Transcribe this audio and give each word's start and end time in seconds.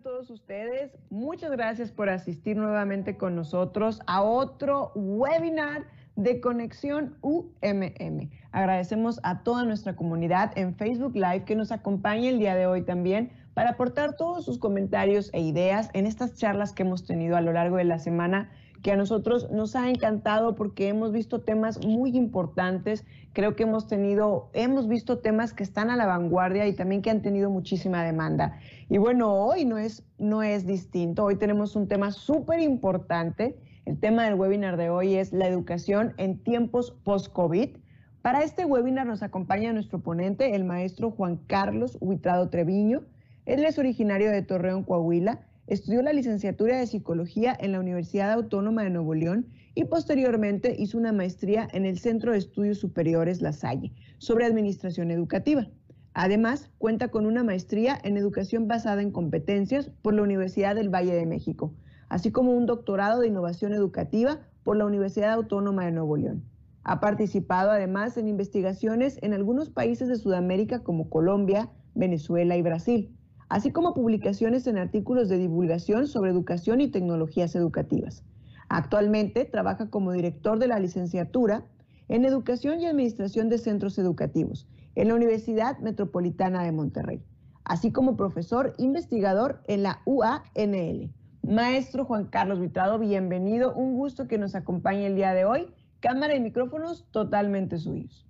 todos 0.00 0.30
ustedes? 0.30 0.92
Muchas 1.10 1.50
gracias 1.50 1.90
por 1.90 2.08
asistir 2.08 2.56
nuevamente 2.56 3.16
con 3.16 3.36
nosotros 3.36 4.00
a 4.06 4.22
otro 4.22 4.92
webinar 4.94 5.84
de 6.16 6.40
Conexión 6.40 7.16
UMM. 7.20 8.30
Agradecemos 8.52 9.20
a 9.22 9.42
toda 9.42 9.64
nuestra 9.64 9.96
comunidad 9.96 10.56
en 10.56 10.74
Facebook 10.74 11.14
Live 11.14 11.44
que 11.44 11.56
nos 11.56 11.72
acompaña 11.72 12.30
el 12.30 12.38
día 12.38 12.54
de 12.54 12.66
hoy 12.66 12.82
también 12.82 13.30
para 13.54 13.70
aportar 13.70 14.16
todos 14.16 14.44
sus 14.44 14.58
comentarios 14.58 15.30
e 15.32 15.40
ideas 15.40 15.90
en 15.92 16.06
estas 16.06 16.34
charlas 16.36 16.72
que 16.72 16.82
hemos 16.82 17.06
tenido 17.06 17.36
a 17.36 17.40
lo 17.40 17.52
largo 17.52 17.76
de 17.76 17.84
la 17.84 17.98
semana 17.98 18.50
que 18.86 18.92
a 18.92 18.96
nosotros 18.96 19.50
nos 19.50 19.74
ha 19.74 19.90
encantado 19.90 20.54
porque 20.54 20.86
hemos 20.86 21.10
visto 21.10 21.40
temas 21.40 21.84
muy 21.84 22.16
importantes. 22.16 23.04
Creo 23.32 23.56
que 23.56 23.64
hemos 23.64 23.88
tenido, 23.88 24.48
hemos 24.52 24.86
visto 24.86 25.18
temas 25.18 25.52
que 25.52 25.64
están 25.64 25.90
a 25.90 25.96
la 25.96 26.06
vanguardia 26.06 26.68
y 26.68 26.72
también 26.72 27.02
que 27.02 27.10
han 27.10 27.20
tenido 27.20 27.50
muchísima 27.50 28.04
demanda. 28.04 28.60
Y 28.88 28.98
bueno, 28.98 29.34
hoy 29.34 29.64
no 29.64 29.76
es, 29.76 30.04
no 30.18 30.44
es 30.44 30.68
distinto. 30.68 31.24
Hoy 31.24 31.34
tenemos 31.34 31.74
un 31.74 31.88
tema 31.88 32.12
súper 32.12 32.60
importante. 32.60 33.58
El 33.86 33.98
tema 33.98 34.22
del 34.22 34.34
webinar 34.34 34.76
de 34.76 34.88
hoy 34.88 35.16
es 35.16 35.32
la 35.32 35.48
educación 35.48 36.14
en 36.16 36.38
tiempos 36.44 36.92
post-COVID. 37.02 37.78
Para 38.22 38.44
este 38.44 38.66
webinar 38.66 39.04
nos 39.04 39.24
acompaña 39.24 39.72
nuestro 39.72 39.98
ponente, 39.98 40.54
el 40.54 40.62
maestro 40.62 41.10
Juan 41.10 41.38
Carlos 41.48 41.98
Huitrado 42.00 42.50
Treviño. 42.50 43.02
Él 43.46 43.64
es 43.64 43.80
originario 43.80 44.30
de 44.30 44.42
Torreón, 44.42 44.84
Coahuila 44.84 45.40
Estudió 45.66 46.00
la 46.00 46.12
licenciatura 46.12 46.78
de 46.78 46.86
Psicología 46.86 47.56
en 47.58 47.72
la 47.72 47.80
Universidad 47.80 48.30
Autónoma 48.30 48.84
de 48.84 48.90
Nuevo 48.90 49.14
León 49.14 49.48
y 49.74 49.84
posteriormente 49.84 50.76
hizo 50.78 50.96
una 50.96 51.10
maestría 51.10 51.66
en 51.72 51.84
el 51.84 51.98
Centro 51.98 52.30
de 52.30 52.38
Estudios 52.38 52.78
Superiores 52.78 53.42
La 53.42 53.52
Salle 53.52 53.92
sobre 54.18 54.44
Administración 54.44 55.10
Educativa. 55.10 55.66
Además, 56.14 56.70
cuenta 56.78 57.08
con 57.08 57.26
una 57.26 57.42
maestría 57.42 57.98
en 58.04 58.16
Educación 58.16 58.68
basada 58.68 59.02
en 59.02 59.10
competencias 59.10 59.90
por 60.02 60.14
la 60.14 60.22
Universidad 60.22 60.76
del 60.76 60.88
Valle 60.88 61.14
de 61.14 61.26
México, 61.26 61.74
así 62.08 62.30
como 62.30 62.52
un 62.52 62.66
doctorado 62.66 63.20
de 63.20 63.26
Innovación 63.26 63.74
Educativa 63.74 64.38
por 64.62 64.76
la 64.76 64.86
Universidad 64.86 65.32
Autónoma 65.32 65.84
de 65.84 65.90
Nuevo 65.90 66.16
León. 66.16 66.44
Ha 66.84 67.00
participado 67.00 67.72
además 67.72 68.16
en 68.16 68.28
investigaciones 68.28 69.18
en 69.20 69.34
algunos 69.34 69.68
países 69.68 70.06
de 70.06 70.14
Sudamérica 70.14 70.84
como 70.84 71.10
Colombia, 71.10 71.70
Venezuela 71.96 72.56
y 72.56 72.62
Brasil 72.62 73.16
así 73.48 73.70
como 73.70 73.94
publicaciones 73.94 74.66
en 74.66 74.78
artículos 74.78 75.28
de 75.28 75.38
divulgación 75.38 76.06
sobre 76.06 76.30
educación 76.30 76.80
y 76.80 76.88
tecnologías 76.88 77.54
educativas. 77.54 78.24
Actualmente 78.68 79.44
trabaja 79.44 79.90
como 79.90 80.12
director 80.12 80.58
de 80.58 80.66
la 80.66 80.78
licenciatura 80.78 81.64
en 82.08 82.24
Educación 82.24 82.80
y 82.80 82.86
Administración 82.86 83.48
de 83.48 83.58
Centros 83.58 83.98
Educativos 83.98 84.68
en 84.94 85.08
la 85.08 85.14
Universidad 85.14 85.78
Metropolitana 85.78 86.64
de 86.64 86.72
Monterrey, 86.72 87.22
así 87.64 87.92
como 87.92 88.16
profesor 88.16 88.74
investigador 88.78 89.62
en 89.66 89.82
la 89.82 90.00
UANL. 90.04 91.12
Maestro 91.42 92.04
Juan 92.04 92.24
Carlos 92.24 92.58
Vitrado, 92.58 92.98
bienvenido. 92.98 93.72
Un 93.74 93.94
gusto 93.94 94.26
que 94.26 94.38
nos 94.38 94.56
acompañe 94.56 95.06
el 95.06 95.14
día 95.14 95.32
de 95.32 95.44
hoy. 95.44 95.66
Cámara 96.00 96.34
y 96.34 96.40
micrófonos 96.40 97.06
totalmente 97.12 97.78
suyos. 97.78 98.25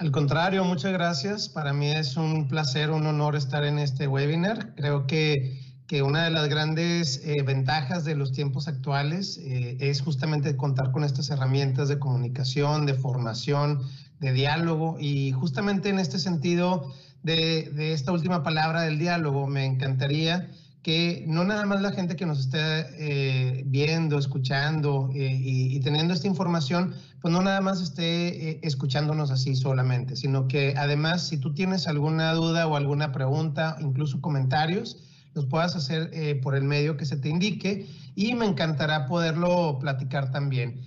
Al 0.00 0.12
contrario, 0.12 0.64
muchas 0.64 0.94
gracias. 0.94 1.50
Para 1.50 1.74
mí 1.74 1.90
es 1.90 2.16
un 2.16 2.48
placer, 2.48 2.88
un 2.88 3.06
honor 3.06 3.36
estar 3.36 3.64
en 3.64 3.78
este 3.78 4.08
webinar. 4.08 4.74
Creo 4.74 5.06
que, 5.06 5.60
que 5.86 6.02
una 6.02 6.24
de 6.24 6.30
las 6.30 6.48
grandes 6.48 7.20
eh, 7.22 7.42
ventajas 7.42 8.06
de 8.06 8.14
los 8.14 8.32
tiempos 8.32 8.66
actuales 8.66 9.36
eh, 9.36 9.76
es 9.78 10.00
justamente 10.00 10.56
contar 10.56 10.90
con 10.90 11.04
estas 11.04 11.28
herramientas 11.28 11.88
de 11.88 11.98
comunicación, 11.98 12.86
de 12.86 12.94
formación, 12.94 13.82
de 14.20 14.32
diálogo 14.32 14.96
y 14.98 15.32
justamente 15.32 15.90
en 15.90 15.98
este 15.98 16.18
sentido 16.18 16.94
de, 17.22 17.70
de 17.74 17.92
esta 17.92 18.10
última 18.10 18.42
palabra 18.42 18.80
del 18.80 18.98
diálogo 18.98 19.48
me 19.48 19.66
encantaría 19.66 20.48
que 20.82 21.24
no 21.26 21.44
nada 21.44 21.66
más 21.66 21.82
la 21.82 21.92
gente 21.92 22.16
que 22.16 22.24
nos 22.24 22.40
esté 22.40 22.58
eh, 22.58 23.62
viendo, 23.66 24.18
escuchando 24.18 25.10
eh, 25.14 25.38
y, 25.38 25.78
teniendo 25.80 26.14
esta 26.14 26.26
información, 26.26 26.94
pues 27.20 27.32
no 27.32 27.42
nada 27.42 27.60
más 27.60 27.82
esté 27.82 28.50
eh, 28.50 28.60
escuchándonos 28.62 29.30
así 29.30 29.54
solamente, 29.56 30.16
sino 30.16 30.48
que 30.48 30.74
además 30.76 31.26
si 31.26 31.36
tú 31.36 31.52
tienes 31.52 31.86
alguna 31.86 32.32
duda 32.32 32.66
o 32.66 32.76
alguna 32.76 33.12
pregunta, 33.12 33.76
incluso 33.80 34.20
comentarios, 34.22 35.04
los 35.34 35.46
puedas 35.46 35.76
hacer 35.76 36.40
por 36.40 36.56
el 36.56 36.64
medio 36.64 36.96
que 36.96 37.04
se 37.04 37.16
te 37.16 37.28
indique 37.28 37.86
y 38.16 38.34
me 38.34 38.46
encantará 38.46 39.06
poderlo 39.06 39.78
platicar 39.78 40.32
también. 40.32 40.80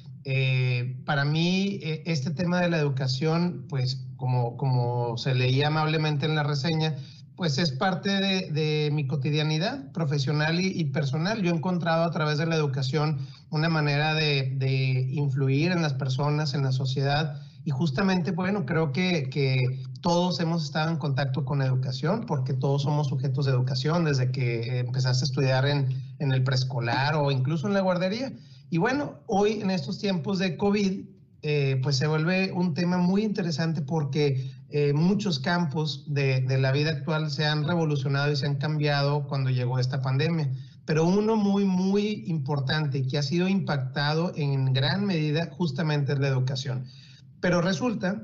para 1.06 1.24
mí, 1.24 1.80
este 1.82 2.30
tema 2.30 2.60
de 2.60 2.70
la 2.70 2.78
educación, 2.78 3.66
pues 3.70 4.06
como, 4.18 4.58
como 4.58 5.18
se 5.18 5.34
leía 5.34 5.68
amablemente 5.68 6.26
en 6.26 6.36
la 6.36 6.44
reseña, 6.44 6.98
pues 7.36 7.58
es 7.58 7.72
parte 7.72 8.10
de, 8.10 8.90
mi 8.92 9.08
cotidianidad 9.08 9.92
profesional 9.92 10.60
y, 10.60 10.84
personal. 10.86 11.42
Yo 11.42 11.52
he 11.52 11.56
encontrado 11.56 12.04
a 12.04 12.12
través 12.12 12.38
de 12.38 12.46
la 12.46 12.56
educación 12.56 13.18
una 13.50 13.70
manera 13.70 14.14
de, 14.14 15.08
influir 15.12 15.72
en 15.72 15.82
las 15.82 15.94
personas, 15.94 16.54
en 16.54 16.64
la 16.64 16.72
sociedad. 16.72 17.42
Y 17.66 17.72
justamente, 17.72 18.32
bueno, 18.32 18.66
creo 18.66 18.92
que, 18.92 19.30
todos 20.02 20.42
hemos 20.42 20.66
estado 20.66 20.92
en 20.92 20.98
contacto 20.98 21.46
con 21.46 21.60
la 21.60 21.66
educación, 21.66 22.26
porque 22.28 22.54
todos 22.54 22.84
somos 22.84 23.08
sujetos 23.08 23.46
de 23.46 23.54
educación 23.54 24.04
desde 24.04 24.32
que 24.32 24.80
empezaste 24.80 25.24
a 25.24 25.28
estudiar 25.28 25.66
en, 25.66 25.88
el 26.20 26.44
preescolar 26.44 27.16
o 27.16 27.32
incluso 27.32 27.68
en 27.68 27.74
la 27.74 27.82
guardería. 27.82 28.32
Y 28.70 28.78
bueno, 28.78 29.16
hoy 29.28 29.62
en 29.62 29.72
estos 29.72 30.00
tiempos 30.00 30.40
de 30.40 30.58
COVID, 30.58 31.06
eh, 31.42 31.80
pues 31.82 31.98
se 31.98 32.08
vuelve 32.08 32.52
un 32.52 32.74
tema 32.74 32.98
muy 32.98 33.24
interesante 33.24 33.82
porque 33.82 34.52
eh, 34.74 34.92
muchos 34.92 35.40
campos 35.40 36.04
de, 36.08 36.46
la 36.58 36.72
vida 36.72 36.90
actual 36.92 37.32
se 37.32 37.46
han 37.46 37.66
revolucionado 37.66 38.32
y 38.32 38.36
se 38.36 38.46
han 38.46 38.56
cambiado 38.56 39.28
cuando 39.28 39.50
llegó 39.50 39.80
esta 39.80 40.02
pandemia. 40.02 40.52
Pero 40.86 41.06
uno 41.06 41.38
muy, 41.38 41.64
muy 41.64 42.26
importante 42.28 43.08
que 43.08 43.18
ha 43.18 43.24
sido 43.24 43.48
impactado 43.48 44.34
en 44.36 44.74
gran 44.74 45.06
medida 45.06 45.50
justamente 45.52 46.14
es 46.14 46.20
la 46.20 46.28
educación. 46.28 46.86
Pero 47.40 47.62
resulta 47.62 48.24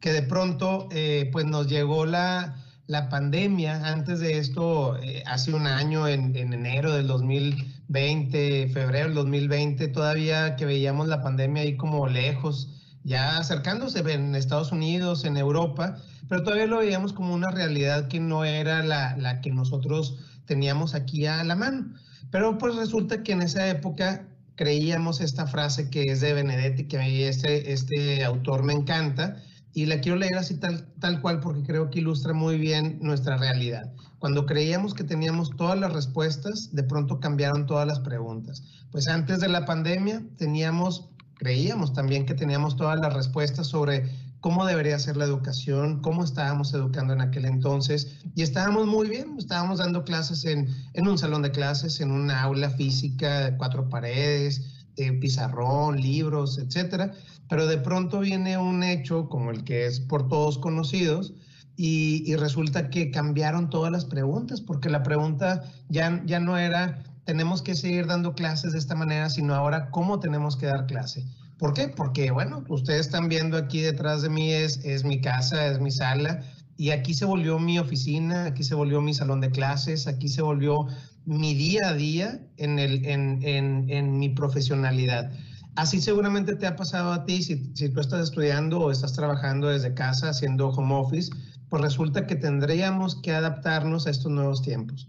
que 0.00 0.12
de 0.12 0.22
pronto 0.22 0.88
eh, 0.90 1.30
pues 1.32 1.46
nos 1.46 1.68
llegó 1.68 2.04
la, 2.04 2.62
la 2.86 3.08
pandemia. 3.08 3.86
Antes 3.88 4.20
de 4.20 4.38
esto, 4.38 4.98
hace 5.24 5.54
un 5.54 5.66
año, 5.66 6.06
en, 6.06 6.36
en 6.36 6.52
enero 6.52 6.92
del 6.92 7.06
2000 7.06 7.76
20, 7.88 8.68
febrero 8.68 9.06
del 9.06 9.14
2020, 9.14 9.88
todavía 9.88 10.56
que 10.56 10.64
veíamos 10.64 11.06
la 11.08 11.22
pandemia 11.22 11.62
ahí 11.62 11.76
como 11.76 12.06
lejos, 12.08 12.75
ya 13.06 13.38
acercándose 13.38 14.00
en 14.00 14.34
Estados 14.34 14.72
Unidos, 14.72 15.24
en 15.24 15.36
Europa, 15.36 15.96
pero 16.28 16.42
todavía 16.42 16.66
lo 16.66 16.78
veíamos 16.78 17.12
como 17.12 17.32
una 17.32 17.50
realidad 17.52 18.08
que 18.08 18.18
no 18.18 18.44
era 18.44 18.82
la, 18.82 19.40
que 19.40 19.52
nosotros 19.52 20.18
teníamos 20.44 20.94
aquí 20.94 21.24
a 21.26 21.44
la 21.44 21.54
mano. 21.54 21.94
Pero 22.32 22.58
pues 22.58 22.74
resulta 22.74 23.22
que 23.22 23.32
en 23.32 23.42
esa 23.42 23.68
época 23.68 24.26
creíamos 24.56 25.20
esta 25.20 25.46
frase 25.46 25.88
que 25.88 26.02
es 26.02 26.20
de 26.20 26.32
Benedetti, 26.32 26.88
que 26.88 27.28
este, 27.28 27.72
este 27.72 28.24
autor 28.24 28.64
me 28.64 28.72
encanta, 28.72 29.36
y 29.72 29.84
la 29.86 30.00
quiero 30.00 30.18
leer 30.18 30.36
así 30.36 30.54
tal, 30.56 30.86
tal 31.00 31.20
cual 31.20 31.40
porque 31.40 31.62
creo 31.62 31.90
que 31.90 32.00
ilustra 32.00 32.32
muy 32.32 32.58
bien 32.58 32.98
nuestra 33.02 33.36
realidad. 33.36 33.92
Cuando 34.18 34.46
creíamos 34.46 34.94
que 34.94 35.04
teníamos 35.04 35.50
todas 35.54 35.78
las 35.78 35.92
respuestas, 35.92 36.70
de 36.72 36.82
pronto 36.82 37.20
cambiaron 37.20 37.66
todas 37.66 37.86
las 37.86 38.00
preguntas. 38.00 38.64
Pues 38.90 39.06
antes 39.06 39.38
de 39.38 39.48
la 39.48 39.66
pandemia 39.66 40.22
teníamos, 40.38 41.10
creíamos 41.36 41.92
también 41.92 42.26
que 42.26 42.34
teníamos 42.34 42.76
todas 42.76 42.98
las 43.00 43.12
respuestas 43.12 43.68
sobre 43.68 44.10
cómo 44.40 44.66
debería 44.66 44.98
ser 44.98 45.16
la 45.16 45.24
educación, 45.24 46.00
cómo 46.02 46.24
estábamos 46.24 46.72
educando 46.74 47.12
en 47.12 47.20
aquel 47.20 47.46
entonces. 47.46 48.16
Y 48.34 48.42
estábamos 48.42 48.86
muy 48.86 49.08
bien, 49.08 49.36
estábamos 49.38 49.78
dando 49.78 50.04
clases 50.04 50.44
en, 50.44 50.68
en 50.94 51.08
un 51.08 51.18
salón 51.18 51.42
de 51.42 51.50
clases, 51.50 52.00
en 52.00 52.10
una 52.10 52.42
aula 52.42 52.70
física 52.70 53.50
de 53.50 53.56
cuatro 53.56 53.88
paredes, 53.88 54.76
pizarrón, 55.20 56.00
libros, 56.00 56.58
etcétera, 56.58 57.12
pero 57.48 57.66
de 57.66 57.78
pronto 57.78 58.20
viene 58.20 58.58
un 58.58 58.82
hecho 58.82 59.28
como 59.28 59.50
el 59.50 59.64
que 59.64 59.86
es 59.86 60.00
por 60.00 60.28
todos 60.28 60.58
conocidos 60.58 61.34
y, 61.76 62.34
resulta 62.36 62.88
que 62.88 63.10
cambiaron 63.10 63.68
todas 63.68 63.92
las 63.92 64.06
preguntas, 64.06 64.62
porque 64.62 64.88
la 64.88 65.02
pregunta 65.02 65.62
ya, 65.90 66.22
ya 66.24 66.40
no 66.40 66.56
era 66.56 67.04
tenemos 67.26 67.60
que 67.60 67.74
seguir 67.74 68.06
dando 68.06 68.34
clases 68.34 68.72
de 68.72 68.78
esta 68.78 68.94
manera, 68.94 69.28
sino 69.28 69.54
ahora 69.54 69.90
cómo 69.90 70.20
tenemos 70.20 70.56
que 70.56 70.66
dar 70.66 70.86
clase. 70.86 71.26
¿Por 71.58 71.74
qué? 71.74 71.88
Porque, 71.88 72.30
bueno, 72.30 72.64
ustedes 72.68 73.00
están 73.00 73.28
viendo 73.28 73.56
aquí 73.56 73.80
detrás 73.80 74.22
de 74.22 74.30
mí 74.30 74.52
es, 74.52 74.78
es 74.84 75.04
mi 75.04 75.20
casa, 75.20 75.66
es 75.66 75.80
mi 75.80 75.90
sala, 75.90 76.42
y 76.76 76.90
aquí 76.90 77.14
se 77.14 77.24
volvió 77.24 77.58
mi 77.58 77.78
oficina, 77.78 78.44
aquí 78.44 78.62
se 78.62 78.74
volvió 78.74 79.00
mi 79.00 79.12
salón 79.12 79.40
de 79.40 79.50
clases, 79.50 80.06
aquí 80.06 80.28
se 80.28 80.40
volvió 80.40 80.86
mi 81.24 81.54
día 81.54 81.88
a 81.88 81.94
día 81.94 82.40
en, 82.58 82.78
el, 82.78 83.04
en, 83.04 83.40
en, 83.42 83.90
en 83.90 84.18
mi 84.18 84.28
profesionalidad. 84.28 85.32
Así 85.74 86.00
seguramente 86.00 86.54
te 86.54 86.66
ha 86.66 86.76
pasado 86.76 87.12
a 87.12 87.24
ti 87.24 87.42
si, 87.42 87.72
si, 87.74 87.88
tú 87.88 88.00
estás 88.00 88.22
estudiando 88.22 88.78
o 88.80 88.90
estás 88.90 89.14
trabajando 89.14 89.68
desde 89.68 89.94
casa 89.94 90.28
haciendo 90.28 90.68
home 90.68 90.94
office, 90.94 91.32
pues 91.68 91.82
resulta 91.82 92.26
que 92.26 92.36
tendríamos 92.36 93.16
que 93.16 93.32
adaptarnos 93.32 94.06
a 94.06 94.10
estos 94.10 94.30
nuevos 94.30 94.62
tiempos. 94.62 95.08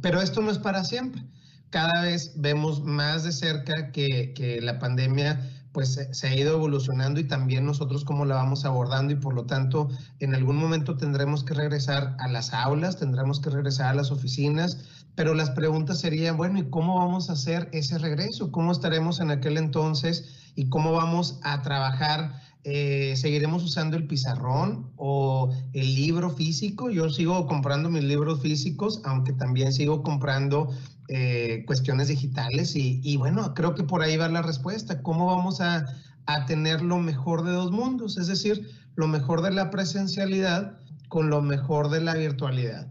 Pero 0.00 0.20
esto 0.20 0.40
no 0.42 0.50
es 0.50 0.58
para 0.58 0.84
siempre. 0.84 1.22
Cada 1.70 2.02
vez 2.02 2.32
vemos 2.36 2.82
más 2.82 3.24
de 3.24 3.32
cerca 3.32 3.92
que, 3.92 4.34
que 4.34 4.60
la 4.60 4.78
pandemia 4.78 5.40
pues 5.72 6.08
se 6.10 6.26
ha 6.26 6.34
ido 6.34 6.54
evolucionando 6.54 7.20
y 7.20 7.24
también 7.24 7.64
nosotros 7.64 8.04
cómo 8.04 8.24
la 8.24 8.34
vamos 8.34 8.64
abordando 8.64 9.12
y 9.12 9.16
por 9.16 9.34
lo 9.34 9.46
tanto 9.46 9.88
en 10.18 10.34
algún 10.34 10.56
momento 10.56 10.96
tendremos 10.96 11.44
que 11.44 11.54
regresar 11.54 12.16
a 12.18 12.28
las 12.28 12.52
aulas, 12.52 12.98
tendremos 12.98 13.40
que 13.40 13.50
regresar 13.50 13.90
a 13.90 13.94
las 13.94 14.10
oficinas, 14.10 14.78
pero 15.14 15.34
las 15.34 15.50
preguntas 15.50 16.00
serían, 16.00 16.36
bueno, 16.36 16.58
¿y 16.58 16.70
cómo 16.70 16.98
vamos 16.98 17.30
a 17.30 17.34
hacer 17.34 17.68
ese 17.72 17.98
regreso? 17.98 18.50
¿Cómo 18.50 18.72
estaremos 18.72 19.20
en 19.20 19.30
aquel 19.30 19.58
entonces? 19.58 20.52
¿Y 20.56 20.68
cómo 20.68 20.92
vamos 20.92 21.38
a 21.42 21.62
trabajar? 21.62 22.40
Eh, 22.64 23.14
¿Seguiremos 23.16 23.64
usando 23.64 23.96
el 23.96 24.06
pizarrón 24.06 24.90
o 24.96 25.50
el 25.72 25.94
libro 25.94 26.30
físico? 26.30 26.90
Yo 26.90 27.08
sigo 27.08 27.46
comprando 27.46 27.88
mis 27.88 28.04
libros 28.04 28.42
físicos, 28.42 29.00
aunque 29.04 29.32
también 29.32 29.72
sigo 29.72 30.02
comprando 30.02 30.70
eh, 31.08 31.64
cuestiones 31.66 32.08
digitales 32.08 32.76
y, 32.76 33.00
y, 33.02 33.16
bueno, 33.16 33.54
creo 33.54 33.74
que 33.74 33.82
por 33.82 34.02
ahí 34.02 34.16
va 34.16 34.28
la 34.28 34.42
respuesta. 34.42 35.02
¿Cómo 35.02 35.26
vamos 35.26 35.60
a, 35.60 35.86
tener 36.46 36.80
lo 36.82 36.98
mejor 36.98 37.42
de 37.44 37.50
dos 37.50 37.72
mundos? 37.72 38.16
Es 38.16 38.28
decir, 38.28 38.70
lo 38.94 39.08
mejor 39.08 39.42
de 39.42 39.50
la 39.50 39.70
presencialidad 39.70 40.78
con 41.08 41.28
lo 41.28 41.42
mejor 41.42 41.90
de 41.90 42.00
la 42.00 42.14
virtualidad. 42.14 42.86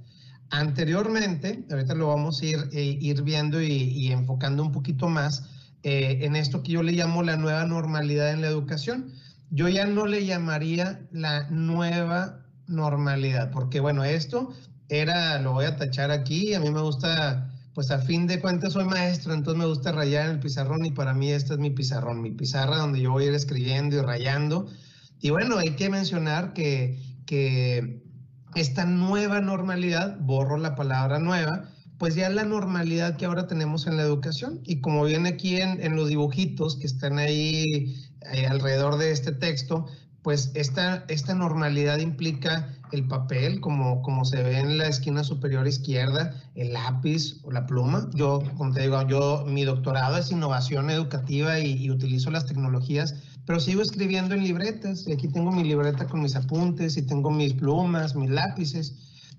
Anteriormente, 0.49 1.65
ahorita 1.71 1.95
lo 1.95 2.07
vamos 2.07 2.41
a 2.41 2.45
ir, 2.45 2.69
eh, 2.73 3.21
viendo 3.23 3.61
y, 3.61 4.11
enfocando 4.11 4.63
un 4.63 4.73
poquito 4.73 5.07
más 5.07 5.45
eh, 5.83 6.19
en 6.23 6.35
esto 6.35 6.61
que 6.61 6.73
yo 6.73 6.83
le 6.83 6.91
llamo 6.91 7.23
la 7.23 7.37
nueva 7.37 7.63
normalidad 7.65 8.33
en 8.33 8.41
la 8.41 8.47
educación. 8.47 9.13
Yo 9.51 9.67
ya 9.67 9.85
no 9.85 10.05
le 10.05 10.25
llamaría 10.25 11.07
la 11.11 11.49
nueva 11.49 12.45
normalidad, 12.67 13.51
porque 13.51 13.79
bueno, 13.79 14.03
esto 14.03 14.53
era, 14.89 15.39
lo 15.39 15.53
voy 15.53 15.65
a 15.65 15.75
tachar 15.75 16.11
aquí, 16.11 16.53
a 16.53 16.59
mí 16.59 16.69
me 16.69 16.81
gusta, 16.81 17.51
pues 17.73 17.91
a 17.91 17.99
fin 17.99 18.27
de 18.27 18.39
cuentas 18.39 18.73
soy 18.73 18.85
maestro, 18.85 19.33
entonces 19.33 19.59
me 19.59 19.67
gusta 19.67 19.91
rayar 19.91 20.25
en 20.25 20.31
el 20.31 20.39
pizarrón 20.39 20.85
y 20.85 20.91
para 20.91 21.13
mí 21.13 21.31
este 21.31 21.53
es 21.53 21.59
mi 21.59 21.71
pizarrón, 21.71 22.21
mi 22.21 22.31
pizarra 22.31 22.77
donde 22.77 23.01
yo 23.01 23.11
voy 23.11 23.25
a 23.25 23.27
ir 23.27 23.33
escribiendo 23.33 23.97
y 23.97 24.01
rayando. 24.01 24.67
Y 25.19 25.31
bueno, 25.31 25.57
hay 25.57 25.71
que 25.71 25.89
mencionar 25.89 26.53
que, 26.53 26.99
que 27.25 28.03
esta 28.55 28.85
nueva 28.85 29.41
normalidad, 29.41 30.17
borro 30.19 30.57
la 30.57 30.75
palabra 30.75 31.19
nueva, 31.19 31.69
pues 31.99 32.15
ya 32.15 32.27
es 32.27 32.33
la 32.33 32.45
normalidad 32.45 33.17
que 33.17 33.25
ahora 33.25 33.45
tenemos 33.45 33.85
en 33.85 33.97
la 33.97 34.03
educación. 34.03 34.61
Y 34.63 34.79
como 34.79 35.03
viene 35.03 35.29
aquí 35.29 35.57
en, 35.57 35.95
los 35.95 36.07
dibujitos 36.07 36.77
que 36.77 36.87
están 36.87 37.19
ahí 37.19 38.08
eh, 38.33 38.47
alrededor 38.47 38.97
de 38.97 39.11
este 39.11 39.31
texto, 39.31 39.85
pues 40.21 40.51
esta, 40.53 41.05
esta 41.07 41.33
normalidad 41.33 41.99
implica 41.99 42.75
el 42.91 43.07
papel, 43.07 43.61
como, 43.61 44.01
como 44.01 44.25
se 44.25 44.43
ve 44.43 44.59
en 44.59 44.77
la 44.77 44.87
esquina 44.87 45.23
superior 45.23 45.67
izquierda, 45.67 46.33
el 46.55 46.73
lápiz 46.73 47.39
o 47.43 47.51
la 47.51 47.65
pluma. 47.65 48.09
Yo, 48.13 48.43
como 48.57 48.73
te 48.73 48.81
digo, 48.81 49.07
yo, 49.07 49.45
mi 49.47 49.63
doctorado 49.63 50.17
es 50.17 50.31
innovación 50.31 50.89
educativa 50.89 51.59
y, 51.59 51.73
y 51.73 51.89
utilizo 51.89 52.31
las 52.31 52.45
tecnologías 52.45 53.15
pero 53.49 53.59
sigo 53.59 53.81
escribiendo 53.81 54.35
en 54.35 54.43
libretas 54.43 55.07
y 55.07 55.11
aquí 55.11 55.27
tengo 55.27 55.51
mi 55.51 55.63
libreta 55.63 56.05
con 56.05 56.21
mis 56.21 56.35
apuntes 56.35 56.97
y 56.97 57.01
tengo 57.01 57.31
mis 57.31 57.55
plumas, 57.55 58.15
mis 58.15 58.29
lápices, 58.29 58.93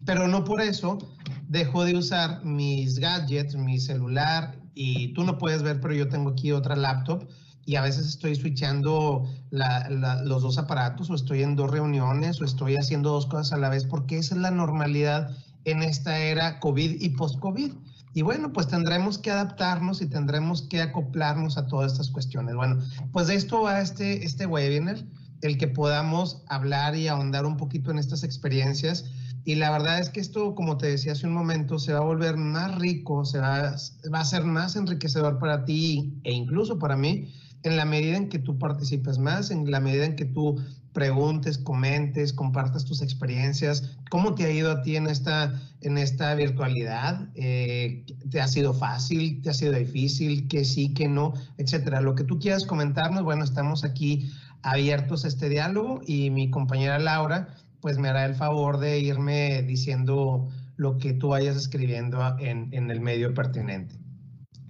pero 0.04 0.26
no 0.26 0.42
por 0.42 0.60
eso 0.60 0.98
dejo 1.46 1.84
de 1.84 1.94
usar 1.94 2.44
mis 2.44 2.98
gadgets, 2.98 3.54
mi 3.54 3.78
celular 3.78 4.58
y 4.74 5.12
tú 5.14 5.22
no 5.22 5.38
puedes 5.38 5.62
ver, 5.62 5.80
pero 5.80 5.94
yo 5.94 6.08
tengo 6.08 6.30
aquí 6.30 6.50
otra 6.50 6.74
laptop 6.74 7.22
y 7.66 7.76
a 7.76 7.82
veces 7.82 8.06
estoy 8.06 8.34
switchando 8.34 9.28
los 9.50 10.42
dos 10.42 10.58
aparatos 10.58 11.10
o 11.10 11.14
estoy 11.14 11.42
en 11.42 11.56
dos 11.56 11.70
reuniones 11.70 12.40
o 12.40 12.44
estoy 12.44 12.76
haciendo 12.76 13.10
dos 13.10 13.26
cosas 13.26 13.52
a 13.52 13.58
la 13.58 13.68
vez 13.68 13.84
porque 13.84 14.18
esa 14.18 14.34
es 14.34 14.40
la 14.40 14.50
normalidad 14.50 15.36
en 15.64 15.82
esta 15.82 16.18
era 16.18 16.58
COVID 16.60 17.00
y 17.00 17.10
post-COVID. 17.10 17.72
Y 18.12 18.22
bueno, 18.22 18.52
pues 18.52 18.66
tendremos 18.66 19.18
que 19.18 19.30
adaptarnos 19.30 20.02
y 20.02 20.06
tendremos 20.06 20.62
que 20.62 20.80
acoplarnos 20.80 21.56
a 21.56 21.66
todas 21.66 21.92
estas 21.92 22.10
cuestiones. 22.10 22.56
Bueno, 22.56 22.80
pues 23.12 23.28
de 23.28 23.36
esto 23.36 23.62
va 23.62 23.80
este, 23.80 24.24
este 24.24 24.46
webinar, 24.46 25.04
el 25.42 25.58
que 25.58 25.68
podamos 25.68 26.42
hablar 26.48 26.96
y 26.96 27.06
ahondar 27.06 27.46
un 27.46 27.56
poquito 27.56 27.90
en 27.90 27.98
estas 27.98 28.24
experiencias. 28.24 29.04
Y 29.44 29.54
la 29.54 29.70
verdad 29.70 30.00
es 30.00 30.10
que 30.10 30.20
esto, 30.20 30.54
como 30.54 30.76
te 30.76 30.88
decía 30.88 31.12
hace 31.12 31.26
un 31.26 31.34
momento, 31.34 31.78
se 31.78 31.92
va 31.92 32.00
a 32.00 32.04
volver 32.04 32.36
más 32.36 32.76
rico, 32.78 33.24
se 33.24 33.38
va, 33.38 33.76
va 34.12 34.20
a 34.20 34.24
ser 34.24 34.44
más 34.44 34.76
enriquecedor 34.76 35.38
para 35.38 35.64
ti 35.64 36.20
e 36.24 36.32
incluso 36.32 36.78
para 36.78 36.96
mí, 36.96 37.32
en 37.62 37.76
la 37.76 37.84
medida 37.84 38.16
en 38.16 38.28
que 38.28 38.38
tú 38.38 38.58
participes 38.58 39.18
más, 39.18 39.50
en 39.50 39.70
la 39.70 39.80
medida 39.80 40.04
en 40.04 40.16
que 40.16 40.24
tú 40.24 40.56
preguntes, 40.92 41.58
comentes, 41.58 42.32
compartas 42.32 42.84
tus 42.84 43.02
experiencias, 43.02 43.96
cómo 44.10 44.34
te 44.34 44.44
ha 44.44 44.50
ido 44.50 44.72
a 44.72 44.82
ti 44.82 44.96
en 44.96 45.06
esta, 45.06 45.60
en 45.82 45.98
esta 45.98 46.34
virtualidad, 46.34 47.28
eh, 47.34 48.04
te 48.30 48.40
ha 48.40 48.48
sido 48.48 48.74
fácil, 48.74 49.40
te 49.42 49.50
ha 49.50 49.54
sido 49.54 49.72
difícil, 49.72 50.48
que 50.48 50.64
sí, 50.64 50.92
que 50.92 51.08
no, 51.08 51.34
etcétera. 51.58 52.00
Lo 52.00 52.14
que 52.14 52.24
tú 52.24 52.38
quieras 52.38 52.64
comentarnos, 52.64 53.22
bueno, 53.22 53.44
estamos 53.44 53.84
aquí 53.84 54.30
abiertos 54.62 55.24
a 55.24 55.28
este 55.28 55.48
diálogo 55.48 56.00
y 56.06 56.30
mi 56.30 56.50
compañera 56.50 56.98
Laura, 56.98 57.54
pues 57.80 57.98
me 57.98 58.08
hará 58.08 58.24
el 58.24 58.34
favor 58.34 58.78
de 58.78 58.98
irme 59.00 59.62
diciendo 59.62 60.48
lo 60.76 60.98
que 60.98 61.12
tú 61.12 61.28
vayas 61.28 61.56
escribiendo 61.56 62.36
en, 62.38 62.68
en 62.72 62.90
el 62.90 63.00
medio 63.00 63.32
pertinente. 63.32 63.94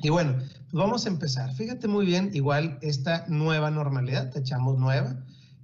Y 0.02 0.08
bueno, 0.08 0.36
vamos 0.72 1.06
a 1.06 1.08
empezar. 1.08 1.52
Fíjate 1.54 1.88
muy 1.88 2.06
bien, 2.06 2.30
igual 2.32 2.78
esta 2.80 3.24
nueva 3.28 3.70
normalidad, 3.70 4.30
te 4.30 4.40
echamos 4.40 4.78
nueva 4.78 5.16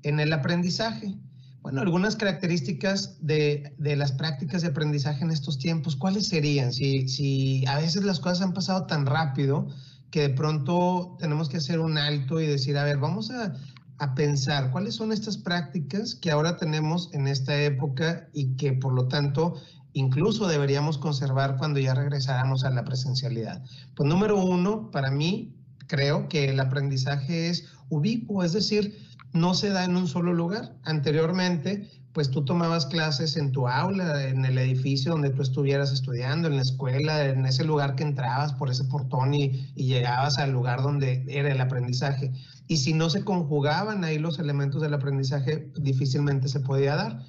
en 0.03 0.21
el 0.21 0.33
aprendizaje. 0.33 1.15
Bueno, 1.63 1.81
algunas 1.81 2.15
características 2.15 3.17
de, 3.21 3.75
las 3.79 4.13
prácticas 4.13 4.63
de 4.63 4.69
aprendizaje 4.69 5.25
en 5.25 5.31
estos 5.31 5.59
tiempos, 5.59 5.97
¿cuáles 5.97 6.29
serían? 6.29 6.73
Si, 6.73 7.09
si 7.09 7.67
a 7.67 7.79
veces 7.79 8.05
las 8.05 8.21
cosas 8.21 8.43
han 8.43 8.53
pasado 8.53 8.87
tan 8.87 9.07
rápido 9.07 9.69
que 10.11 10.23
de 10.23 10.31
pronto 10.31 11.17
tenemos 11.19 11.49
que 11.49 11.57
hacer 11.57 11.81
un 11.81 11.99
alto 11.99 12.41
y 12.41 12.47
decir, 12.47 12.79
a 12.79 12.85
ver, 12.85 12.99
vamos 12.99 13.31
a, 13.31 13.55
a 13.99 14.15
pensar 14.15 14.71
cuáles 14.71 14.95
son 14.95 15.13
estas 15.13 15.39
prácticas 15.39 16.15
que 16.15 16.31
ahora 16.31 16.57
tenemos 16.57 17.11
en 17.15 17.27
esta 17.27 17.61
época 17.61 18.29
y 18.33 18.57
que 18.57 18.73
por 18.73 18.93
lo 18.93 19.09
tanto 19.09 19.55
incluso 19.97 20.47
deberíamos 20.47 20.99
conservar 20.99 21.57
cuando 21.57 21.81
ya 21.81 21.95
regresáramos 21.95 22.65
a 22.65 22.71
la 22.71 22.85
presencialidad. 22.85 23.65
Pues 23.95 24.07
número 24.07 24.37
uno, 24.37 24.91
para 24.91 25.11
mí, 25.11 25.55
creo 25.87 26.29
que 26.29 26.51
el 26.51 26.61
aprendizaje 26.61 27.49
es 27.49 27.65
ubicuo, 27.89 28.45
es 28.45 28.53
decir, 28.53 28.99
no 29.33 29.55
se 29.55 29.71
da 29.71 29.85
en 29.85 29.97
un 29.97 30.07
solo 30.07 30.35
lugar. 30.35 30.77
Anteriormente, 30.85 31.89
pues 32.13 32.31
tú 32.31 32.45
tomabas 32.45 32.85
clases 32.85 33.39
en 33.39 33.53
tu 33.53 33.69
aula, 33.69 34.29
en 34.29 34.45
el 34.45 34.59
edificio 34.59 35.13
donde 35.13 35.31
tú 35.31 35.41
estuvieras 35.41 35.93
estudiando, 35.93 36.49
en 36.49 36.57
la 36.57 36.63
escuela, 36.63 37.25
en 37.25 37.47
ese 37.47 37.65
lugar 37.65 37.95
que 37.95 38.03
entrabas 38.03 38.53
por 38.53 38.71
ese 38.71 38.85
portón 38.85 39.33
y, 39.33 39.73
llegabas 39.77 40.37
al 40.37 40.51
lugar 40.51 40.83
donde 40.83 41.25
era 41.27 41.53
el 41.53 41.61
aprendizaje. 41.61 42.33
Y 42.69 42.77
si 42.79 42.93
no 42.93 43.09
se 43.09 43.25
conjugaban 43.25 44.05
ahí 44.05 44.19
los 44.19 44.39
elementos 44.39 44.83
del 44.83 44.93
aprendizaje, 44.93 45.73
difícilmente 45.79 46.49
se 46.49 46.61
podía 46.61 46.97
dar. 46.97 47.23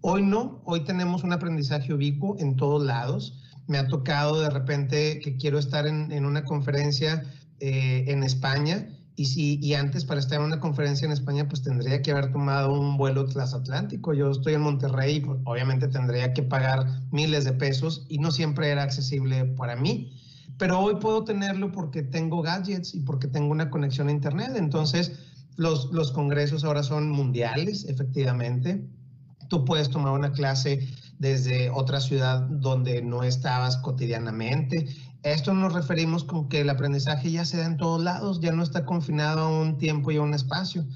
Hoy 0.00 0.22
no, 0.22 0.62
hoy 0.64 0.84
tenemos 0.84 1.24
un 1.24 1.32
aprendizaje 1.32 1.92
ubicuo 1.92 2.36
en 2.38 2.54
todos 2.56 2.84
lados. 2.84 3.34
Me 3.66 3.78
ha 3.78 3.88
tocado 3.88 4.40
de 4.40 4.48
repente 4.48 5.18
que 5.18 5.36
quiero 5.36 5.58
estar 5.58 5.88
en, 5.88 6.24
una 6.24 6.44
conferencia 6.44 7.24
eh, 7.58 8.04
en 8.06 8.22
España 8.22 8.88
y, 9.16 9.24
si, 9.24 9.58
y 9.60 9.74
antes 9.74 10.04
para 10.04 10.20
estar 10.20 10.38
en 10.38 10.46
una 10.46 10.60
conferencia 10.60 11.04
en 11.04 11.10
España, 11.10 11.48
pues 11.48 11.62
tendría 11.62 12.00
que 12.00 12.12
haber 12.12 12.30
tomado 12.30 12.72
un 12.72 12.96
vuelo 12.96 13.24
transatlántico. 13.26 14.14
Yo 14.14 14.30
estoy 14.30 14.54
en 14.54 14.60
Monterrey, 14.60 15.18
pues, 15.18 15.40
obviamente 15.44 15.88
tendría 15.88 16.32
que 16.32 16.44
pagar 16.44 16.86
miles 17.10 17.44
de 17.44 17.52
pesos 17.52 18.06
y 18.08 18.18
no 18.18 18.30
siempre 18.30 18.70
era 18.70 18.84
accesible 18.84 19.46
para 19.56 19.74
mí. 19.74 20.12
Pero 20.58 20.78
hoy 20.78 20.94
puedo 21.00 21.24
tenerlo 21.24 21.72
porque 21.72 22.04
tengo 22.04 22.42
gadgets 22.42 22.94
y 22.94 23.00
porque 23.00 23.26
tengo 23.26 23.50
una 23.50 23.68
conexión 23.68 24.06
a 24.06 24.12
Internet. 24.12 24.52
Entonces, 24.54 25.18
los, 25.56 25.90
los 25.92 26.12
congresos 26.12 26.62
ahora 26.62 26.84
son 26.84 27.10
mundiales, 27.10 27.84
efectivamente. 27.88 28.88
Tú 29.48 29.64
puedes 29.64 29.90
tomar 29.90 30.12
una 30.12 30.32
clase 30.32 30.88
desde 31.18 31.70
otra 31.70 32.00
ciudad 32.00 32.42
donde 32.42 33.02
no 33.02 33.24
estabas 33.24 33.76
cotidianamente 33.78 34.86
esto 35.24 35.52
nos 35.52 35.72
referimos 35.72 36.22
con 36.22 36.48
que 36.48 36.60
el 36.60 36.70
aprendizaje 36.70 37.30
ya 37.30 37.44
se 37.44 37.56
da 37.56 37.66
en 37.66 37.76
todos 37.76 38.02
lados, 38.02 38.40
ya 38.40 38.52
no 38.52 38.62
está 38.62 38.84
confinado 38.84 39.40
a 39.40 39.60
un 39.60 39.76
tiempo 39.76 40.12
y 40.12 40.16
a 40.16 40.22
un 40.22 40.32
espacio. 40.32 40.86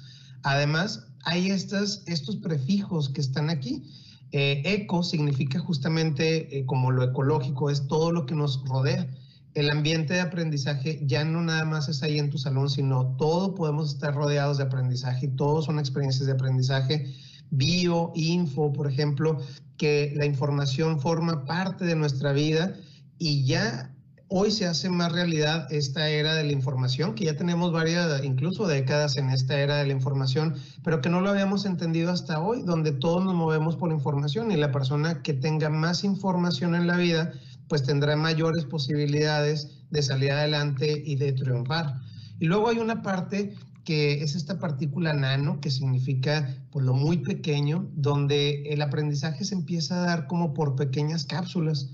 Además, 0.45 1.07
hay 1.25 1.51
estas, 1.51 2.03
estos 2.07 2.37
prefijos 2.37 3.09
que 3.09 3.21
están 3.21 3.51
aquí. 3.51 3.83
Eh, 4.31 4.63
eco 4.65 5.03
significa 5.03 5.59
justamente 5.59 6.57
eh, 6.57 6.65
como 6.67 6.91
lo 6.91 7.03
ecológico, 7.03 7.69
es 7.69 7.87
todo 7.89 8.13
lo 8.13 8.25
que 8.25 8.35
nos 8.35 8.65
rodea. 8.65 9.09
El 9.55 9.69
ambiente 9.69 10.15
de 10.15 10.21
aprendizaje 10.21 11.03
ya 11.05 11.25
no 11.25 11.43
nada 11.43 11.65
más 11.65 11.89
es 11.89 12.03
ahí 12.03 12.19
en 12.19 12.31
tu 12.31 12.39
salón, 12.39 12.71
sino 12.71 13.17
todo 13.17 13.55
podemos 13.55 13.93
estar 13.93 14.15
rodeados 14.15 14.57
de 14.57 14.65
aprendizaje, 14.65 15.29
todos 15.29 15.67
son 15.67 15.79
experiencias 15.79 16.27
de 16.27 16.33
aprendizaje. 16.33 17.13
Bio, 17.55 18.13
info, 18.15 18.73
por 18.73 18.91
ejemplo, 18.91 19.37
que 19.77 20.15
la 20.17 20.25
información 20.25 21.01
forma 21.01 21.45
parte 21.45 21.85
de 21.85 21.95
nuestra 21.97 22.33
vida 22.33 22.75
y 23.19 23.45
ya 23.45 23.95
hoy 24.29 24.51
se 24.51 24.65
hace 24.65 24.89
más 24.89 25.13
realidad 25.13 25.71
esta 25.71 26.09
era 26.09 26.35
de 26.35 26.45
la 26.45 26.53
información, 26.53 27.15
que 27.15 27.27
ya 27.27 27.37
tenemos 27.37 27.71
varias, 27.71 28.25
incluso 28.25 28.67
décadas 28.67 29.19
en 29.19 29.29
esta 29.29 29.61
era 29.61 29.77
de 29.77 29.87
la 29.87 29.93
información, 29.93 30.55
pero 30.83 31.03
que 31.03 31.11
no 31.11 31.21
lo 31.21 31.29
habíamos 31.29 31.67
entendido 31.67 32.11
hasta 32.11 32.41
hoy, 32.41 32.63
donde 32.63 32.93
todos 32.93 33.23
nos 33.23 33.35
movemos 33.35 33.77
por 33.77 33.93
información 33.93 34.51
y 34.51 34.57
la 34.57 34.73
persona 34.73 35.21
que 35.23 35.35
tenga 35.35 35.69
más 35.69 36.05
información 36.05 36.75
en 36.75 36.87
la 36.87 36.97
vida, 36.97 37.35
pues 37.69 37.83
tendrá 37.83 38.17
mayores 38.17 38.65
posibilidades 38.65 39.83
de 39.91 40.03
salir 40.03 40.33
adelante 40.33 41.03
y 41.05 41.17
de 41.17 41.35
triunfar. 41.35 42.01
Y 42.41 42.47
luego 42.47 42.71
hay 42.71 42.79
una 42.79 43.03
parte 43.03 43.55
que 43.85 44.23
es 44.23 44.35
esta 44.35 44.59
partícula 44.59 45.13
nano, 45.13 45.61
que 45.61 45.71
significa 45.71 46.57
pues, 46.71 46.85
lo 46.85 46.95
muy 46.95 47.19
pequeño, 47.19 47.89
donde 47.95 48.63
el 48.73 48.83
aprendizaje 48.83 49.45
se 49.45 49.55
empieza 49.55 50.03
a 50.03 50.07
dar 50.07 50.27
como 50.27 50.55
por 50.55 50.77
pequeñas 50.77 51.25
cápsulas 51.25 51.91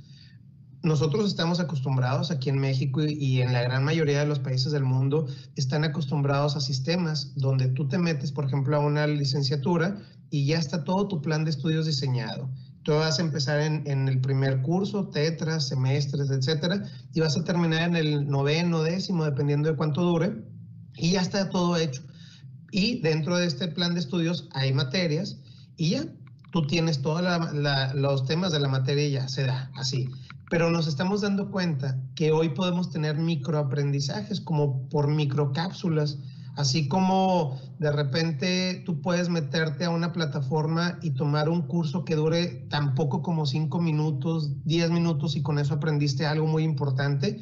nosotros 0.82 1.26
estamos 1.26 1.58
acostumbrados 1.58 2.30
aquí 2.30 2.50
en 2.50 2.58
México 2.58 3.02
y, 3.02 3.40
en 3.42 3.52
la 3.52 3.62
gran 3.62 3.84
mayoría 3.84 4.20
de 4.20 4.26
los 4.26 4.38
países 4.38 4.70
del 4.70 4.84
mundo 4.84 5.26
están 5.56 5.84
acostumbrados 5.84 6.56
a 6.56 6.60
sistemas 6.60 7.32
donde 7.34 7.68
tú 7.68 7.88
te 7.88 7.98
metes, 7.98 8.30
por 8.30 8.44
ejemplo, 8.44 8.76
a 8.76 8.80
una 8.80 9.06
licenciatura 9.06 9.98
y 10.30 10.46
ya 10.46 10.58
está 10.58 10.84
todo 10.84 11.08
tu 11.08 11.20
plan 11.20 11.44
de 11.44 11.50
estudios 11.50 11.86
diseñado. 11.86 12.48
Tú 12.84 12.92
vas 12.92 13.18
a 13.18 13.22
empezar 13.22 13.60
en, 13.60 13.82
en 13.86 14.08
el 14.08 14.20
primer 14.20 14.62
curso, 14.62 15.08
tetras, 15.08 15.68
semestres, 15.68 16.30
etcétera, 16.30 16.84
y 17.12 17.20
vas 17.20 17.36
a 17.36 17.44
terminar 17.44 17.88
en 17.88 17.96
el 17.96 18.28
noveno, 18.28 18.82
décimo, 18.82 19.24
dependiendo 19.24 19.68
de 19.68 19.76
cuánto 19.76 20.02
dure, 20.02 20.36
y 20.98 21.12
ya 21.12 21.20
está 21.20 21.48
todo 21.50 21.76
hecho. 21.76 22.02
Y 22.70 23.00
dentro 23.00 23.36
de 23.36 23.46
este 23.46 23.68
plan 23.68 23.94
de 23.94 24.00
estudios 24.00 24.48
hay 24.52 24.72
materias 24.72 25.38
y 25.76 25.90
ya 25.90 26.04
tú 26.52 26.66
tienes 26.66 27.00
todos 27.00 27.22
los 27.94 28.26
temas 28.26 28.52
de 28.52 28.60
la 28.60 28.68
materia 28.68 29.06
y 29.06 29.12
ya 29.12 29.28
se 29.28 29.44
da 29.44 29.70
así 29.74 30.08
pero 30.50 30.70
nos 30.70 30.86
estamos 30.86 31.20
dando 31.20 31.50
cuenta 31.50 31.98
que 32.14 32.32
hoy 32.32 32.50
podemos 32.50 32.90
tener 32.90 33.16
microaprendizajes 33.18 34.40
como 34.40 34.88
por 34.88 35.08
microcápsulas, 35.08 36.18
así 36.56 36.88
como 36.88 37.60
de 37.78 37.92
repente 37.92 38.82
tú 38.86 39.00
puedes 39.00 39.28
meterte 39.28 39.84
a 39.84 39.90
una 39.90 40.12
plataforma 40.12 40.98
y 41.02 41.10
tomar 41.10 41.48
un 41.48 41.62
curso 41.62 42.04
que 42.04 42.16
dure 42.16 42.46
tan 42.70 42.94
poco 42.94 43.22
como 43.22 43.46
cinco 43.46 43.80
minutos, 43.80 44.50
diez 44.64 44.90
minutos 44.90 45.36
y 45.36 45.42
con 45.42 45.58
eso 45.58 45.74
aprendiste 45.74 46.26
algo 46.26 46.46
muy 46.46 46.64
importante. 46.64 47.40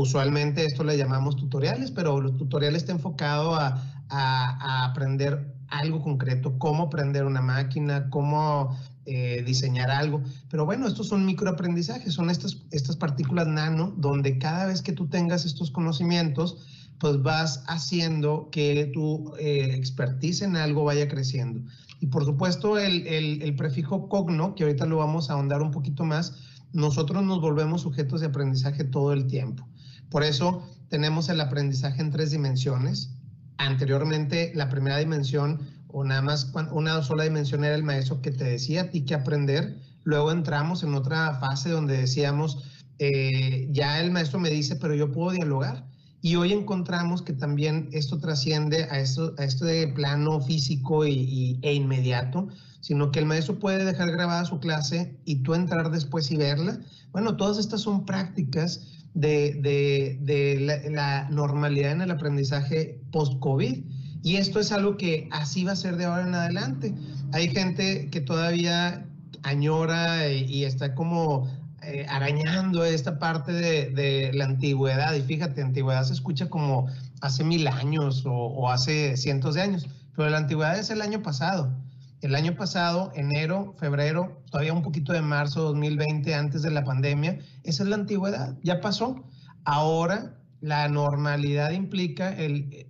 Usualmente 0.00 0.64
esto 0.64 0.84
le 0.84 0.96
llamamos 0.96 1.34
tutoriales, 1.34 1.90
pero 1.90 2.20
los 2.20 2.36
tutoriales 2.36 2.82
está 2.82 2.92
enfocado 2.92 3.56
a, 3.56 3.82
a 4.08 4.84
aprender 4.84 5.56
algo 5.66 6.00
concreto, 6.00 6.56
cómo 6.56 6.84
aprender 6.84 7.24
una 7.24 7.40
máquina, 7.40 8.08
cómo 8.08 8.78
eh, 9.06 9.42
diseñar 9.44 9.90
algo. 9.90 10.22
Pero 10.50 10.64
bueno, 10.64 10.86
estos 10.86 11.08
son 11.08 11.26
microaprendizajes, 11.26 12.14
son 12.14 12.30
estas, 12.30 12.58
estas 12.70 12.96
partículas 12.96 13.48
nano 13.48 13.92
donde 13.96 14.38
cada 14.38 14.66
vez 14.66 14.82
que 14.82 14.92
tú 14.92 15.08
tengas 15.08 15.44
estos 15.44 15.72
conocimientos, 15.72 16.58
pues 17.00 17.20
vas 17.20 17.64
haciendo 17.66 18.50
que 18.52 18.92
tu 18.94 19.34
eh, 19.40 19.74
expertise 19.74 20.42
en 20.42 20.54
algo 20.54 20.84
vaya 20.84 21.08
creciendo. 21.08 21.68
Y 21.98 22.06
por 22.06 22.24
supuesto, 22.24 22.78
el, 22.78 23.04
el, 23.08 23.42
el 23.42 23.56
prefijo 23.56 24.08
cogno, 24.08 24.54
que 24.54 24.62
ahorita 24.62 24.86
lo 24.86 24.98
vamos 24.98 25.28
a 25.28 25.32
ahondar 25.32 25.60
un 25.60 25.72
poquito 25.72 26.04
más, 26.04 26.36
nosotros 26.72 27.24
nos 27.24 27.40
volvemos 27.40 27.80
sujetos 27.80 28.20
de 28.20 28.28
aprendizaje 28.28 28.84
todo 28.84 29.12
el 29.12 29.26
tiempo. 29.26 29.66
Por 30.10 30.22
eso 30.22 30.62
tenemos 30.88 31.28
el 31.28 31.40
aprendizaje 31.40 32.00
en 32.00 32.10
tres 32.10 32.30
dimensiones. 32.30 33.10
Anteriormente, 33.58 34.52
la 34.54 34.68
primera 34.68 34.98
dimensión 34.98 35.60
o 35.88 36.04
nada 36.04 36.22
más 36.22 36.52
una 36.70 37.02
sola 37.02 37.24
dimensión 37.24 37.64
era 37.64 37.74
el 37.74 37.82
maestro 37.82 38.20
que 38.20 38.30
te 38.30 38.44
decía 38.44 38.82
a 38.82 38.90
ti 38.90 39.02
que 39.02 39.14
aprender. 39.14 39.78
Luego 40.04 40.30
entramos 40.30 40.82
en 40.82 40.94
otra 40.94 41.38
fase 41.40 41.70
donde 41.70 41.96
decíamos, 41.96 42.64
eh, 42.98 43.68
ya 43.70 44.00
el 44.00 44.10
maestro 44.10 44.38
me 44.38 44.50
dice, 44.50 44.76
pero 44.76 44.94
yo 44.94 45.12
puedo 45.12 45.32
dialogar. 45.32 45.86
Y 46.20 46.34
hoy 46.36 46.52
encontramos 46.52 47.22
que 47.22 47.32
también 47.32 47.88
esto 47.92 48.18
trasciende 48.18 48.84
a 48.90 48.98
esto, 48.98 49.34
a 49.38 49.44
esto 49.44 49.64
de 49.64 49.86
plano 49.88 50.40
físico 50.40 51.06
y, 51.06 51.60
e 51.62 51.74
inmediato, 51.74 52.48
sino 52.80 53.12
que 53.12 53.20
el 53.20 53.26
maestro 53.26 53.58
puede 53.58 53.84
dejar 53.84 54.10
grabada 54.10 54.44
su 54.44 54.58
clase 54.58 55.16
y 55.24 55.42
tú 55.42 55.54
entrar 55.54 55.90
después 55.90 56.30
y 56.30 56.36
verla. 56.36 56.80
Bueno, 57.12 57.36
todas 57.36 57.58
estas 57.58 57.82
son 57.82 58.04
prácticas 58.04 58.97
de, 59.14 59.54
de, 59.54 60.18
de 60.20 60.90
la, 60.90 61.28
normalidad 61.30 61.92
en 61.92 62.02
el 62.02 62.10
aprendizaje 62.10 63.00
post-COVID 63.10 63.82
y 64.22 64.36
esto 64.36 64.60
es 64.60 64.72
algo 64.72 64.96
que 64.96 65.28
así 65.30 65.64
va 65.64 65.72
a 65.72 65.76
ser 65.76 65.96
de 65.96 66.04
ahora 66.04 66.26
en 66.26 66.34
adelante. 66.34 66.94
Hay 67.32 67.48
gente 67.48 68.10
que 68.10 68.20
todavía 68.20 69.06
añora 69.42 70.28
y, 70.28 70.64
está 70.64 70.94
como 70.94 71.48
eh, 71.82 72.04
arañando 72.08 72.84
esta 72.84 73.18
parte 73.18 73.52
de, 73.52 74.30
la 74.34 74.44
antigüedad. 74.46 75.14
Y 75.14 75.22
fíjate, 75.22 75.62
antigüedad 75.62 76.02
se 76.02 76.14
escucha 76.14 76.48
como 76.48 76.88
hace 77.20 77.44
mil 77.44 77.66
años 77.68 78.24
o 78.26 78.70
hace 78.70 79.16
cientos 79.16 79.54
de 79.54 79.62
años, 79.62 79.88
pero 80.16 80.30
la 80.30 80.38
antigüedad 80.38 80.78
es 80.78 80.90
el 80.90 81.00
año 81.00 81.22
pasado. 81.22 81.72
El 82.20 82.34
año 82.34 82.56
pasado, 82.56 83.12
enero, 83.14 83.74
febrero, 83.78 84.42
todavía 84.50 84.72
un 84.72 84.82
poquito 84.82 85.12
de 85.12 85.22
marzo 85.22 85.62
2020, 85.62 86.34
antes 86.34 86.62
de 86.62 86.70
la 86.72 86.82
pandemia, 86.82 87.38
esa 87.62 87.84
es 87.84 87.88
la 87.88 87.94
antigüedad, 87.94 88.58
ya 88.64 88.80
pasó. 88.80 89.24
Ahora 89.64 90.36
la 90.60 90.88
normalidad 90.88 91.70
implica 91.70 92.34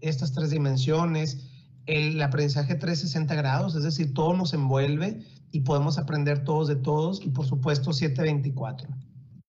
estas 0.00 0.32
tres 0.32 0.50
dimensiones, 0.50 1.46
el 1.84 2.20
aprendizaje 2.22 2.74
360 2.74 3.34
grados, 3.34 3.74
es 3.74 3.82
decir, 3.82 4.14
todo 4.14 4.34
nos 4.34 4.54
envuelve 4.54 5.22
y 5.50 5.60
podemos 5.60 5.98
aprender 5.98 6.44
todos 6.44 6.68
de 6.68 6.76
todos 6.76 7.20
y 7.22 7.28
por 7.28 7.46
supuesto 7.46 7.92
724. 7.92 8.88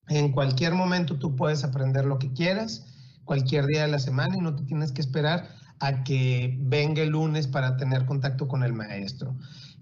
En 0.09 0.31
cualquier 0.33 0.74
momento 0.74 1.17
tú 1.17 1.38
puedes 1.38 1.63
aprender 1.63 2.03
lo 2.03 2.19
que 2.19 2.33
quieras, 2.33 2.86
cualquier 3.24 3.65
día 3.67 3.83
de 3.83 3.91
la 3.91 4.00
semana 4.00 4.36
y 4.36 4.41
no 4.41 4.55
te 4.55 4.63
tienes 4.63 4.91
que 4.91 5.01
esperar 5.01 5.48
a 5.79 6.03
que 6.03 6.57
venga 6.62 7.01
el 7.01 7.09
lunes 7.09 7.48
para 7.48 7.77
tener 7.77 8.05
contacto 8.05 8.48
con 8.48 8.63
el 8.63 8.74
maestro. 8.74 9.36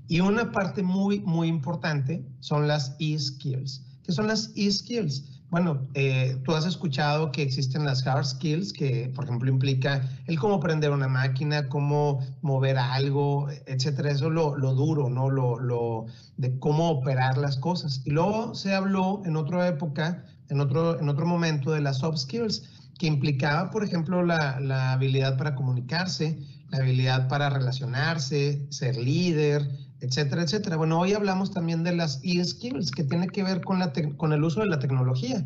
Y 0.08 0.22
una 0.22 0.52
parte 0.52 0.84
muy, 0.84 1.20
muy 1.20 1.48
importante 1.48 2.26
son 2.40 2.68
las 2.68 2.96
e-skills. 3.00 3.84
¿Qué 4.04 4.12
son 4.14 4.28
las 4.28 4.52
e-skills? 4.56 5.38
Bueno, 5.50 5.88
eh, 5.94 6.42
tú 6.44 6.54
has 6.54 6.66
escuchado 6.66 7.32
que 7.32 7.42
existen 7.42 7.86
las 7.86 8.06
hard 8.06 8.26
skills, 8.26 8.74
que 8.74 9.12
por 9.16 9.24
ejemplo 9.26 9.50
implica 9.50 10.10
el 10.26 10.38
cómo 10.38 10.56
aprender 10.56 10.92
una 10.92 11.08
máquina, 11.08 11.70
cómo 11.70 12.20
mover 12.42 12.78
algo, 12.78 13.48
etcétera. 13.66 14.12
Eso 14.12 14.30
lo, 14.30 14.58
lo 14.58 14.74
duro, 14.74 15.10
¿no? 15.10 15.30
Lo, 15.30 15.58
lo, 15.58 16.06
de 16.36 16.60
cómo 16.60 16.90
operar 16.90 17.38
las 17.38 17.58
cosas. 17.58 18.02
Y 18.06 18.12
luego 18.12 18.56
se 18.56 18.76
habló 18.76 19.22
en 19.26 19.38
otra 19.38 19.68
época, 19.70 20.26
en 20.50 20.60
otro, 20.60 21.00
en 21.00 21.08
otro 21.08 21.26
momento, 21.26 21.72
de 21.72 21.80
las 21.80 22.00
soft 22.00 22.18
skills, 22.18 22.64
que 22.98 23.08
implicaba, 23.08 23.72
por 23.72 23.86
ejemplo, 23.86 24.24
la, 24.24 24.60
la 24.60 24.92
habilidad 24.92 25.38
para 25.38 25.56
comunicarse, 25.56 26.40
la 26.72 26.80
habilidad 26.80 27.30
para 27.30 27.50
relacionarse, 27.50 28.68
ser 28.70 28.98
líder, 28.98 29.87
etcétera, 30.02 30.44
etcétera. 30.44 30.78
Bueno, 30.78 31.00
hoy 31.00 31.14
hablamos 31.14 31.52
también 31.52 31.84
de 31.84 31.96
las 31.96 32.20
e-skills, 32.24 32.92
que 32.92 33.04
tiene 33.04 33.28
que 33.28 33.44
ver 33.44 33.62
con, 33.62 33.80
la 33.80 33.92
con 34.18 34.34
el 34.34 34.44
uso 34.44 34.62
de 34.62 34.68
la 34.68 34.80
tecnología. 34.80 35.46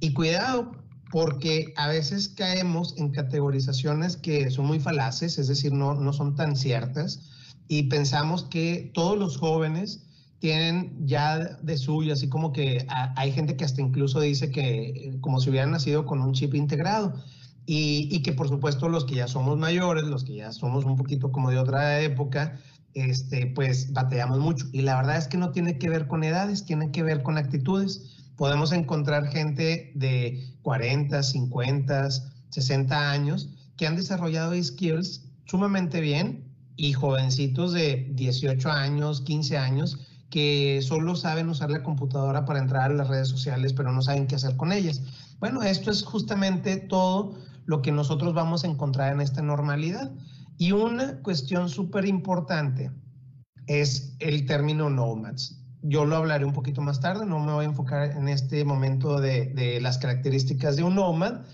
Y 0.00 0.12
cuidado, 0.12 0.72
porque 1.10 1.72
a 1.76 1.88
veces 1.88 2.28
caemos 2.28 2.94
en 2.96 3.10
categorizaciones 3.10 4.16
que 4.16 4.50
son 4.50 4.66
muy 4.66 4.80
falaces, 4.80 5.38
es 5.38 5.48
decir, 5.48 5.72
no, 5.72 5.94
no 5.94 6.12
son 6.12 6.36
tan 6.36 6.56
ciertas, 6.56 7.30
y 7.68 7.84
pensamos 7.84 8.44
que 8.44 8.90
todos 8.94 9.18
los 9.18 9.36
jóvenes 9.36 10.06
tienen 10.40 11.06
ya 11.06 11.38
de 11.38 11.76
suyo, 11.76 12.14
así 12.14 12.28
como 12.28 12.52
que 12.52 12.86
hay 12.88 13.30
gente 13.30 13.56
que 13.56 13.64
hasta 13.64 13.82
incluso 13.82 14.20
dice 14.20 14.50
que 14.50 14.88
eh, 14.88 15.18
como 15.20 15.38
si 15.38 15.50
hubieran 15.50 15.70
nacido 15.70 16.06
con 16.06 16.20
un 16.22 16.32
chip 16.32 16.54
integrado. 16.54 17.14
Y, 17.66 18.08
y, 18.10 18.22
que 18.22 18.32
por 18.32 18.48
supuesto 18.48 18.88
los 18.88 19.04
que 19.04 19.14
ya 19.14 19.28
somos 19.28 19.56
mayores, 19.56 20.02
los 20.04 20.24
que 20.24 20.34
ya 20.34 20.50
somos 20.50 20.84
un 20.84 20.96
poquito 20.96 21.30
como 21.30 21.50
de 21.50 21.58
otra 21.58 22.00
época, 22.00 22.58
este, 22.94 23.46
pues 23.46 23.92
batallamos 23.92 24.38
mucho. 24.38 24.66
Y 24.72 24.82
la 24.82 24.96
verdad 24.96 25.16
es 25.16 25.28
que 25.28 25.36
no 25.36 25.50
tiene 25.50 25.78
que 25.78 25.88
ver 25.88 26.06
con 26.06 26.24
edades, 26.24 26.64
tiene 26.64 26.90
que 26.90 27.02
ver 27.02 27.22
con 27.22 27.38
actitudes. 27.38 28.16
Podemos 28.36 28.72
encontrar 28.72 29.26
gente 29.28 29.92
de 29.94 30.42
40, 30.62 31.22
50, 31.22 32.08
60 32.50 33.10
años 33.10 33.50
que 33.76 33.86
han 33.86 33.96
desarrollado 33.96 34.60
skills 34.62 35.26
sumamente 35.44 36.00
bien 36.00 36.44
y 36.76 36.92
jovencitos 36.92 37.72
de 37.72 38.08
18 38.14 38.70
años, 38.70 39.20
15 39.22 39.58
años 39.58 39.98
que 40.30 40.80
solo 40.82 41.16
saben 41.16 41.48
usar 41.48 41.70
la 41.70 41.82
computadora 41.82 42.44
para 42.44 42.60
entrar 42.60 42.90
a 42.90 42.94
las 42.94 43.08
redes 43.08 43.28
sociales, 43.28 43.72
pero 43.72 43.92
no 43.92 44.00
saben 44.00 44.26
qué 44.26 44.36
hacer 44.36 44.56
con 44.56 44.72
ellas. 44.72 45.02
Bueno, 45.40 45.62
esto 45.62 45.90
es 45.90 46.04
justamente 46.04 46.76
todo 46.76 47.34
lo 47.66 47.82
que 47.82 47.92
nosotros 47.92 48.32
vamos 48.32 48.64
a 48.64 48.68
encontrar 48.68 49.12
en 49.12 49.20
esta 49.20 49.42
normalidad. 49.42 50.10
Y 50.60 50.72
una 50.72 51.22
cuestión 51.22 51.70
súper 51.70 52.04
importante 52.04 52.90
es 53.66 54.14
el 54.18 54.44
término 54.44 54.90
nomads. 54.90 55.58
Yo 55.80 56.04
lo 56.04 56.16
hablaré 56.16 56.44
un 56.44 56.52
poquito 56.52 56.82
más 56.82 57.00
tarde, 57.00 57.24
no 57.24 57.38
me 57.38 57.50
voy 57.50 57.64
a 57.64 57.68
enfocar 57.68 58.10
en 58.10 58.28
este 58.28 58.62
momento 58.66 59.22
de, 59.22 59.78
las 59.80 59.96
características 59.96 60.76
de 60.76 60.82
un 60.82 60.96
nomad, 60.96 61.46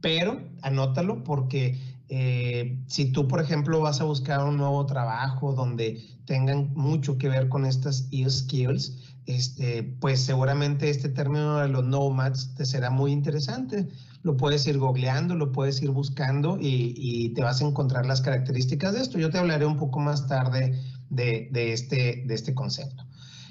pero 0.00 0.40
anótalo 0.62 1.24
porque 1.24 1.76
eh, 2.08 2.78
si 2.86 3.10
tú, 3.10 3.26
por 3.26 3.40
ejemplo, 3.40 3.80
vas 3.80 4.00
a 4.00 4.04
buscar 4.04 4.44
un 4.44 4.58
nuevo 4.58 4.86
trabajo 4.86 5.54
donde 5.54 6.00
tengan 6.24 6.72
mucho 6.72 7.18
que 7.18 7.28
ver 7.28 7.48
con 7.48 7.66
estas 7.66 8.06
e-skills, 8.12 9.16
este, 9.26 9.82
pues 9.82 10.20
seguramente 10.20 10.88
este 10.88 11.08
término 11.08 11.58
de 11.58 11.66
los 11.66 11.84
nomads 11.84 12.54
te 12.54 12.64
será 12.64 12.90
muy 12.90 13.10
interesante 13.10 13.88
lo 14.22 14.36
puedes 14.36 14.66
ir 14.66 14.78
googleando, 14.78 15.34
lo 15.34 15.52
puedes 15.52 15.82
ir 15.82 15.90
buscando 15.90 16.56
y, 16.60 17.30
te 17.34 17.42
vas 17.42 17.60
a 17.60 17.66
encontrar 17.66 18.06
las 18.06 18.20
características 18.20 18.94
de 18.94 19.00
esto. 19.00 19.18
Yo 19.18 19.30
te 19.30 19.38
hablaré 19.38 19.66
un 19.66 19.76
poco 19.76 19.98
más 20.00 20.26
tarde 20.26 20.78
de, 21.10 21.48
este, 21.52 22.22
de 22.26 22.34
este 22.34 22.54
concepto. 22.54 23.04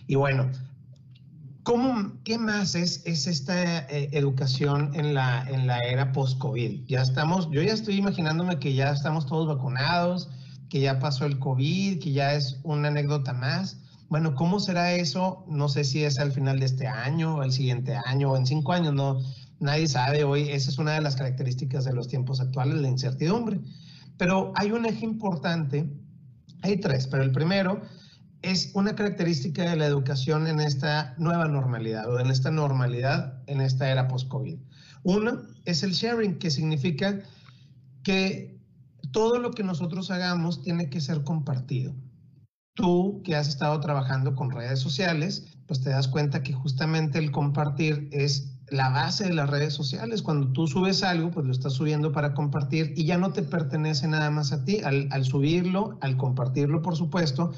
Y 0.07 0.15
bueno, 0.15 0.49
¿cómo, 1.63 2.13
¿qué 2.23 2.37
más 2.37 2.75
es, 2.75 3.01
es 3.05 3.27
esta 3.27 3.79
eh, 3.89 4.09
educación 4.13 4.91
en 4.93 5.13
la, 5.13 5.45
en 5.49 5.67
la 5.67 5.79
era 5.79 6.11
post-COVID? 6.11 6.85
Ya 6.87 7.01
estamos, 7.01 7.49
yo 7.51 7.61
ya 7.61 7.73
estoy 7.73 7.95
imaginándome 7.95 8.59
que 8.59 8.73
ya 8.73 8.91
estamos 8.91 9.25
todos 9.25 9.47
vacunados, 9.47 10.29
que 10.69 10.79
ya 10.79 10.99
pasó 10.99 11.25
el 11.25 11.37
COVID, 11.37 11.99
que 11.99 12.13
ya 12.13 12.33
es 12.33 12.59
una 12.63 12.87
anécdota 12.87 13.33
más. 13.33 13.77
Bueno, 14.07 14.35
¿cómo 14.35 14.59
será 14.59 14.93
eso? 14.93 15.45
No 15.47 15.69
sé 15.69 15.83
si 15.83 16.03
es 16.03 16.19
al 16.19 16.31
final 16.31 16.59
de 16.59 16.65
este 16.65 16.87
año, 16.87 17.43
el 17.43 17.51
siguiente 17.51 17.97
año, 18.05 18.31
o 18.31 18.37
en 18.37 18.45
cinco 18.45 18.73
años, 18.73 18.93
no, 18.93 19.21
nadie 19.61 19.87
sabe 19.87 20.23
hoy. 20.25 20.49
Esa 20.49 20.69
es 20.69 20.77
una 20.77 20.93
de 20.93 21.01
las 21.01 21.15
características 21.15 21.85
de 21.85 21.93
los 21.93 22.07
tiempos 22.07 22.41
actuales, 22.41 22.81
la 22.81 22.89
incertidumbre. 22.89 23.61
Pero 24.17 24.51
hay 24.55 24.71
un 24.71 24.85
eje 24.85 25.05
importante, 25.05 25.89
hay 26.61 26.77
tres, 26.77 27.07
pero 27.07 27.23
el 27.23 27.31
primero 27.31 27.81
es 28.41 28.71
una 28.73 28.95
característica 28.95 29.69
de 29.69 29.75
la 29.75 29.85
educación 29.85 30.47
en 30.47 30.59
esta 30.59 31.15
nueva 31.17 31.47
normalidad 31.47 32.11
o 32.11 32.19
en 32.19 32.31
esta 32.31 32.49
normalidad 32.49 33.41
en 33.47 33.61
esta 33.61 33.89
era 33.89 34.07
post-COVID. 34.07 34.57
Uno 35.03 35.43
es 35.65 35.83
el 35.83 35.91
sharing, 35.91 36.39
que 36.39 36.49
significa 36.49 37.19
que 38.03 38.59
todo 39.11 39.39
lo 39.39 39.51
que 39.51 39.63
nosotros 39.63 40.09
hagamos 40.09 40.63
tiene 40.63 40.89
que 40.89 41.01
ser 41.01 41.23
compartido. 41.23 41.93
Tú 42.73 43.21
que 43.23 43.35
has 43.35 43.47
estado 43.47 43.79
trabajando 43.79 44.33
con 44.33 44.49
redes 44.49 44.79
sociales, 44.79 45.45
pues 45.67 45.81
te 45.81 45.89
das 45.89 46.07
cuenta 46.07 46.41
que 46.41 46.53
justamente 46.53 47.19
el 47.19 47.31
compartir 47.31 48.09
es 48.11 48.50
la 48.71 48.89
base 48.89 49.25
de 49.25 49.33
las 49.33 49.49
redes 49.49 49.73
sociales. 49.73 50.21
Cuando 50.21 50.47
tú 50.47 50.65
subes 50.65 51.03
algo, 51.03 51.29
pues 51.29 51.45
lo 51.45 51.51
estás 51.51 51.73
subiendo 51.73 52.11
para 52.13 52.33
compartir 52.33 52.93
y 52.95 53.03
ya 53.03 53.17
no 53.17 53.33
te 53.33 53.43
pertenece 53.43 54.07
nada 54.07 54.31
más 54.31 54.53
a 54.53 54.63
ti. 54.63 54.79
Al, 54.83 55.25
subirlo, 55.25 55.97
al 56.01 56.17
compartirlo, 56.17 56.81
por 56.81 56.95
supuesto, 56.95 57.51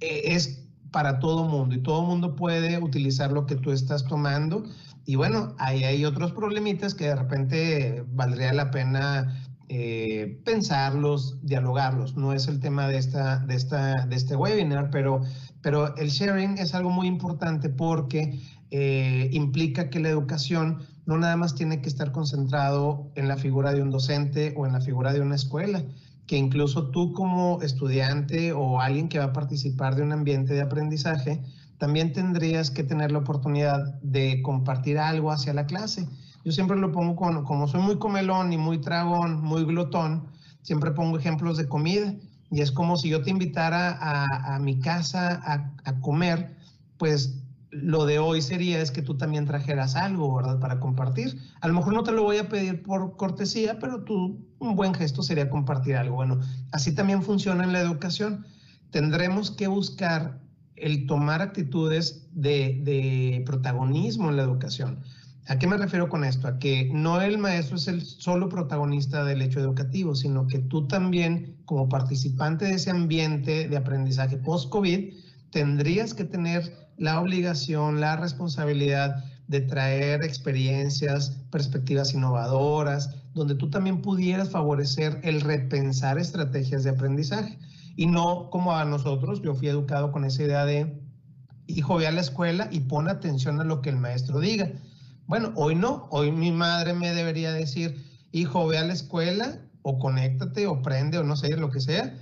eh, 0.00 0.22
es 0.24 0.64
para 0.90 1.20
todo 1.20 1.44
mundo 1.44 1.76
y 1.76 1.82
todo 1.82 2.02
mundo 2.02 2.34
puede 2.34 2.78
utilizar 2.78 3.30
lo 3.30 3.46
que 3.46 3.54
tú 3.54 3.70
estás 3.70 4.04
tomando. 4.04 4.64
Y 5.06 5.14
bueno, 5.14 5.54
ahí 5.58 5.84
hay 5.84 6.04
otros 6.04 6.32
problemitas 6.32 6.94
que 6.94 7.04
de 7.04 7.14
repente 7.14 8.04
valdría 8.10 8.52
la 8.52 8.72
pena 8.72 9.40
eh, 9.68 10.40
pensarlos, 10.44 11.38
dialogarlos. 11.42 12.16
No 12.16 12.32
es 12.32 12.48
el 12.48 12.58
tema 12.58 12.88
de, 12.88 12.98
esta, 12.98 13.38
de, 13.38 13.54
esta, 13.54 14.06
de 14.06 14.16
este 14.16 14.34
webinar, 14.34 14.90
pero, 14.90 15.20
pero 15.62 15.94
el 15.96 16.08
sharing 16.08 16.58
es 16.58 16.74
algo 16.74 16.90
muy 16.90 17.06
importante 17.06 17.68
porque 17.68 18.40
eh, 18.70 19.30
implica 19.32 19.88
que 19.88 20.00
la 20.00 20.10
educación 20.10 20.78
no 21.06 21.16
nada 21.16 21.36
más 21.36 21.54
tiene 21.54 21.80
que 21.80 21.88
estar 21.88 22.12
concentrado 22.12 23.10
en 23.14 23.28
la 23.28 23.38
figura 23.38 23.72
de 23.72 23.80
un 23.80 23.90
docente 23.90 24.52
o 24.58 24.66
en 24.66 24.74
la 24.74 24.82
figura 24.82 25.14
de 25.14 25.22
una 25.22 25.36
escuela, 25.36 25.82
que 26.26 26.36
incluso 26.36 26.90
tú 26.90 27.14
como 27.14 27.62
estudiante 27.62 28.52
o 28.52 28.80
alguien 28.80 29.08
que 29.08 29.18
va 29.18 29.26
a 29.26 29.32
participar 29.32 29.96
de 29.96 30.02
un 30.02 30.12
ambiente 30.12 30.52
de 30.52 30.60
aprendizaje, 30.60 31.42
también 31.78 32.12
tendrías 32.12 32.70
que 32.70 32.84
tener 32.84 33.10
la 33.10 33.20
oportunidad 33.20 33.94
de 34.02 34.42
compartir 34.42 34.98
algo 34.98 35.32
hacia 35.32 35.54
la 35.54 35.64
clase. 35.64 36.06
Yo 36.44 36.52
siempre 36.52 36.76
lo 36.76 36.92
pongo 36.92 37.16
como 37.16 37.68
soy 37.68 37.80
muy 37.80 37.96
comelón 37.98 38.52
y 38.52 38.58
muy 38.58 38.78
tragón, 38.78 39.40
muy 39.40 39.64
glotón, 39.64 40.26
siempre 40.60 40.90
pongo 40.90 41.18
ejemplos 41.18 41.56
de 41.56 41.68
comida. 41.68 42.14
Y 42.50 42.60
es 42.60 42.70
como 42.70 42.96
si 42.96 43.08
yo 43.08 43.22
te 43.22 43.30
invitara 43.30 43.96
a, 44.00 44.58
mi 44.58 44.78
casa 44.78 45.40
a 45.84 46.00
comer, 46.00 46.56
pues 46.98 47.38
lo 47.70 48.06
de 48.06 48.18
hoy 48.18 48.40
sería 48.40 48.80
es 48.80 48.90
que 48.90 49.02
tú 49.02 49.16
también 49.16 49.44
trajeras 49.44 49.94
algo, 49.94 50.34
¿verdad? 50.34 50.58
Para 50.58 50.80
compartir. 50.80 51.38
A 51.60 51.68
lo 51.68 51.74
mejor 51.74 51.92
no 51.92 52.02
te 52.02 52.12
lo 52.12 52.22
voy 52.22 52.38
a 52.38 52.48
pedir 52.48 52.82
por 52.82 53.16
cortesía, 53.16 53.78
pero 53.78 54.04
tú, 54.04 54.46
un 54.58 54.74
buen 54.74 54.94
gesto 54.94 55.22
sería 55.22 55.50
compartir 55.50 55.96
algo. 55.96 56.16
Bueno, 56.16 56.40
así 56.72 56.94
también 56.94 57.22
funciona 57.22 57.64
en 57.64 57.72
la 57.72 57.80
educación. 57.80 58.46
Tendremos 58.90 59.50
que 59.50 59.66
buscar 59.66 60.40
el 60.76 61.06
tomar 61.06 61.42
actitudes 61.42 62.28
de, 62.32 62.80
de 62.84 63.42
protagonismo 63.44 64.30
en 64.30 64.36
la 64.36 64.44
educación. 64.44 65.02
¿A 65.46 65.58
qué 65.58 65.66
me 65.66 65.78
refiero 65.78 66.08
con 66.08 66.24
esto? 66.24 66.46
A 66.46 66.58
que 66.58 66.90
no 66.92 67.20
el 67.20 67.38
maestro 67.38 67.76
es 67.76 67.88
el 67.88 68.02
solo 68.02 68.48
protagonista 68.48 69.24
del 69.24 69.42
hecho 69.42 69.60
educativo, 69.60 70.14
sino 70.14 70.46
que 70.46 70.58
tú 70.58 70.86
también, 70.86 71.56
como 71.64 71.88
participante 71.88 72.66
de 72.66 72.74
ese 72.74 72.90
ambiente 72.90 73.68
de 73.68 73.76
aprendizaje 73.76 74.36
post-COVID, 74.36 75.14
tendrías 75.50 76.12
que 76.12 76.24
tener 76.24 76.87
la 76.98 77.20
obligación, 77.20 78.00
la 78.00 78.16
responsabilidad 78.16 79.24
de 79.46 79.62
traer 79.62 80.22
experiencias, 80.22 81.30
perspectivas 81.50 82.12
innovadoras, 82.12 83.14
donde 83.34 83.54
tú 83.54 83.70
también 83.70 84.02
pudieras 84.02 84.50
favorecer 84.50 85.20
el 85.22 85.40
repensar 85.40 86.18
estrategias 86.18 86.84
de 86.84 86.90
aprendizaje. 86.90 87.58
Y 87.96 88.06
no 88.06 88.50
como 88.50 88.76
a 88.76 88.84
nosotros, 88.84 89.40
yo 89.42 89.54
fui 89.54 89.68
educado 89.68 90.12
con 90.12 90.24
esa 90.24 90.42
idea 90.42 90.64
de, 90.66 91.00
hijo, 91.66 91.96
ve 91.96 92.06
a 92.06 92.12
la 92.12 92.20
escuela 92.20 92.68
y 92.70 92.80
pon 92.80 93.08
atención 93.08 93.60
a 93.60 93.64
lo 93.64 93.80
que 93.80 93.90
el 93.90 93.96
maestro 93.96 94.38
diga. 94.38 94.70
Bueno, 95.26 95.52
hoy 95.56 95.74
no, 95.74 96.08
hoy 96.10 96.30
mi 96.30 96.52
madre 96.52 96.94
me 96.94 97.14
debería 97.14 97.52
decir, 97.52 98.04
hijo, 98.32 98.66
ve 98.66 98.78
a 98.78 98.84
la 98.84 98.92
escuela 98.92 99.60
o 99.82 99.98
conéctate 99.98 100.66
o 100.66 100.82
prende 100.82 101.18
o 101.18 101.24
no 101.24 101.36
sé, 101.36 101.56
lo 101.56 101.70
que 101.70 101.80
sea, 101.80 102.18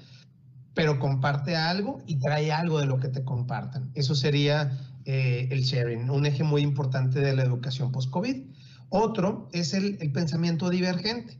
pero 0.76 0.98
comparte 0.98 1.56
algo 1.56 2.02
y 2.06 2.16
trae 2.16 2.52
algo 2.52 2.78
de 2.78 2.84
lo 2.84 3.00
que 3.00 3.08
te 3.08 3.24
compartan. 3.24 3.90
Eso 3.94 4.14
sería 4.14 4.78
eh, 5.06 5.48
el 5.50 5.62
sharing, 5.62 6.10
un 6.10 6.26
eje 6.26 6.44
muy 6.44 6.60
importante 6.60 7.18
de 7.20 7.34
la 7.34 7.44
educación 7.44 7.90
post-COVID. 7.90 8.42
Otro 8.90 9.48
es 9.52 9.72
el, 9.72 9.96
pensamiento 10.12 10.68
divergente. 10.68 11.38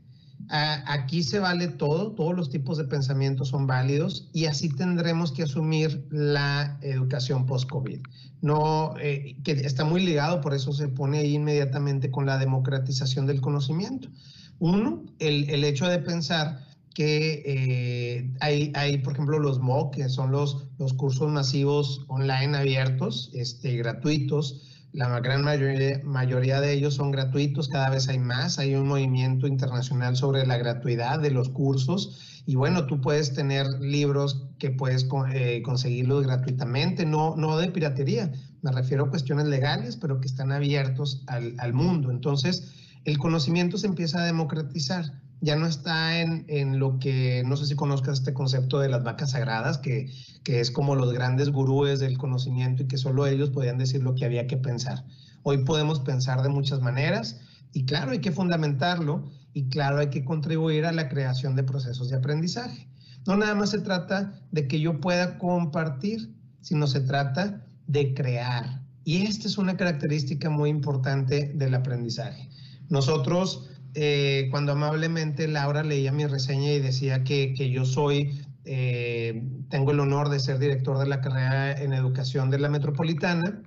aquí 0.49 1.21
se 1.21 1.37
vale 1.37 1.67
todo, 1.67 2.13
todos 2.13 2.35
los 2.35 2.49
tipos 2.49 2.79
de 2.79 2.85
pensamientos 2.85 3.49
son 3.49 3.67
válidos 3.67 4.27
y 4.33 4.45
así 4.45 4.69
tendremos 4.69 5.31
que 5.31 5.43
asumir 5.43 6.07
la 6.09 6.79
educación 6.81 7.45
post-COVID. 7.45 7.99
No, 8.41 8.95
eh, 8.99 9.37
que 9.43 9.51
está 9.51 9.85
muy 9.85 10.03
ligado, 10.03 10.41
por 10.41 10.55
eso 10.55 10.73
se 10.73 10.87
pone 10.87 11.19
ahí 11.19 11.35
inmediatamente 11.35 12.09
con 12.09 12.25
la 12.25 12.39
democratización 12.39 13.27
del 13.27 13.39
conocimiento. 13.39 14.09
Uno, 14.57 15.03
el, 15.19 15.47
el 15.51 15.63
hecho 15.63 15.85
de 15.85 15.99
pensar 15.99 16.66
que 16.97 17.43
eh, 17.45 18.33
hay, 18.39 18.71
hay, 18.73 18.97
por 18.97 19.13
ejemplo, 19.13 19.37
los 19.37 19.59
MOOC, 19.59 19.97
que 19.97 20.09
son 20.09 20.31
los, 20.31 20.65
los 20.79 20.93
cursos 20.93 21.31
masivos 21.31 22.03
online 22.07 22.57
abiertos, 22.57 23.29
este, 23.35 23.77
gratuitos. 23.77 24.63
La 24.93 25.19
gran 25.19 25.43
mayoría, 25.43 26.01
mayoría 26.03 26.59
de 26.59 26.73
ellos 26.73 26.95
son 26.95 27.11
gratuitos, 27.11 27.67
cada 27.67 27.91
vez 27.91 28.07
hay 28.07 28.17
más. 28.17 28.57
Hay 28.57 28.73
un 28.73 28.87
movimiento 28.87 29.45
internacional 29.45 30.15
sobre 30.15 30.47
la 30.47 30.57
gratuidad 30.57 31.19
de 31.19 31.29
los 31.29 31.49
cursos. 31.49 32.41
Y 32.47 32.55
bueno, 32.55 32.87
tú 32.87 32.99
puedes 32.99 33.31
tener 33.31 33.67
libros 33.79 34.47
que 34.57 34.71
puedes 34.71 35.07
eh, 35.35 35.61
conseguirlos 35.63 36.25
gratuitamente, 36.25 37.05
no, 37.05 37.35
no 37.35 37.57
de 37.57 37.67
piratería. 37.67 38.31
Me 38.63 38.71
refiero 38.71 39.03
a 39.03 39.09
cuestiones 39.11 39.45
legales, 39.45 39.97
pero 39.97 40.19
que 40.19 40.25
están 40.25 40.51
abiertos 40.51 41.23
al, 41.27 41.53
al 41.59 41.73
mundo. 41.73 42.09
Entonces, 42.09 42.73
el 43.05 43.19
conocimiento 43.19 43.77
se 43.77 43.85
empieza 43.85 44.23
a 44.23 44.25
democratizar 44.25 45.26
ya 45.41 45.55
no 45.55 45.67
está 45.67 46.19
en, 46.19 46.45
en, 46.47 46.79
lo 46.79 46.99
que, 46.99 47.43
no 47.45 47.57
sé 47.57 47.65
si 47.67 47.75
conozcas 47.75 48.19
este 48.19 48.33
concepto 48.33 48.79
de 48.79 48.89
las 48.89 49.03
vacas 49.03 49.31
sagradas, 49.31 49.77
que, 49.77 50.11
que, 50.43 50.59
es 50.59 50.71
como 50.71 50.95
los 50.95 51.13
grandes 51.13 51.49
gurúes 51.49 51.99
del 51.99 52.17
conocimiento 52.17 52.83
y 52.83 52.87
que 52.87 52.97
solo 52.97 53.27
ellos 53.27 53.51
podían 53.51 53.77
decir 53.77 54.01
lo 54.01 54.15
que 54.15 54.25
había 54.25 54.47
que 54.47 54.57
pensar. 54.57 55.05
Hoy 55.43 55.59
podemos 55.59 55.99
pensar 55.99 56.41
de 56.41 56.49
muchas 56.49 56.81
maneras 56.81 57.39
y 57.73 57.85
claro, 57.85 58.11
hay 58.11 58.19
que 58.19 58.31
fundamentarlo 58.31 59.29
y 59.53 59.69
claro, 59.69 59.99
hay 59.99 60.09
que 60.09 60.25
contribuir 60.25 60.85
a 60.85 60.91
la 60.91 61.09
creación 61.09 61.55
de 61.55 61.63
procesos 61.63 62.09
de 62.09 62.17
aprendizaje. 62.17 62.87
No 63.25 63.35
nada 63.35 63.55
más 63.55 63.71
se 63.71 63.79
trata 63.79 64.39
de 64.51 64.67
que 64.67 64.79
yo 64.79 64.99
pueda 64.99 65.37
compartir, 65.37 66.33
sino 66.61 66.87
se 66.87 67.01
trata 67.01 67.65
de 67.85 68.13
crear. 68.13 68.81
Y 69.03 69.25
esta 69.25 69.47
es 69.47 69.57
una 69.57 69.77
característica 69.77 70.49
muy 70.49 70.69
importante 70.69 71.51
del 71.55 71.75
aprendizaje. 71.75 72.49
Nosotros 72.89 73.69
eh, 73.99 74.49
cuando 74.51 74.73
amablemente 74.73 75.47
Laura 75.47 75.81
leía 75.81 76.11
mi 76.11 76.27
reseña 76.27 76.71
y 76.71 76.79
decía 76.79 77.23
que, 77.23 77.55
que 77.55 77.71
yo 77.71 77.83
soy, 77.83 78.45
eh, 78.63 79.43
tengo 79.71 79.89
el 79.89 79.99
honor 79.99 80.29
de 80.29 80.39
ser 80.39 80.59
director 80.59 80.99
de 80.99 81.07
la 81.07 81.19
carrera 81.19 81.71
en 81.71 81.93
educación 81.93 82.51
de 82.51 82.59
la 82.59 82.69
metropolitana 82.69 83.63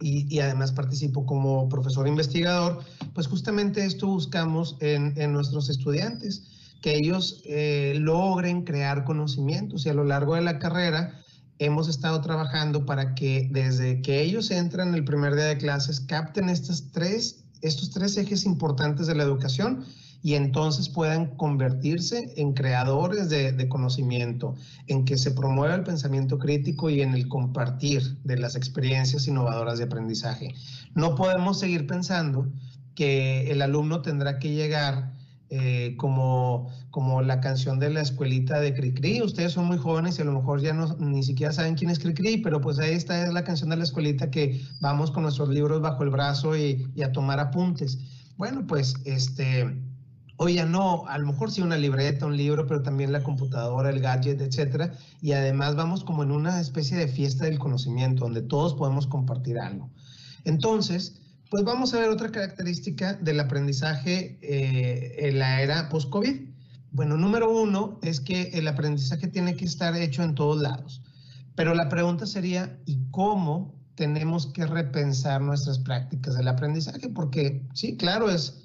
y, 0.00 0.26
y 0.28 0.40
además 0.40 0.72
participo 0.72 1.24
como 1.24 1.68
profesor 1.68 2.08
investigador, 2.08 2.80
pues 3.14 3.28
justamente 3.28 3.84
esto 3.84 4.08
buscamos 4.08 4.76
en, 4.80 5.14
en 5.16 5.32
nuestros 5.32 5.70
estudiantes, 5.70 6.74
que 6.82 6.96
ellos 6.96 7.40
eh, 7.44 7.94
logren 7.96 8.64
crear 8.64 9.04
conocimientos 9.04 9.86
y 9.86 9.90
a 9.90 9.94
lo 9.94 10.02
largo 10.02 10.34
de 10.34 10.40
la 10.40 10.58
carrera 10.58 11.14
hemos 11.60 11.88
estado 11.88 12.20
trabajando 12.22 12.86
para 12.86 13.14
que 13.14 13.46
desde 13.52 14.02
que 14.02 14.20
ellos 14.20 14.50
entran 14.50 14.96
el 14.96 15.04
primer 15.04 15.36
día 15.36 15.44
de 15.44 15.58
clases 15.58 16.00
capten 16.00 16.48
estas 16.48 16.90
tres 16.90 17.39
estos 17.62 17.90
tres 17.90 18.16
ejes 18.16 18.44
importantes 18.44 19.06
de 19.06 19.14
la 19.14 19.22
educación 19.22 19.84
y 20.22 20.34
entonces 20.34 20.88
puedan 20.88 21.36
convertirse 21.36 22.32
en 22.36 22.52
creadores 22.52 23.30
de, 23.30 23.68
conocimiento, 23.68 24.54
en 24.86 25.04
que 25.04 25.16
se 25.16 25.30
promueva 25.30 25.74
el 25.74 25.82
pensamiento 25.82 26.38
crítico 26.38 26.90
y 26.90 27.00
en 27.00 27.14
el 27.14 27.28
compartir 27.28 28.18
de 28.24 28.38
las 28.38 28.54
experiencias 28.54 29.26
innovadoras 29.28 29.78
de 29.78 29.84
aprendizaje. 29.84 30.54
No 30.94 31.14
podemos 31.14 31.58
seguir 31.58 31.86
pensando 31.86 32.52
que 32.94 33.50
el 33.50 33.62
alumno 33.62 34.02
tendrá 34.02 34.38
que 34.38 34.52
llegar 34.52 35.14
eh, 35.50 35.94
como, 35.96 36.70
como 36.90 37.22
la 37.22 37.40
canción 37.40 37.78
de 37.78 37.90
la 37.90 38.00
escuelita 38.00 38.60
de 38.60 38.72
Cricri. 38.72 39.20
Ustedes 39.20 39.52
son 39.52 39.66
muy 39.66 39.78
jóvenes 39.78 40.18
y 40.18 40.22
a 40.22 40.24
lo 40.24 40.32
mejor 40.32 40.60
ya 40.60 40.72
no, 40.72 40.96
ni 40.98 41.22
siquiera 41.22 41.52
saben 41.52 41.74
quién 41.74 41.90
es 41.90 41.98
Cricri, 41.98 42.38
pero 42.38 42.60
pues 42.60 42.78
ahí 42.78 42.94
está 42.94 43.24
es 43.24 43.32
la 43.32 43.44
canción 43.44 43.70
de 43.70 43.76
la 43.76 43.84
escuelita 43.84 44.30
que 44.30 44.60
vamos 44.80 45.10
con 45.10 45.24
nuestros 45.24 45.48
libros 45.48 45.80
bajo 45.80 46.02
el 46.04 46.10
brazo 46.10 46.56
y, 46.56 46.86
y 46.94 47.02
a 47.02 47.12
tomar 47.12 47.40
apuntes. 47.40 47.98
Bueno, 48.36 48.66
pues 48.66 48.94
este, 49.04 49.76
Hoy 50.42 50.54
ya 50.54 50.64
no, 50.64 51.04
a 51.06 51.18
lo 51.18 51.26
mejor 51.26 51.50
sí 51.50 51.60
una 51.60 51.76
libreta, 51.76 52.24
un 52.24 52.34
libro, 52.34 52.66
pero 52.66 52.80
también 52.80 53.12
la 53.12 53.22
computadora, 53.22 53.90
el 53.90 54.00
gadget, 54.00 54.40
etcétera. 54.40 54.94
Y 55.20 55.32
además 55.32 55.76
vamos 55.76 56.02
como 56.02 56.22
en 56.22 56.30
una 56.30 56.62
especie 56.62 56.96
de 56.96 57.08
fiesta 57.08 57.44
del 57.44 57.58
conocimiento, 57.58 58.24
donde 58.24 58.40
todos 58.40 58.72
podemos 58.72 59.06
compartir 59.06 59.58
algo. 59.58 59.90
Entonces, 60.46 61.19
pues 61.50 61.64
vamos 61.64 61.92
a 61.92 61.98
ver 61.98 62.08
otra 62.08 62.30
característica 62.30 63.14
del 63.14 63.40
aprendizaje 63.40 64.38
eh, 64.40 65.28
en 65.28 65.38
la 65.38 65.60
era 65.60 65.88
post-COVID. 65.88 66.48
Bueno, 66.92 67.16
número 67.16 67.50
uno 67.50 67.98
es 68.02 68.20
que 68.20 68.50
el 68.54 68.66
aprendizaje 68.66 69.28
tiene 69.28 69.56
que 69.56 69.64
estar 69.64 69.94
hecho 69.96 70.22
en 70.22 70.34
todos 70.34 70.62
lados. 70.62 71.02
Pero 71.56 71.74
la 71.74 71.88
pregunta 71.88 72.26
sería, 72.26 72.78
¿y 72.86 73.04
cómo 73.10 73.74
tenemos 73.96 74.46
que 74.46 74.64
repensar 74.64 75.42
nuestras 75.42 75.78
prácticas 75.78 76.36
del 76.36 76.48
aprendizaje? 76.48 77.08
Porque 77.08 77.62
sí, 77.74 77.96
claro, 77.96 78.30
es 78.30 78.60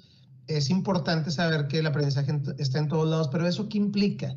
es 0.46 0.70
importante 0.70 1.30
saber 1.30 1.66
que 1.68 1.78
el 1.78 1.86
aprendizaje 1.86 2.40
está 2.58 2.78
en 2.78 2.88
todos 2.88 3.08
lados, 3.08 3.28
pero 3.28 3.46
¿eso 3.46 3.68
qué 3.68 3.78
implica? 3.78 4.36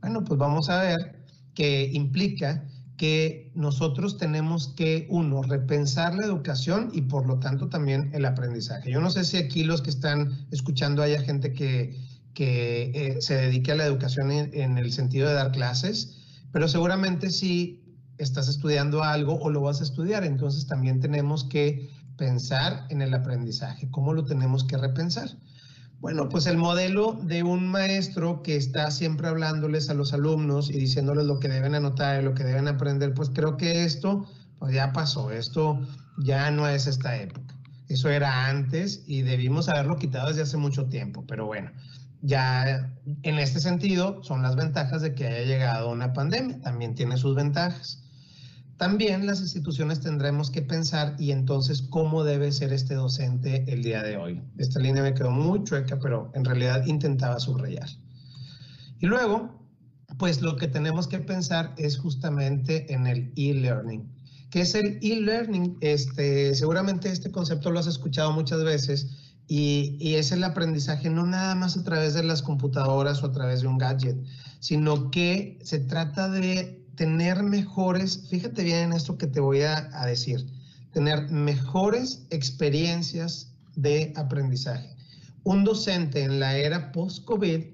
Bueno, 0.00 0.24
pues 0.24 0.38
vamos 0.38 0.68
a 0.68 0.82
ver 0.82 1.24
que 1.54 1.90
implica 1.92 2.64
que 2.96 3.47
nosotros 3.58 4.18
tenemos 4.18 4.68
que, 4.68 5.08
uno, 5.10 5.42
repensar 5.42 6.14
la 6.14 6.24
educación 6.24 6.90
y 6.92 7.02
por 7.02 7.26
lo 7.26 7.40
tanto 7.40 7.68
también 7.68 8.08
el 8.14 8.24
aprendizaje. 8.24 8.88
Yo 8.88 9.00
no 9.00 9.10
sé 9.10 9.24
si 9.24 9.36
aquí 9.36 9.64
los 9.64 9.82
que 9.82 9.90
están 9.90 10.46
escuchando 10.52 11.02
haya 11.02 11.20
gente 11.22 11.52
que, 11.52 11.98
que 12.34 12.92
eh, 12.94 13.20
se 13.20 13.34
dedique 13.34 13.72
a 13.72 13.74
la 13.74 13.84
educación 13.84 14.30
en, 14.30 14.54
en 14.54 14.78
el 14.78 14.92
sentido 14.92 15.26
de 15.26 15.34
dar 15.34 15.50
clases, 15.50 16.18
pero 16.52 16.68
seguramente 16.68 17.30
si 17.30 17.82
estás 18.18 18.46
estudiando 18.48 19.02
algo 19.02 19.40
o 19.40 19.50
lo 19.50 19.60
vas 19.62 19.80
a 19.80 19.84
estudiar, 19.84 20.22
entonces 20.22 20.68
también 20.68 21.00
tenemos 21.00 21.42
que 21.42 21.90
pensar 22.16 22.86
en 22.90 23.02
el 23.02 23.12
aprendizaje. 23.12 23.90
¿Cómo 23.90 24.12
lo 24.12 24.24
tenemos 24.24 24.62
que 24.62 24.76
repensar? 24.76 25.30
Bueno, 26.00 26.28
pues 26.28 26.46
el 26.46 26.56
modelo 26.56 27.18
de 27.24 27.42
un 27.42 27.66
maestro 27.66 28.42
que 28.42 28.54
está 28.54 28.90
siempre 28.92 29.26
hablándoles 29.26 29.90
a 29.90 29.94
los 29.94 30.12
alumnos 30.12 30.70
y 30.70 30.74
diciéndoles 30.74 31.24
lo 31.26 31.40
que 31.40 31.48
deben 31.48 31.74
anotar 31.74 32.20
y 32.20 32.24
lo 32.24 32.34
que 32.34 32.44
deben 32.44 32.68
aprender, 32.68 33.14
pues 33.14 33.30
creo 33.30 33.56
que 33.56 33.84
esto 33.84 34.24
pues 34.60 34.72
ya 34.74 34.92
pasó, 34.92 35.32
esto 35.32 35.80
ya 36.18 36.52
no 36.52 36.68
es 36.68 36.86
esta 36.86 37.16
época. 37.16 37.54
Eso 37.88 38.10
era 38.10 38.46
antes 38.46 39.02
y 39.06 39.22
debimos 39.22 39.68
haberlo 39.68 39.96
quitado 39.96 40.28
desde 40.28 40.42
hace 40.42 40.56
mucho 40.56 40.86
tiempo, 40.86 41.24
pero 41.26 41.46
bueno, 41.46 41.72
ya 42.22 42.92
en 43.22 43.38
este 43.38 43.58
sentido 43.58 44.22
son 44.22 44.42
las 44.42 44.54
ventajas 44.54 45.02
de 45.02 45.14
que 45.14 45.26
haya 45.26 45.44
llegado 45.44 45.90
una 45.90 46.12
pandemia, 46.12 46.60
también 46.60 46.94
tiene 46.94 47.16
sus 47.16 47.34
ventajas. 47.34 48.04
También 48.78 49.26
las 49.26 49.40
instituciones 49.40 50.00
tendremos 50.00 50.52
que 50.52 50.62
pensar 50.62 51.16
y 51.18 51.32
entonces 51.32 51.82
cómo 51.82 52.22
debe 52.22 52.52
ser 52.52 52.72
este 52.72 52.94
docente 52.94 53.64
el 53.66 53.82
día 53.82 54.04
de 54.04 54.16
hoy. 54.16 54.40
Esta 54.56 54.78
línea 54.78 55.02
me 55.02 55.14
quedó 55.14 55.32
muy 55.32 55.64
chueca, 55.64 55.98
pero 55.98 56.30
en 56.34 56.44
realidad 56.44 56.86
intentaba 56.86 57.40
subrayar. 57.40 57.88
Y 59.00 59.06
luego, 59.06 59.66
pues 60.16 60.42
lo 60.42 60.56
que 60.56 60.68
tenemos 60.68 61.08
que 61.08 61.18
pensar 61.18 61.74
es 61.76 61.98
justamente 61.98 62.92
en 62.92 63.08
el 63.08 63.32
e-learning. 63.34 64.08
¿Qué 64.50 64.60
es 64.60 64.76
el 64.76 65.00
e-learning? 65.02 65.78
Este, 65.80 66.54
seguramente 66.54 67.10
este 67.10 67.32
concepto 67.32 67.72
lo 67.72 67.80
has 67.80 67.88
escuchado 67.88 68.30
muchas 68.30 68.62
veces 68.62 69.08
y, 69.48 69.96
y, 69.98 70.14
es 70.14 70.30
el 70.30 70.44
aprendizaje 70.44 71.10
no 71.10 71.26
nada 71.26 71.56
más 71.56 71.76
a 71.76 71.82
través 71.82 72.14
de 72.14 72.22
las 72.22 72.42
computadoras 72.42 73.24
o 73.24 73.26
a 73.26 73.32
través 73.32 73.62
de 73.62 73.66
un 73.66 73.78
gadget, 73.78 74.18
sino 74.60 75.10
que 75.10 75.58
se 75.62 75.80
trata 75.80 76.28
de 76.28 76.78
tener 76.98 77.44
mejores, 77.44 78.26
fíjate 78.28 78.64
bien 78.64 78.90
en 78.90 78.92
esto 78.92 79.16
que 79.16 79.28
te 79.28 79.38
voy 79.38 79.62
a, 79.62 79.88
decir, 80.04 80.44
tener 80.92 81.30
mejores 81.30 82.26
experiencias 82.30 83.54
de 83.76 84.12
aprendizaje. 84.16 84.96
Un 85.44 85.62
docente 85.62 86.24
en 86.24 86.40
la 86.40 86.56
era 86.56 86.90
post-COVID 86.90 87.64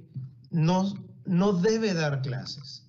no, 0.50 0.94
no 1.24 1.54
debe 1.54 1.94
dar 1.94 2.20
clases. 2.20 2.86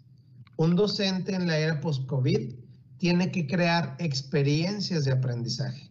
Un 0.58 0.76
docente 0.76 1.34
en 1.34 1.48
la 1.48 1.58
era 1.58 1.80
post-COVID 1.80 2.54
tiene 2.98 3.32
que 3.32 3.48
crear 3.48 3.96
experiencias 4.00 5.06
de 5.06 5.14
aprendizaje. 5.14 5.90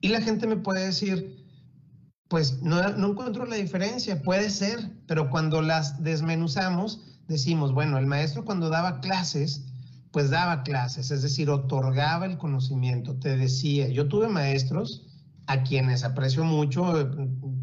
Y 0.00 0.08
la 0.08 0.20
gente 0.20 0.46
me 0.46 0.56
puede 0.56 0.86
decir, 0.86 1.44
pues 2.28 2.62
no, 2.62 2.80
no 2.90 3.10
encuentro 3.10 3.44
la 3.44 3.56
diferencia, 3.56 4.22
puede 4.22 4.50
ser, 4.50 4.88
pero 5.08 5.30
cuando 5.30 5.62
las 5.62 6.00
desmenuzamos, 6.04 7.15
decimos, 7.28 7.72
bueno, 7.72 7.98
el 7.98 8.06
maestro 8.06 8.44
cuando 8.44 8.68
daba 8.68 9.00
clases, 9.00 9.64
pues 10.10 10.30
daba 10.30 10.62
clases, 10.62 11.10
es 11.10 11.22
decir, 11.22 11.50
otorgaba 11.50 12.26
el 12.26 12.38
conocimiento, 12.38 13.16
te 13.16 13.36
decía, 13.36 13.88
yo 13.88 14.08
tuve 14.08 14.28
maestros 14.28 15.06
a 15.46 15.62
quienes 15.62 16.04
aprecio 16.04 16.44
mucho, 16.44 17.10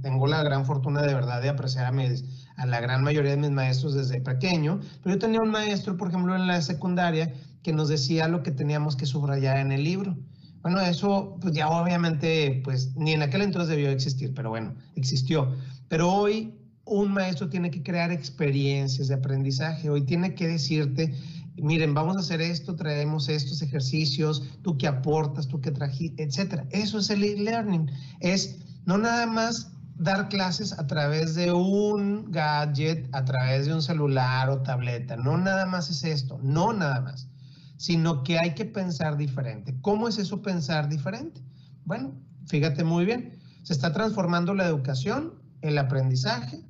tengo 0.02 0.28
la 0.28 0.43
gran 0.43 0.65
fortuna 0.65 1.02
de 1.02 1.13
verdad 1.13 1.41
de 1.41 1.49
apreciar 1.49 1.86
a, 1.86 2.62
a 2.62 2.65
la 2.65 2.80
gran 2.80 3.04
mayoría 3.04 3.32
de 3.32 3.38
mis 3.38 3.52
maestros 3.52 3.93
desde 3.93 4.21
pequeño, 4.21 4.80
pero 5.02 5.15
yo 5.15 5.19
tenía 5.19 5.41
un 5.41 5.52
maestro, 5.52 5.97
por 5.97 6.10
ejemplo, 6.10 6.36
en 6.36 6.47
la 6.47 6.62
secundaria, 6.62 7.34
que 7.63 7.73
nos 7.73 7.88
decía 7.89 8.28
lo 8.28 8.43
que 8.43 8.52
teníamos 8.52 8.95
que 8.95 9.06
subrayar 9.06 9.58
en 9.58 9.71
el 9.71 9.84
libro. 9.84 10.17
Bueno, 10.62 10.80
eso 10.80 11.38
pues 11.41 11.54
ya 11.54 11.69
obviamente, 11.69 12.62
pues 12.63 12.95
ni 12.95 13.13
en 13.13 13.21
aquel 13.21 13.41
entonces 13.41 13.69
debió 13.69 13.89
existir, 13.89 14.34
pero 14.34 14.49
bueno, 14.49 14.76
existió. 14.95 15.54
Pero 15.89 16.12
hoy 16.12 16.54
un 16.85 17.13
maestro 17.13 17.49
tiene 17.49 17.71
que 17.71 17.81
crear 17.81 18.11
experiencias 18.11 19.07
de 19.07 19.15
aprendizaje. 19.15 19.89
Hoy 19.89 20.01
tiene 20.01 20.35
que 20.35 20.47
decirte, 20.47 21.13
miren, 21.55 21.93
vamos 21.93 22.17
a 22.17 22.19
hacer 22.19 22.41
esto, 22.41 22.75
traemos 22.75 23.29
estos 23.29 23.61
ejercicios, 23.61 24.43
tú 24.61 24.77
que 24.77 24.87
aportas, 24.87 25.47
tú 25.47 25.61
que 25.61 25.71
trajiste, 25.71 26.23
etcétera. 26.23 26.65
Eso 26.71 26.99
es 26.99 27.09
el 27.09 27.23
e-learning. 27.23 27.89
Es 28.19 28.57
no 28.85 28.97
nada 28.97 29.25
más 29.25 29.71
dar 29.95 30.27
clases 30.27 30.73
a 30.73 30.87
través 30.87 31.35
de 31.35 31.51
un 31.51 32.31
gadget, 32.31 33.07
a 33.13 33.23
través 33.23 33.67
de 33.67 33.73
un 33.73 33.81
celular 33.81 34.49
o 34.49 34.61
tableta. 34.61 35.15
No 35.15 35.37
nada 35.37 35.65
más 35.65 35.89
es 35.89 36.03
esto, 36.03 36.39
no 36.43 36.73
nada 36.73 36.99
más, 37.01 37.29
sino 37.77 38.23
que 38.23 38.39
hay 38.39 38.55
que 38.55 38.65
pensar 38.65 39.17
diferente. 39.17 39.75
¿Cómo 39.81 40.07
es 40.07 40.17
eso 40.17 40.41
pensar 40.41 40.89
diferente? 40.89 41.41
Bueno, 41.85 42.13
fíjate 42.47 42.83
muy 42.83 43.05
bien, 43.05 43.39
se 43.61 43.73
está 43.73 43.93
transformando 43.93 44.53
la 44.53 44.65
educación, 44.65 45.35
el 45.61 45.77
aprendizaje, 45.77 46.61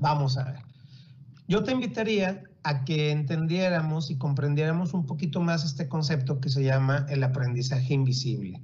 Vamos 0.00 0.36
a 0.36 0.44
ver. 0.44 0.60
Yo 1.48 1.62
te 1.62 1.72
invitaría 1.72 2.42
a 2.64 2.84
que 2.84 3.12
entendiéramos 3.12 4.10
y 4.10 4.18
comprendiéramos 4.18 4.92
un 4.92 5.06
poquito 5.06 5.40
más 5.40 5.64
este 5.64 5.88
concepto 5.88 6.40
que 6.40 6.48
se 6.48 6.64
llama 6.64 7.06
el 7.08 7.22
aprendizaje 7.22 7.94
invisible. 7.94 8.60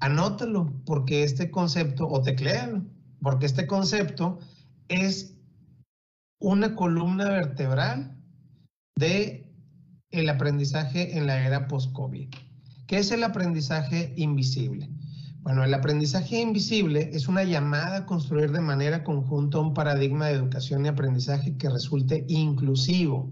Anótalo, 0.00 0.72
porque 0.84 1.22
este 1.22 1.50
concepto, 1.50 2.06
o 2.06 2.20
tecléalo, 2.20 2.82
porque 3.22 3.46
este 3.46 3.66
concepto 3.66 4.38
es 4.88 5.34
una 6.38 6.74
columna 6.74 7.30
vertebral 7.30 8.14
de 8.96 9.50
el 10.10 10.28
aprendizaje 10.28 11.16
en 11.16 11.26
la 11.26 11.44
era 11.44 11.66
post-COVID. 11.66 12.28
¿Qué 12.86 12.98
es 12.98 13.10
el 13.10 13.24
aprendizaje 13.24 14.12
invisible? 14.16 14.88
Bueno, 15.46 15.62
el 15.62 15.72
aprendizaje 15.74 16.40
invisible 16.40 17.10
es 17.12 17.28
una 17.28 17.44
llamada 17.44 17.98
a 17.98 18.06
construir 18.06 18.50
de 18.50 18.60
manera 18.60 19.04
conjunta 19.04 19.60
un 19.60 19.74
paradigma 19.74 20.26
de 20.26 20.32
educación 20.32 20.84
y 20.84 20.88
aprendizaje 20.88 21.56
que 21.56 21.70
resulte 21.70 22.24
inclusivo. 22.26 23.30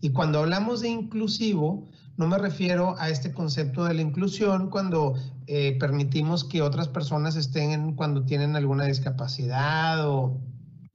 Y 0.00 0.08
cuando 0.08 0.38
hablamos 0.38 0.80
de 0.80 0.88
inclusivo, 0.88 1.86
no 2.16 2.28
me 2.28 2.38
refiero 2.38 2.94
a 2.98 3.10
este 3.10 3.34
concepto 3.34 3.84
de 3.84 3.92
la 3.92 4.00
inclusión 4.00 4.70
cuando 4.70 5.16
eh, 5.48 5.76
permitimos 5.78 6.44
que 6.44 6.62
otras 6.62 6.88
personas 6.88 7.36
estén 7.36 7.94
cuando 7.94 8.24
tienen 8.24 8.56
alguna 8.56 8.86
discapacidad 8.86 10.08
o 10.08 10.40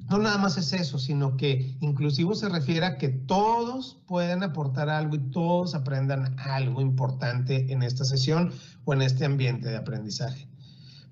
no 0.09 0.17
nada 0.17 0.39
más 0.39 0.57
es 0.57 0.73
eso, 0.73 0.97
sino 0.97 1.37
que 1.37 1.77
inclusivo 1.79 2.33
se 2.33 2.49
refiere 2.49 2.87
a 2.87 2.97
que 2.97 3.09
todos 3.09 4.01
pueden 4.07 4.41
aportar 4.41 4.89
algo 4.89 5.15
y 5.15 5.19
todos 5.29 5.75
aprendan 5.75 6.35
algo 6.39 6.81
importante 6.81 7.71
en 7.71 7.83
esta 7.83 8.03
sesión 8.03 8.51
o 8.83 8.95
en 8.95 9.03
este 9.03 9.25
ambiente 9.25 9.69
de 9.69 9.77
aprendizaje. 9.77 10.47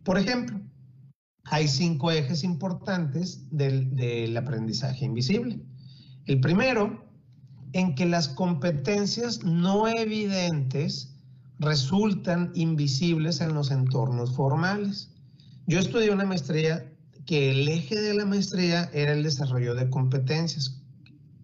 Por 0.03 0.17
ejemplo, 0.17 0.59
hay 1.45 1.67
cinco 1.67 2.11
ejes 2.11 2.43
importantes 2.43 3.47
del, 3.51 4.35
aprendizaje 4.35 5.05
invisible. 5.05 5.61
El 6.25 6.39
primero, 6.39 7.05
en 7.73 7.95
que 7.95 8.05
las 8.05 8.27
competencias 8.29 9.43
no 9.43 9.87
evidentes 9.87 11.15
resultan 11.59 12.51
invisibles 12.55 13.41
en 13.41 13.53
los 13.53 13.71
entornos 13.71 14.35
formales. 14.35 15.11
Yo 15.67 15.79
estudié 15.79 16.11
una 16.11 16.25
maestría 16.25 16.91
que 17.25 17.51
el 17.51 17.67
eje 17.67 17.99
de 17.99 18.13
la 18.13 18.25
maestría 18.25 18.89
era 18.93 19.13
el 19.13 19.23
desarrollo 19.23 19.75
de 19.75 19.89
competencias. 19.89 20.81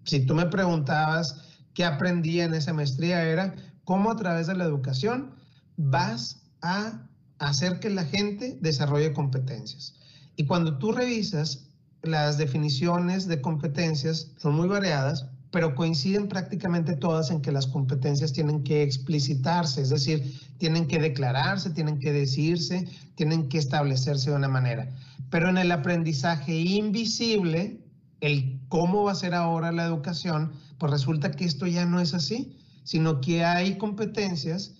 Si 0.03 0.25
tú 0.25 0.35
me 0.35 0.45
preguntabas 0.45 1.41
qué 1.73 1.85
aprendí 1.85 2.41
en 2.41 2.53
esa 2.53 2.73
maestría 2.73 3.23
era 3.23 3.55
cómo 3.85 4.11
a 4.11 4.15
través 4.15 4.47
de 4.47 4.55
la 4.55 4.65
educación 4.65 5.35
vas 5.77 6.41
a 6.61 7.08
hacer 7.39 7.79
que 7.79 7.89
la 7.89 8.05
gente 8.05 8.57
desarrolle 8.61 9.13
competencias. 9.13 9.95
Y 10.35 10.45
cuando 10.45 10.77
tú 10.77 10.91
revisas 10.91 11.67
las 12.03 12.37
definiciones 12.37 13.27
de 13.27 13.41
competencias, 13.41 14.31
son 14.37 14.55
muy 14.55 14.67
variadas, 14.67 15.25
pero 15.51 15.73
coinciden 15.73 16.27
prácticamente 16.27 16.95
todas 16.95 17.31
en 17.31 17.41
que 17.41 17.51
las 17.51 17.65
competencias 17.65 18.33
tienen 18.33 18.63
que 18.63 18.83
explicitarse, 18.83 19.81
es 19.81 19.89
decir, 19.89 20.39
tienen 20.59 20.87
que 20.87 20.99
declararse, 20.99 21.71
tienen 21.71 21.99
que 21.99 22.13
decirse, 22.13 22.87
tienen 23.15 23.49
que 23.49 23.57
establecerse 23.57 24.29
de 24.29 24.35
una 24.35 24.47
manera. 24.47 24.89
Pero 25.31 25.49
en 25.49 25.57
el 25.57 25.71
aprendizaje 25.71 26.55
invisible, 26.55 27.81
el 28.21 28.59
cómo 28.67 29.05
va 29.05 29.13
a 29.13 29.15
ser 29.15 29.33
ahora 29.33 29.71
la 29.71 29.85
educación, 29.85 30.51
pues 30.77 30.91
resulta 30.91 31.31
que 31.31 31.45
esto 31.45 31.65
ya 31.65 31.85
no 31.85 31.99
es 31.99 32.13
así, 32.13 32.57
sino 32.83 33.21
que 33.21 33.43
hay 33.43 33.77
competencias 33.77 34.75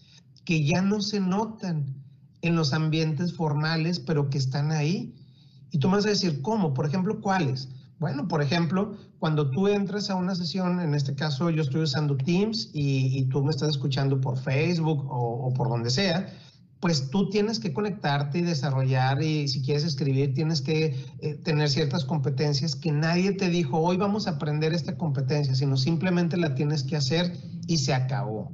que 0.46 0.64
ya 0.64 0.82
no 0.82 1.02
se 1.02 1.20
notan 1.20 1.99
en 2.42 2.56
los 2.56 2.74
ambientes 2.74 3.34
formales, 3.34 4.00
pero 4.00 4.30
que 4.30 4.38
están 4.38 4.72
ahí. 4.72 5.16
Y 5.72 5.80
tú 5.80 5.88
me 5.88 5.98
vas 5.98 6.06
a 6.06 6.10
decir, 6.10 6.42
¿cómo? 6.42 6.74
Por 6.74 6.86
ejemplo, 6.86 7.22
¿cuáles? 7.22 7.70
Bueno, 8.00 8.30
por 8.30 8.42
ejemplo, 8.42 8.96
cuando 9.20 9.52
tú 9.52 9.68
entras 9.68 10.10
a 10.10 10.16
una 10.16 10.34
sesión, 10.34 10.80
en 10.80 10.96
este 10.96 11.16
caso 11.16 11.50
yo 11.50 11.62
estoy 11.62 11.82
usando 11.82 12.16
Teams 12.16 12.70
y, 12.74 13.26
tú 13.26 13.44
me 13.44 13.52
estás 13.52 13.70
escuchando 13.70 14.22
por 14.22 14.38
Facebook 14.38 15.06
o, 15.10 15.54
por 15.54 15.68
donde 15.68 15.90
sea, 15.90 16.34
pues 16.80 17.10
tú 17.10 17.30
tienes 17.30 17.60
que 17.60 17.74
conectarte 17.74 18.40
y 18.40 18.42
desarrollar 18.42 19.22
y 19.22 19.50
si 19.50 19.62
quieres 19.62 19.84
escribir 19.84 20.34
tienes 20.34 20.62
que 20.62 20.96
eh, 21.20 21.34
tener 21.44 21.70
ciertas 21.70 22.06
competencias 22.06 22.74
que 22.74 22.94
nadie 22.94 23.34
te 23.34 23.50
dijo, 23.50 23.78
hoy 23.80 23.98
vamos 23.98 24.28
a 24.28 24.32
aprender 24.32 24.74
esta 24.74 24.98
competencia, 24.98 25.54
sino 25.54 25.76
simplemente 25.76 26.38
la 26.38 26.56
tienes 26.56 26.84
que 26.84 26.96
hacer 26.96 27.38
y 27.68 27.80
se 27.80 27.94
acabó. 27.94 28.50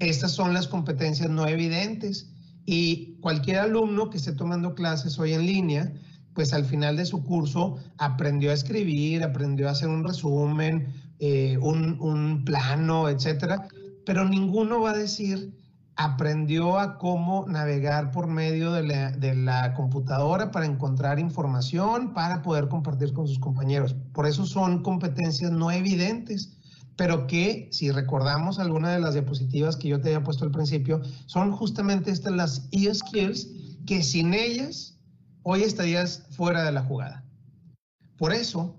Estas 0.00 0.32
son 0.32 0.54
las 0.54 0.66
competencias 0.66 1.30
no 1.30 1.46
evidentes 1.46 2.29
y 2.64 3.16
cualquier 3.20 3.58
alumno 3.58 4.10
que 4.10 4.18
esté 4.18 4.32
tomando 4.32 4.74
clases 4.74 5.18
hoy 5.18 5.32
en 5.32 5.46
línea, 5.46 5.92
pues 6.34 6.52
al 6.52 6.64
final 6.64 6.96
de 6.96 7.06
su 7.06 7.24
curso 7.24 7.76
aprendió 7.98 8.50
a 8.50 8.54
escribir, 8.54 9.22
aprendió 9.22 9.68
a 9.68 9.72
hacer 9.72 9.88
un 9.88 10.04
resumen, 10.04 10.88
eh, 11.18 11.58
un, 11.58 12.44
plano, 12.44 13.08
etcétera, 13.08 13.68
pero 14.06 14.28
ninguno 14.28 14.80
va 14.80 14.92
a 14.92 14.96
decir 14.96 15.52
aprendió 15.96 16.78
a 16.78 16.96
cómo 16.96 17.44
navegar 17.46 18.10
por 18.10 18.26
medio 18.26 18.72
de 18.72 18.84
la, 18.84 19.10
de 19.10 19.34
la, 19.34 19.74
computadora 19.74 20.50
para 20.50 20.64
encontrar 20.64 21.18
información, 21.18 22.14
para 22.14 22.40
poder 22.40 22.68
compartir 22.68 23.12
con 23.12 23.28
sus 23.28 23.38
compañeros. 23.38 23.94
Por 24.14 24.26
eso 24.26 24.46
son 24.46 24.82
competencias 24.82 25.50
no 25.50 25.70
evidentes, 25.70 26.58
pero 27.00 27.26
que, 27.26 27.66
si 27.72 27.90
recordamos 27.90 28.58
alguna 28.58 28.90
de 28.90 29.00
las 29.00 29.14
diapositivas 29.14 29.74
que 29.74 29.88
yo 29.88 30.02
te 30.02 30.08
había 30.08 30.22
puesto 30.22 30.44
al 30.44 30.50
principio, 30.50 31.00
son 31.24 31.50
justamente 31.50 32.10
estas 32.10 32.34
las 32.34 32.68
e-skills 32.72 33.48
que 33.86 34.02
sin 34.02 34.34
ellas 34.34 34.98
hoy 35.42 35.62
estarías 35.62 36.26
fuera 36.32 36.62
de 36.62 36.72
la 36.72 36.82
jugada. 36.82 37.24
Por 38.18 38.34
eso, 38.34 38.78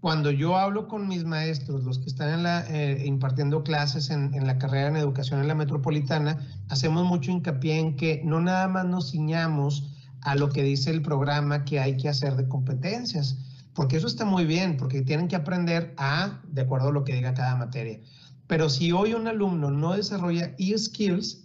cuando 0.00 0.30
yo 0.30 0.58
hablo 0.58 0.86
con 0.86 1.08
mis 1.08 1.24
maestros, 1.24 1.82
los 1.84 1.98
que 1.98 2.08
están 2.10 2.44
eh, 2.44 3.04
impartiendo 3.06 3.64
clases 3.64 4.10
en, 4.10 4.34
en, 4.34 4.46
la 4.46 4.58
carrera 4.58 4.88
en 4.88 4.96
educación 4.96 5.40
en 5.40 5.48
la 5.48 5.54
metropolitana, 5.54 6.46
hacemos 6.68 7.06
mucho 7.06 7.30
hincapié 7.30 7.78
en 7.78 7.96
que 7.96 8.20
no 8.22 8.42
nada 8.42 8.68
más 8.68 8.84
nos 8.84 9.12
ciñamos 9.12 9.94
a 10.20 10.34
lo 10.34 10.50
que 10.50 10.62
dice 10.62 10.90
el 10.90 11.00
programa 11.00 11.64
que 11.64 11.80
hay 11.80 11.96
que 11.96 12.10
hacer 12.10 12.36
de 12.36 12.46
competencias, 12.46 13.38
porque 13.74 13.96
eso 13.96 14.06
está 14.06 14.24
muy 14.24 14.44
bien, 14.44 14.76
porque 14.76 15.02
tienen 15.02 15.28
que 15.28 15.36
aprender 15.36 15.94
a, 15.96 16.42
de 16.48 16.62
acuerdo 16.62 16.88
a 16.88 16.92
lo 16.92 17.04
que 17.04 17.14
diga 17.14 17.34
cada 17.34 17.56
materia. 17.56 18.00
Pero 18.46 18.68
si 18.68 18.92
hoy 18.92 19.14
un 19.14 19.26
alumno 19.26 19.70
no 19.70 19.94
desarrolla 19.94 20.54
e-skills, 20.58 21.44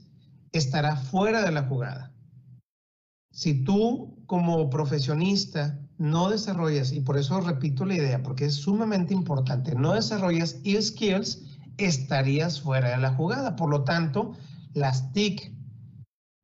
estará 0.51 0.95
fuera 0.97 1.43
de 1.43 1.51
la 1.51 1.63
jugada. 1.63 2.11
Si 3.31 3.63
tú 3.63 4.23
como 4.25 4.69
profesionista 4.69 5.79
no 5.97 6.29
desarrollas, 6.29 6.91
y 6.91 6.99
por 7.01 7.17
eso 7.17 7.39
repito 7.39 7.85
la 7.85 7.95
idea, 7.95 8.21
porque 8.21 8.45
es 8.45 8.55
sumamente 8.55 9.13
importante, 9.13 9.73
no 9.75 9.93
desarrollas 9.93 10.59
e-skills, 10.63 11.43
estarías 11.77 12.61
fuera 12.61 12.89
de 12.89 12.97
la 12.97 13.13
jugada. 13.13 13.55
Por 13.55 13.69
lo 13.69 13.83
tanto, 13.83 14.33
las 14.73 15.13
TIC, 15.13 15.53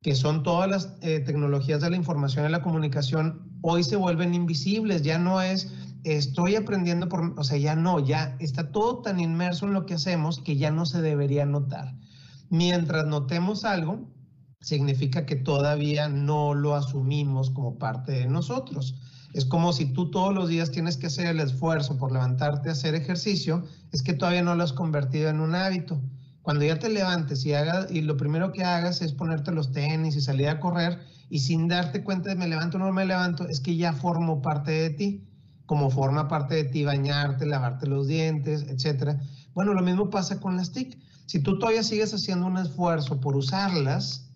que 0.02 0.14
son 0.14 0.42
todas 0.42 0.70
las 0.70 0.96
eh, 1.02 1.20
tecnologías 1.20 1.80
de 1.80 1.90
la 1.90 1.96
información 1.96 2.46
y 2.46 2.50
la 2.50 2.62
comunicación, 2.62 3.43
hoy 3.66 3.82
se 3.82 3.96
vuelven 3.96 4.34
invisibles, 4.34 5.00
ya 5.00 5.18
no 5.18 5.40
es 5.40 5.72
estoy 6.04 6.54
aprendiendo 6.54 7.08
por, 7.08 7.32
o 7.38 7.44
sea, 7.44 7.56
ya 7.56 7.74
no, 7.74 7.98
ya 7.98 8.36
está 8.38 8.70
todo 8.70 9.00
tan 9.00 9.20
inmerso 9.20 9.64
en 9.64 9.72
lo 9.72 9.86
que 9.86 9.94
hacemos 9.94 10.38
que 10.38 10.58
ya 10.58 10.70
no 10.70 10.84
se 10.84 11.00
debería 11.00 11.46
notar. 11.46 11.96
Mientras 12.50 13.06
notemos 13.06 13.64
algo, 13.64 14.06
significa 14.60 15.24
que 15.24 15.36
todavía 15.36 16.08
no 16.08 16.52
lo 16.52 16.74
asumimos 16.74 17.50
como 17.50 17.78
parte 17.78 18.12
de 18.12 18.26
nosotros. 18.26 18.96
Es 19.32 19.46
como 19.46 19.72
si 19.72 19.86
tú 19.86 20.10
todos 20.10 20.34
los 20.34 20.50
días 20.50 20.70
tienes 20.70 20.98
que 20.98 21.06
hacer 21.06 21.26
el 21.26 21.40
esfuerzo 21.40 21.96
por 21.96 22.12
levantarte 22.12 22.68
a 22.68 22.72
hacer 22.72 22.94
ejercicio, 22.94 23.64
es 23.92 24.02
que 24.02 24.12
todavía 24.12 24.42
no 24.42 24.54
lo 24.54 24.62
has 24.62 24.74
convertido 24.74 25.30
en 25.30 25.40
un 25.40 25.54
hábito. 25.54 26.02
Cuando 26.42 26.66
ya 26.66 26.78
te 26.78 26.90
levantes 26.90 27.46
y, 27.46 27.54
hagas, 27.54 27.90
y 27.90 28.02
lo 28.02 28.18
primero 28.18 28.52
que 28.52 28.62
hagas 28.62 29.00
es 29.00 29.14
ponerte 29.14 29.52
los 29.52 29.72
tenis 29.72 30.16
y 30.16 30.20
salir 30.20 30.50
a 30.50 30.60
correr 30.60 31.00
y 31.34 31.40
sin 31.40 31.66
darte 31.66 32.04
cuenta 32.04 32.28
de 32.28 32.36
me 32.36 32.46
levanto 32.46 32.76
o 32.76 32.80
no 32.80 32.92
me 32.92 33.04
levanto, 33.04 33.48
es 33.48 33.58
que 33.58 33.74
ya 33.74 33.92
formo 33.92 34.40
parte 34.40 34.70
de 34.70 34.90
ti, 34.90 35.26
como 35.66 35.90
forma 35.90 36.28
parte 36.28 36.54
de 36.54 36.62
ti 36.62 36.84
bañarte, 36.84 37.44
lavarte 37.44 37.88
los 37.88 38.06
dientes, 38.06 38.64
etc. 38.68 39.18
Bueno, 39.52 39.74
lo 39.74 39.82
mismo 39.82 40.10
pasa 40.10 40.38
con 40.38 40.56
las 40.56 40.70
TIC. 40.70 40.96
Si 41.26 41.40
tú 41.40 41.58
todavía 41.58 41.82
sigues 41.82 42.14
haciendo 42.14 42.46
un 42.46 42.56
esfuerzo 42.56 43.20
por 43.20 43.34
usarlas, 43.34 44.30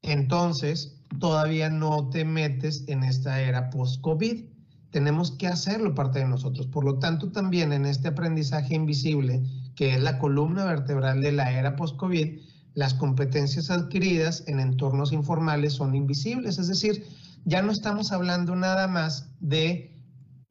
entonces 0.00 0.96
todavía 1.20 1.68
no 1.68 2.08
te 2.08 2.24
metes 2.24 2.84
en 2.86 3.04
esta 3.04 3.42
era 3.42 3.68
post-COVID. 3.68 4.46
Tenemos 4.90 5.32
que 5.32 5.48
hacerlo 5.48 5.94
parte 5.94 6.20
de 6.20 6.28
nosotros. 6.28 6.66
Por 6.66 6.82
lo 6.82 6.98
tanto, 6.98 7.30
también 7.30 7.74
en 7.74 7.84
este 7.84 8.08
aprendizaje 8.08 8.74
invisible, 8.74 9.42
que 9.76 9.96
es 9.96 10.00
la 10.00 10.18
columna 10.18 10.64
vertebral 10.64 11.20
de 11.20 11.32
la 11.32 11.52
era 11.52 11.76
post-COVID, 11.76 12.40
las 12.78 12.94
competencias 12.94 13.72
adquiridas 13.72 14.44
en 14.46 14.60
entornos 14.60 15.12
informales 15.12 15.72
son 15.72 15.96
invisibles. 15.96 16.60
Es 16.60 16.68
decir, 16.68 17.04
ya 17.44 17.60
no 17.60 17.72
estamos 17.72 18.12
hablando 18.12 18.54
nada 18.54 18.86
más 18.86 19.32
de 19.40 20.00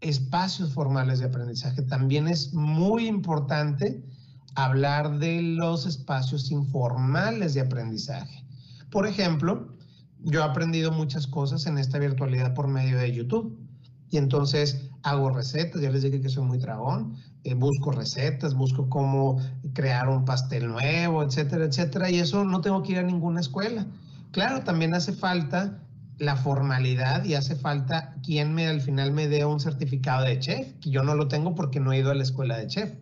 espacios 0.01 0.73
formales 0.73 1.19
de 1.19 1.25
aprendizaje. 1.27 1.83
También 1.83 2.27
es 2.27 2.53
muy 2.53 3.07
importante 3.07 4.03
hablar 4.55 5.19
de 5.19 5.41
los 5.41 5.85
espacios 5.85 6.51
informales 6.51 7.53
de 7.53 7.61
aprendizaje. 7.61 8.43
Por 8.91 9.07
ejemplo, 9.07 9.77
yo 10.19 10.41
he 10.41 10.43
aprendido 10.43 10.91
muchas 10.91 11.27
cosas 11.27 11.65
en 11.65 11.77
esta 11.77 11.97
virtualidad 11.97 12.53
por 12.53 12.67
medio 12.67 12.97
de 12.97 13.13
YouTube. 13.13 13.57
Y 14.09 14.17
entonces 14.17 14.89
hago 15.01 15.29
recetas, 15.29 15.81
ya 15.81 15.91
les 15.91 16.03
dije 16.03 16.19
que 16.19 16.27
soy 16.27 16.43
muy 16.43 16.57
dragón, 16.57 17.15
eh, 17.43 17.53
busco 17.53 17.91
recetas, 17.91 18.53
busco 18.53 18.89
cómo 18.89 19.39
crear 19.73 20.09
un 20.09 20.25
pastel 20.25 20.67
nuevo, 20.67 21.23
etcétera, 21.23 21.65
etcétera. 21.65 22.09
Y 22.09 22.19
eso 22.19 22.43
no 22.43 22.61
tengo 22.61 22.83
que 22.83 22.93
ir 22.93 22.99
a 22.99 23.03
ninguna 23.03 23.39
escuela. 23.39 23.85
Claro, 24.31 24.61
también 24.61 24.93
hace 24.93 25.13
falta 25.13 25.79
la 26.19 26.35
formalidad 26.35 27.25
y 27.25 27.35
hace 27.35 27.55
falta 27.55 28.15
quien 28.23 28.53
me 28.53 28.67
al 28.67 28.81
final 28.81 29.11
me 29.11 29.27
dé 29.27 29.45
un 29.45 29.59
certificado 29.59 30.25
de 30.25 30.39
chef, 30.39 30.73
que 30.81 30.89
yo 30.89 31.03
no 31.03 31.15
lo 31.15 31.27
tengo 31.27 31.53
porque 31.55 31.79
no 31.79 31.93
he 31.93 31.99
ido 31.99 32.11
a 32.11 32.15
la 32.15 32.23
escuela 32.23 32.57
de 32.57 32.67
chef. 32.67 32.93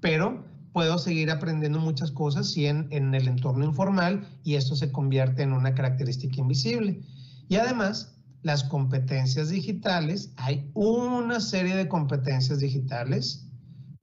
Pero 0.00 0.44
puedo 0.72 0.98
seguir 0.98 1.30
aprendiendo 1.30 1.80
muchas 1.80 2.10
cosas 2.10 2.50
si 2.50 2.66
en, 2.66 2.86
en 2.90 3.14
el 3.14 3.26
entorno 3.26 3.64
informal 3.64 4.26
y 4.44 4.54
esto 4.54 4.76
se 4.76 4.92
convierte 4.92 5.42
en 5.42 5.52
una 5.52 5.74
característica 5.74 6.40
invisible. 6.40 7.00
Y 7.48 7.56
además, 7.56 8.14
las 8.42 8.64
competencias 8.64 9.48
digitales, 9.48 10.30
hay 10.36 10.70
una 10.74 11.40
serie 11.40 11.74
de 11.74 11.88
competencias 11.88 12.60
digitales. 12.60 13.47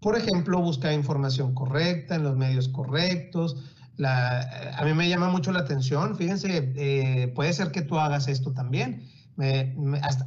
Por 0.06 0.16
ejemplo, 0.16 0.62
buscar 0.62 0.94
información 0.94 1.56
correcta 1.56 2.14
en 2.14 2.22
los 2.22 2.38
medios 2.38 2.70
correctos. 2.70 3.74
A 4.04 4.84
mí 4.86 4.94
me 4.94 5.10
llama 5.10 5.32
mucho 5.32 5.52
la 5.52 5.62
atención, 5.62 6.16
fíjense, 6.16 6.74
eh, 6.76 7.30
puede 7.30 7.52
ser 7.54 7.72
que 7.72 7.82
tú 7.82 7.98
hagas 7.98 8.28
esto 8.28 8.54
también. 8.54 9.10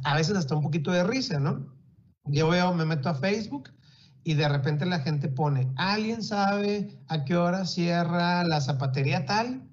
a 0.03 0.15
veces 0.15 0.35
hasta 0.35 0.53
un 0.53 0.63
poquito 0.63 0.91
de 0.91 1.05
risa, 1.05 1.39
¿no? 1.39 1.65
Yo 2.25 2.49
veo, 2.49 2.73
me 2.73 2.83
meto 2.83 3.07
a 3.07 3.13
Facebook 3.13 3.69
y 4.25 4.33
de 4.33 4.49
repente 4.49 4.85
la 4.85 4.99
gente 4.99 5.29
pone, 5.29 5.71
¿alguien 5.77 6.23
sabe 6.23 6.99
a 7.07 7.23
qué 7.23 7.37
hora 7.37 7.65
cierra 7.65 8.43
la 8.43 8.59
zapatería 8.59 9.25
tal? 9.25 9.63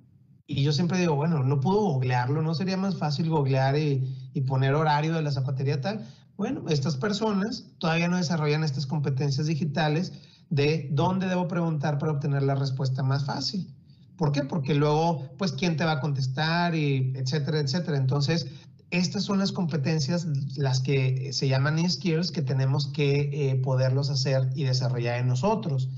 Y 0.46 0.62
yo 0.62 0.72
siempre 0.72 0.98
digo, 0.98 1.16
bueno, 1.16 1.42
no 1.42 1.58
puedo 1.58 1.80
googlearlo, 1.80 2.42
¿no 2.42 2.54
sería 2.54 2.76
más 2.76 2.96
fácil 2.96 3.28
googlear 3.28 3.76
y 3.76 4.40
poner 4.46 4.74
horario 4.74 5.14
de 5.14 5.22
la 5.22 5.32
zapatería 5.32 5.80
tal? 5.80 6.06
Bueno, 6.36 6.64
estas 6.68 6.96
personas 6.96 7.64
todavía 7.78 8.08
no 8.08 8.18
desarrollan 8.18 8.64
estas 8.64 8.86
competencias 8.86 9.46
digitales 9.46 10.12
de 10.50 10.88
dónde 10.92 11.28
debo 11.28 11.48
preguntar 11.48 11.98
para 11.98 12.12
obtener 12.12 12.42
la 12.42 12.54
respuesta 12.54 13.02
más 13.02 13.24
fácil. 13.24 13.72
¿Por 14.16 14.32
qué? 14.32 14.42
Porque 14.42 14.74
luego, 14.74 15.30
pues, 15.38 15.52
¿quién 15.52 15.76
te 15.76 15.84
va 15.84 15.92
a 15.92 16.00
contestar? 16.00 16.74
Y 16.74 17.12
etcétera, 17.16 17.60
etcétera. 17.60 17.98
Entonces, 17.98 18.46
estas 18.90 19.24
son 19.24 19.38
las 19.38 19.52
competencias, 19.52 20.26
las 20.56 20.80
que 20.80 21.32
se 21.32 21.48
llaman 21.48 21.88
skills, 21.90 22.30
que 22.30 22.42
tenemos 22.42 22.86
que 22.88 23.50
eh, 23.50 23.56
poderlos 23.56 24.10
hacer 24.10 24.50
y 24.54 24.64
desarrollar 24.64 25.18
en 25.18 25.28
nosotros. 25.28 25.88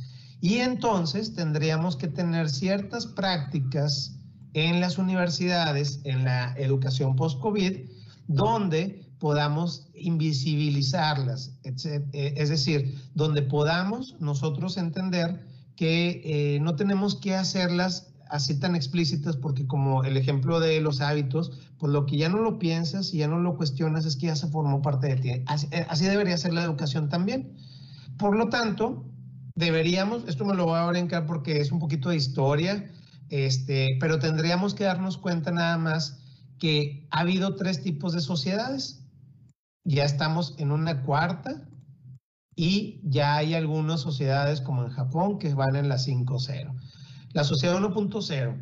Y 0.40 0.57
entonces 0.59 1.35
tendríamos 1.35 1.96
que 1.96 2.09
tener 2.09 2.48
ciertas 2.48 3.07
prácticas 3.07 4.16
en 4.55 4.81
las 4.81 4.98
universidades, 4.98 6.01
en 6.05 6.24
la 6.24 6.55
educación 6.57 7.16
post-COVID, 7.16 7.88
donde 8.29 9.08
podamos 9.18 9.88
invisibilizarlas, 9.94 11.52
eh, 11.64 12.35
es 12.37 12.48
decir, 12.48 12.94
donde 13.14 13.42
podamos 13.42 14.16
nosotros 14.20 14.76
entender 14.76 15.44
que 15.76 16.22
eh, 16.24 16.61
no 16.61 16.76
tenemos 16.76 17.14
que 17.16 17.35
hacerlas 17.35 18.12
así 18.31 18.59
tan 18.59 18.76
explícitas 18.76 19.37
porque 19.37 19.66
como 19.66 20.04
el 20.04 20.16
ejemplo 20.16 20.61
de 20.61 20.81
los 20.81 21.00
hábitos, 21.00 21.52
pues 21.78 21.92
lo 21.92 22.07
que 22.07 22.16
ya 22.16 22.28
no 22.28 22.38
lo 22.38 22.59
piensas 22.59 23.14
y 23.14 23.18
ya 23.18 23.28
no 23.28 23.38
lo 23.38 23.57
cuestionas 23.57 24.04
es 24.04 24.16
que 24.16 24.26
ya 24.26 24.37
se 24.37 24.48
formó 24.48 24.83
parte 24.83 25.09
de 25.09 25.16
ti. 25.16 25.42
Así, 25.46 25.68
eh, 25.70 25.87
así 25.88 26.04
debería 26.04 26.37
ser 26.37 26.52
la 26.52 26.62
educación 26.62 27.09
también. 27.09 27.57
Por 28.18 28.37
lo 28.37 28.48
tanto, 28.48 29.04
deberíamos, 29.54 30.24
esto 30.28 30.44
me 30.44 30.54
lo 30.54 30.66
voy 30.66 30.78
a 30.78 30.87
brincar 30.87 31.26
porque 31.26 31.61
es 31.61 31.72
un 31.72 31.78
poquito 31.78 32.11
de 32.11 32.16
historia, 32.16 32.90
este, 33.31 33.96
pero 34.00 34.18
tendríamos 34.18 34.74
que 34.74 34.85
darnos 34.85 35.18
cuenta 35.18 35.50
nada 35.50 35.78
más 35.78 36.18
que 36.59 37.07
ha 37.11 37.20
habido 37.20 37.54
tres 37.54 37.83
tipos 37.83 38.12
de 38.12 38.20
sociedades. 38.20 38.98
Ya 39.85 40.05
estamos 40.05 40.55
en 40.59 40.71
una 40.71 41.03
cuarta 41.03 41.69
y 42.55 43.01
ya 43.05 43.37
hay 43.37 43.55
algunas 43.55 44.01
sociedades 44.01 44.61
como 44.61 44.85
en 44.85 44.91
Japón 44.91 45.38
que 45.38 45.55
van 45.55 45.77
en 45.77 45.88
la 45.88 45.97
5.0. 45.97 46.75
La 47.33 47.45
sociedad 47.45 47.81
1.0 47.81 48.57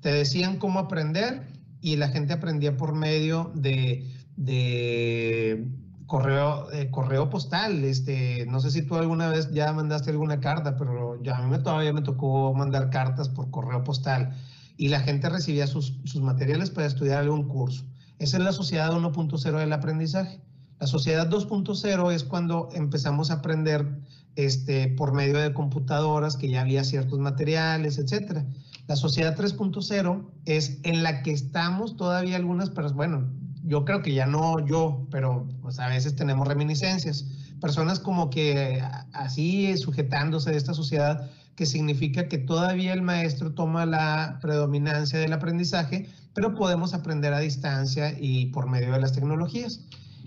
te 0.00 0.12
decían 0.12 0.58
cómo 0.58 0.78
aprender 0.78 1.46
y 1.80 1.96
la 1.96 2.08
gente 2.08 2.32
aprendía 2.32 2.76
por 2.76 2.94
medio 2.94 3.52
de, 3.54 4.12
de 4.36 5.68
correo, 6.06 6.70
eh, 6.72 6.90
correo 6.90 7.30
postal. 7.30 7.84
Este, 7.84 8.46
no 8.46 8.60
sé 8.60 8.70
si 8.70 8.82
tú 8.82 8.96
alguna 8.96 9.28
vez 9.28 9.52
ya 9.52 9.72
mandaste 9.72 10.10
alguna 10.10 10.40
carta, 10.40 10.76
pero 10.76 11.22
ya 11.22 11.36
a 11.36 11.46
mí 11.46 11.56
todavía 11.62 11.92
me 11.92 12.02
tocó 12.02 12.54
mandar 12.54 12.90
cartas 12.90 13.28
por 13.28 13.50
correo 13.50 13.84
postal 13.84 14.34
y 14.76 14.88
la 14.88 15.00
gente 15.00 15.28
recibía 15.28 15.66
sus, 15.66 15.98
sus 16.04 16.22
materiales 16.22 16.70
para 16.70 16.86
estudiar 16.86 17.18
algún 17.18 17.48
curso. 17.48 17.84
Esa 18.18 18.38
es 18.38 18.42
la 18.42 18.52
sociedad 18.52 18.92
1.0 18.92 19.58
del 19.58 19.72
aprendizaje. 19.72 20.40
La 20.78 20.86
sociedad 20.86 21.28
2.0 21.30 22.12
es 22.12 22.24
cuando 22.24 22.68
empezamos 22.74 23.30
a 23.30 23.34
aprender 23.34 24.00
este, 24.36 24.88
por 24.88 25.14
medio 25.14 25.38
de 25.38 25.54
computadoras, 25.54 26.36
que 26.36 26.50
ya 26.50 26.60
había 26.60 26.84
ciertos 26.84 27.18
materiales, 27.18 27.98
etc. 27.98 28.44
La 28.86 28.96
sociedad 28.96 29.36
3.0 29.36 30.26
es 30.44 30.78
en 30.82 31.02
la 31.02 31.22
que 31.22 31.32
estamos 31.32 31.96
todavía 31.96 32.36
algunas 32.36 32.68
personas, 32.68 32.94
bueno, 32.96 33.30
yo 33.64 33.84
creo 33.84 34.02
que 34.02 34.14
ya 34.14 34.26
no 34.26 34.64
yo, 34.64 35.06
pero 35.10 35.48
pues 35.62 35.80
a 35.80 35.88
veces 35.88 36.14
tenemos 36.14 36.46
reminiscencias. 36.46 37.26
Personas 37.60 37.98
como 37.98 38.30
que 38.30 38.82
así 39.12 39.76
sujetándose 39.78 40.50
de 40.50 40.56
esta 40.56 40.74
sociedad, 40.74 41.30
que 41.56 41.66
significa 41.66 42.28
que 42.28 42.38
todavía 42.38 42.92
el 42.92 43.02
maestro 43.02 43.54
toma 43.54 43.86
la 43.86 44.38
predominancia 44.42 45.18
del 45.18 45.32
aprendizaje, 45.32 46.06
pero 46.34 46.54
podemos 46.54 46.92
aprender 46.92 47.32
a 47.32 47.40
distancia 47.40 48.14
y 48.20 48.46
por 48.46 48.68
medio 48.68 48.92
de 48.92 49.00
las 49.00 49.12
tecnologías. 49.12 49.80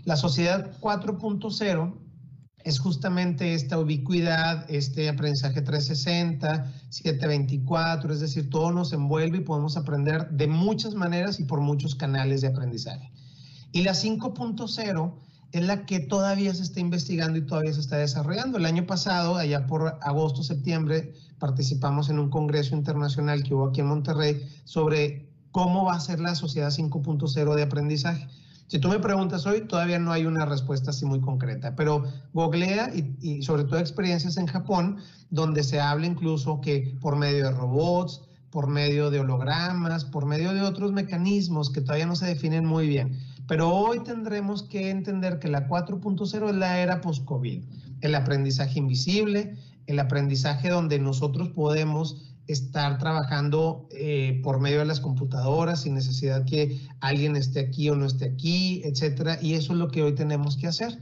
La 0.06 0.16
sociedad 0.16 0.72
4.0 0.80 1.94
es 2.64 2.80
justamente 2.80 3.54
esta 3.54 3.80
ubicuidad, 3.80 4.66
este 4.70 5.10
aprendizaje 5.10 5.62
360, 5.62 6.72
724, 6.90 8.14
es 8.14 8.20
decir, 8.20 8.50
todo 8.50 8.72
nos 8.72 8.92
envuelve 8.92 9.38
y 9.38 9.42
podemos 9.42 9.78
aprender 9.78 10.30
de 10.30 10.48
muchas 10.48 10.94
maneras 10.94 11.40
y 11.40 11.46
por 11.46 11.62
muchos 11.62 11.96
canales 11.96 12.42
de 12.42 12.48
aprendizaje. 12.48 13.12
Y 13.72 13.84
la 13.84 13.92
5.0 13.92 15.14
es 15.52 15.64
la 15.66 15.86
que 15.86 16.00
todavía 16.00 16.54
se 16.54 16.64
está 16.64 16.80
investigando 16.80 17.38
y 17.38 17.46
todavía 17.46 17.74
se 17.74 17.80
está 17.80 17.98
desarrollando. 17.98 18.58
El 18.58 18.66
año 18.66 18.86
pasado, 18.86 19.38
allá 19.38 19.66
por 19.66 19.98
agosto, 20.02 20.44
septiembre, 20.44 21.14
participamos 21.40 22.10
en 22.10 22.20
un 22.20 22.30
congreso 22.30 22.76
internacional 22.76 23.44
que 23.44 23.54
hubo 23.56 23.68
aquí 23.68 23.82
en 23.82 23.88
Monterrey 23.88 24.48
sobre 24.66 25.30
cómo 25.52 25.86
va 25.86 25.94
a 25.94 26.00
ser 26.00 26.20
la 26.20 26.36
sociedad 26.36 26.70
5.0 26.70 27.56
de 27.56 27.64
aprendizaje. 27.64 28.28
Si 28.70 28.78
tú 28.78 28.88
me 28.90 29.00
preguntas 29.00 29.48
hoy, 29.48 29.62
todavía 29.62 29.98
no 29.98 30.12
hay 30.12 30.28
una 30.28 30.46
respuesta 30.46 30.92
así 30.92 31.04
muy 31.04 31.20
concreta, 31.20 31.76
pero 31.76 32.04
googlea 32.34 32.92
y, 32.94 33.42
sobre 33.42 33.64
todo 33.64 33.80
experiencias 33.80 34.38
en 34.38 34.46
Japón, 34.46 34.98
donde 35.32 35.64
se 35.64 35.82
habla 35.82 36.06
incluso 36.06 36.62
que 36.62 36.96
por 37.02 37.16
medio 37.16 37.46
de 37.46 37.52
robots, 37.52 38.22
por 38.52 38.68
medio 38.68 39.10
de 39.10 39.22
hologramas, 39.22 40.06
por 40.06 40.28
medio 40.28 40.54
de 40.54 40.62
otros 40.62 40.92
mecanismos 40.92 41.72
que 41.72 41.82
todavía 41.82 42.06
no 42.06 42.16
se 42.16 42.28
definen 42.28 42.64
muy 42.64 42.88
bien, 42.88 43.18
pero 43.48 43.74
hoy 43.74 44.02
tendremos 44.04 44.62
que 44.62 44.92
entender 44.92 45.40
que 45.40 45.48
la 45.48 45.68
4.0 45.68 46.50
es 46.50 46.56
la 46.56 46.78
era 46.78 47.02
post-COVID, 47.02 47.64
el 48.02 48.14
aprendizaje 48.14 48.78
invisible, 48.78 49.56
el 49.88 49.98
aprendizaje 49.98 50.70
donde 50.70 51.00
nosotros 51.00 51.50
podemos 51.50 52.36
estar 52.50 52.98
trabajando 52.98 53.88
eh, 53.92 54.42
por 54.44 54.60
medio 54.60 54.80
de 54.80 54.86
las 54.86 55.00
computadoras 55.00 55.82
sin 55.82 55.94
necesidad 55.94 56.46
que 56.46 56.82
alguien 57.00 57.36
esté 57.36 57.60
aquí 57.60 57.90
o 57.90 57.96
no 57.96 58.06
esté 58.06 58.26
aquí, 58.26 58.82
etcétera. 58.84 59.38
Y 59.42 59.54
eso 59.54 59.74
es 59.74 59.80
lo 59.80 59.90
que 59.90 60.02
hoy 60.02 60.16
tenemos 60.16 60.58
que 60.58 60.68
hacer. 60.68 60.98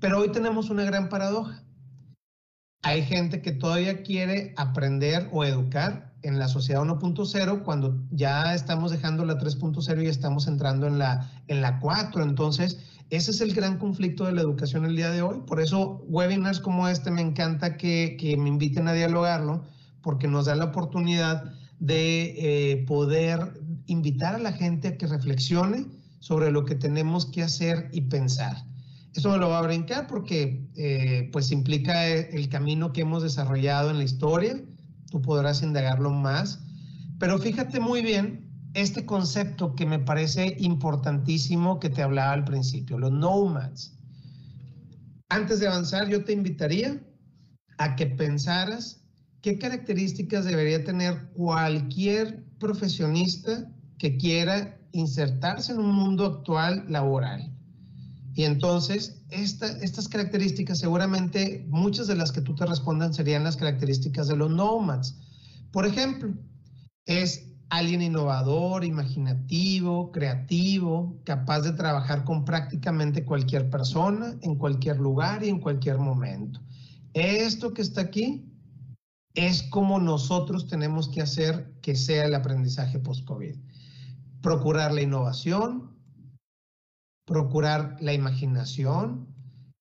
Pero 0.00 0.20
hoy 0.20 0.30
tenemos 0.30 0.70
una 0.70 0.84
gran 0.84 1.08
paradoja. 1.08 1.64
Hay 2.82 3.02
gente 3.02 3.42
que 3.42 3.50
todavía 3.50 4.04
quiere 4.04 4.54
aprender 4.56 5.28
o 5.32 5.44
educar 5.44 6.14
en 6.22 6.38
la 6.38 6.46
sociedad 6.46 6.82
1.0 6.82 7.64
cuando 7.64 8.00
ya 8.10 8.54
estamos 8.54 8.92
dejando 8.92 9.24
la 9.24 9.38
3.0 9.38 10.04
y 10.04 10.06
estamos 10.06 10.46
entrando 10.46 10.86
en 10.86 10.98
la, 10.98 11.28
en 11.48 11.60
la 11.60 11.80
4. 11.80 12.22
Entonces, 12.22 12.78
ese 13.10 13.32
es 13.32 13.40
el 13.40 13.52
gran 13.52 13.78
conflicto 13.78 14.26
de 14.26 14.32
la 14.32 14.42
educación 14.42 14.84
el 14.84 14.94
día 14.94 15.10
de 15.10 15.22
hoy. 15.22 15.40
Por 15.44 15.60
eso, 15.60 16.04
webinars 16.06 16.60
como 16.60 16.86
este 16.86 17.10
me 17.10 17.20
encanta 17.20 17.76
que, 17.76 18.16
que 18.18 18.36
me 18.36 18.48
inviten 18.48 18.86
a 18.86 18.92
dialogarlo, 18.92 19.64
porque 20.08 20.26
nos 20.26 20.46
da 20.46 20.54
la 20.54 20.64
oportunidad 20.64 21.52
de 21.80 22.32
eh, 22.38 22.86
poder 22.86 23.60
invitar 23.84 24.36
a 24.36 24.38
la 24.38 24.54
gente 24.54 24.88
a 24.88 24.96
que 24.96 25.06
reflexione 25.06 25.84
sobre 26.18 26.50
lo 26.50 26.64
que 26.64 26.74
tenemos 26.74 27.26
que 27.26 27.42
hacer 27.42 27.90
y 27.92 28.00
pensar. 28.00 28.56
Eso 29.14 29.30
me 29.30 29.36
lo 29.36 29.50
va 29.50 29.58
a 29.58 29.66
brincar 29.66 30.06
porque 30.06 30.66
eh, 30.76 31.28
pues 31.30 31.52
implica 31.52 32.06
el 32.06 32.48
camino 32.48 32.90
que 32.90 33.02
hemos 33.02 33.22
desarrollado 33.22 33.90
en 33.90 33.98
la 33.98 34.04
historia, 34.04 34.58
tú 35.10 35.20
podrás 35.20 35.62
indagarlo 35.62 36.08
más. 36.08 36.64
Pero 37.18 37.38
fíjate 37.38 37.78
muy 37.78 38.00
bien 38.00 38.48
este 38.72 39.04
concepto 39.04 39.74
que 39.74 39.84
me 39.84 39.98
parece 39.98 40.56
importantísimo 40.58 41.80
que 41.80 41.90
te 41.90 42.02
hablaba 42.02 42.32
al 42.32 42.46
principio, 42.46 42.98
los 42.98 43.12
nomads. 43.12 43.92
Antes 45.28 45.60
de 45.60 45.66
avanzar, 45.66 46.08
yo 46.08 46.24
te 46.24 46.32
invitaría 46.32 46.98
a 47.76 47.94
que 47.94 48.06
pensaras 48.06 49.04
qué 49.42 49.58
características 49.58 50.44
debería 50.44 50.84
tener 50.84 51.28
cualquier 51.34 52.44
profesionista 52.58 53.70
que 53.98 54.16
quiera 54.16 54.78
insertarse 54.92 55.72
en 55.72 55.78
un 55.78 55.94
mundo 55.94 56.26
actual 56.26 56.84
laboral. 56.88 57.52
Y 58.34 58.44
entonces, 58.44 59.20
estas 59.30 60.08
características, 60.08 60.78
seguramente 60.78 61.66
muchas 61.68 62.06
de 62.06 62.14
las 62.14 62.30
que 62.30 62.40
tú 62.40 62.54
te 62.54 62.66
respondan 62.66 63.12
serían 63.12 63.42
las 63.42 63.56
características 63.56 64.28
de 64.28 64.36
los 64.36 64.50
nomads. 64.50 65.16
Por 65.72 65.86
ejemplo, 65.86 66.32
es 67.04 67.48
alguien 67.68 68.00
innovador, 68.00 68.84
imaginativo, 68.84 70.12
creativo, 70.12 71.18
capaz 71.24 71.62
de 71.62 71.72
trabajar 71.72 72.24
con 72.24 72.44
prácticamente 72.44 73.24
cualquier 73.24 73.68
persona, 73.70 74.36
en 74.42 74.54
cualquier 74.54 74.98
lugar 74.98 75.42
y 75.42 75.48
en 75.48 75.58
cualquier 75.58 75.98
momento. 75.98 76.60
Esto 77.14 77.74
que 77.74 77.82
está 77.82 78.02
aquí 78.02 78.44
es 79.38 79.62
como 79.62 80.00
nosotros 80.00 80.66
tenemos 80.66 81.08
que 81.08 81.22
hacer 81.22 81.72
que 81.80 81.94
sea 81.94 82.26
el 82.26 82.34
aprendizaje 82.34 82.98
post-COVID. 82.98 83.54
Procurar 84.42 84.92
la 84.92 85.02
innovación, 85.02 85.96
procurar 87.24 87.96
la 88.00 88.12
imaginación, 88.12 89.28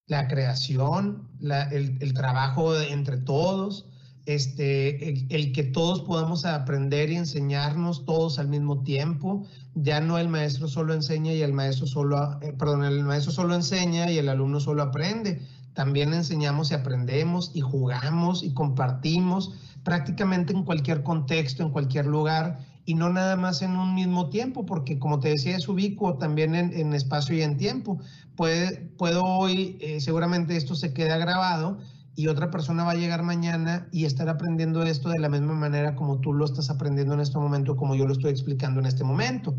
la 0.06 0.28
creación, 0.28 1.28
el, 1.42 2.14
trabajo 2.14 2.80
entre 2.80 3.18
todos, 3.18 3.88
este, 4.28 5.34
el, 5.36 5.52
que 5.54 5.64
todos 5.64 6.02
podamos 6.02 6.46
aprender 6.46 7.10
y 7.10 7.16
enseñarnos 7.16 8.06
todos 8.06 8.38
al 8.38 8.50
mismo 8.50 8.84
tiempo. 8.84 9.44
Ya 9.74 10.02
no 10.02 10.20
el 10.20 10.30
maestro 10.30 10.68
solo 10.68 10.94
enseña 10.94 11.34
y 11.34 11.42
el 11.42 11.54
maestro 11.54 11.88
solo, 11.88 12.38
eh, 12.42 12.54
perdón, 12.54 12.84
el 12.84 13.04
maestro 13.04 13.32
solo 13.32 13.56
enseña 13.56 14.12
y 14.12 14.20
el 14.20 14.30
alumno 14.30 14.60
solo 14.60 14.84
aprende. 14.84 15.42
También 15.78 16.12
enseñamos 16.12 16.72
y 16.72 16.74
aprendemos 16.74 17.52
y 17.54 17.62
jugamos 17.62 18.42
y 18.42 18.52
compartimos 18.52 19.54
prácticamente 19.84 20.52
en 20.52 20.64
cualquier 20.64 21.04
contexto, 21.04 21.62
en 21.62 21.70
cualquier 21.70 22.08
lugar 22.08 22.58
y 22.84 22.96
no 22.96 23.10
nada 23.10 23.36
más 23.36 23.62
en 23.62 23.78
un 23.78 23.94
mismo 23.94 24.32
tiempo, 24.32 24.66
porque 24.66 24.98
como 24.98 25.20
te 25.20 25.30
decía, 25.30 25.56
es 25.56 25.68
ubicuo 25.68 26.18
también 26.18 26.56
en, 26.56 26.94
espacio 26.96 27.38
y 27.38 27.44
en 27.44 27.58
tiempo. 27.58 28.00
Puedo 28.36 29.24
hoy, 29.24 29.78
eh, 29.80 30.02
seguramente 30.02 30.58
esto 30.58 30.74
se 30.74 30.96
queda 30.96 31.18
grabado 31.18 31.78
y 32.16 32.26
otra 32.26 32.50
persona 32.50 32.84
va 32.84 32.94
a 32.94 32.96
llegar 32.96 33.22
mañana 33.22 33.88
y 33.92 34.06
estar 34.06 34.30
aprendiendo 34.30 34.82
esto 34.82 35.10
de 35.10 35.20
la 35.20 35.30
misma 35.30 35.54
manera 35.54 35.96
como 35.96 36.18
tú 36.22 36.34
lo 36.34 36.46
estás 36.46 36.72
aprendiendo 36.72 37.14
en 37.14 37.20
este 37.20 37.38
momento, 37.38 37.76
como 37.76 37.94
yo 37.94 38.08
lo 38.08 38.14
estoy 38.14 38.32
explicando 38.32 38.80
en 38.80 38.88
este 38.88 39.04
momento. 39.04 39.56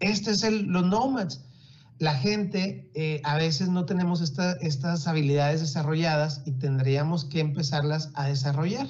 Este 0.00 0.32
es 0.32 0.42
el, 0.42 0.64
los 0.64 0.84
nomads. 0.84 1.44
La 2.00 2.14
gente 2.14 2.90
eh, 2.94 3.20
a 3.24 3.36
veces 3.36 3.68
no 3.68 3.84
tenemos 3.84 4.22
estas 4.22 5.06
habilidades 5.06 5.60
desarrolladas 5.60 6.40
y 6.46 6.52
tendríamos 6.52 7.26
que 7.26 7.40
empezarlas 7.40 8.10
a 8.14 8.26
desarrollar. 8.26 8.86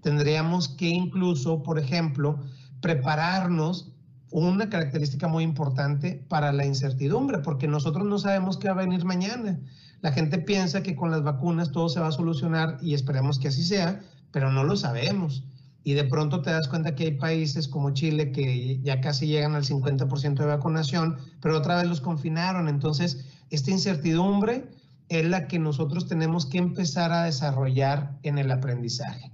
Tendríamos 0.00 0.68
que 0.68 0.86
incluso, 0.86 1.64
por 1.64 1.80
ejemplo, 1.80 2.38
prepararnos 2.80 3.90
una 4.30 4.70
característica 4.70 5.26
muy 5.26 5.42
importante 5.42 6.24
para 6.28 6.52
la 6.52 6.64
incertidumbre, 6.64 7.40
porque 7.40 7.66
nosotros 7.66 8.06
no 8.06 8.20
sabemos 8.20 8.58
qué 8.58 8.68
va 8.68 8.74
a 8.74 8.86
venir 8.86 9.04
mañana. 9.04 9.58
La 10.00 10.12
gente 10.12 10.38
piensa 10.38 10.84
que 10.84 10.94
con 10.94 11.10
las 11.10 11.24
vacunas 11.24 11.72
todo 11.72 11.88
se 11.88 11.98
va 11.98 12.06
a 12.06 12.12
solucionar 12.12 12.78
y 12.80 12.94
esperemos 12.94 13.40
que 13.40 13.48
así 13.48 13.64
sea, 13.64 14.02
pero 14.30 14.52
no 14.52 14.62
lo 14.62 14.76
sabemos. 14.76 15.42
Y 15.84 15.94
de 15.94 16.04
pronto 16.04 16.42
te 16.42 16.50
das 16.50 16.68
cuenta 16.68 16.94
que 16.94 17.04
hay 17.04 17.10
países 17.12 17.66
como 17.66 17.90
Chile 17.90 18.30
que 18.30 18.80
ya 18.82 19.00
casi 19.00 19.26
llegan 19.26 19.54
al 19.54 19.64
50% 19.64 20.34
de 20.36 20.46
vacunación, 20.46 21.16
pero 21.40 21.58
otra 21.58 21.76
vez 21.76 21.86
los 21.86 22.00
confinaron. 22.00 22.68
Entonces, 22.68 23.26
esta 23.50 23.70
incertidumbre 23.70 24.70
es 25.08 25.26
la 25.26 25.48
que 25.48 25.58
nosotros 25.58 26.06
tenemos 26.06 26.46
que 26.46 26.58
empezar 26.58 27.12
a 27.12 27.24
desarrollar 27.24 28.18
en 28.22 28.38
el 28.38 28.50
aprendizaje. 28.50 29.32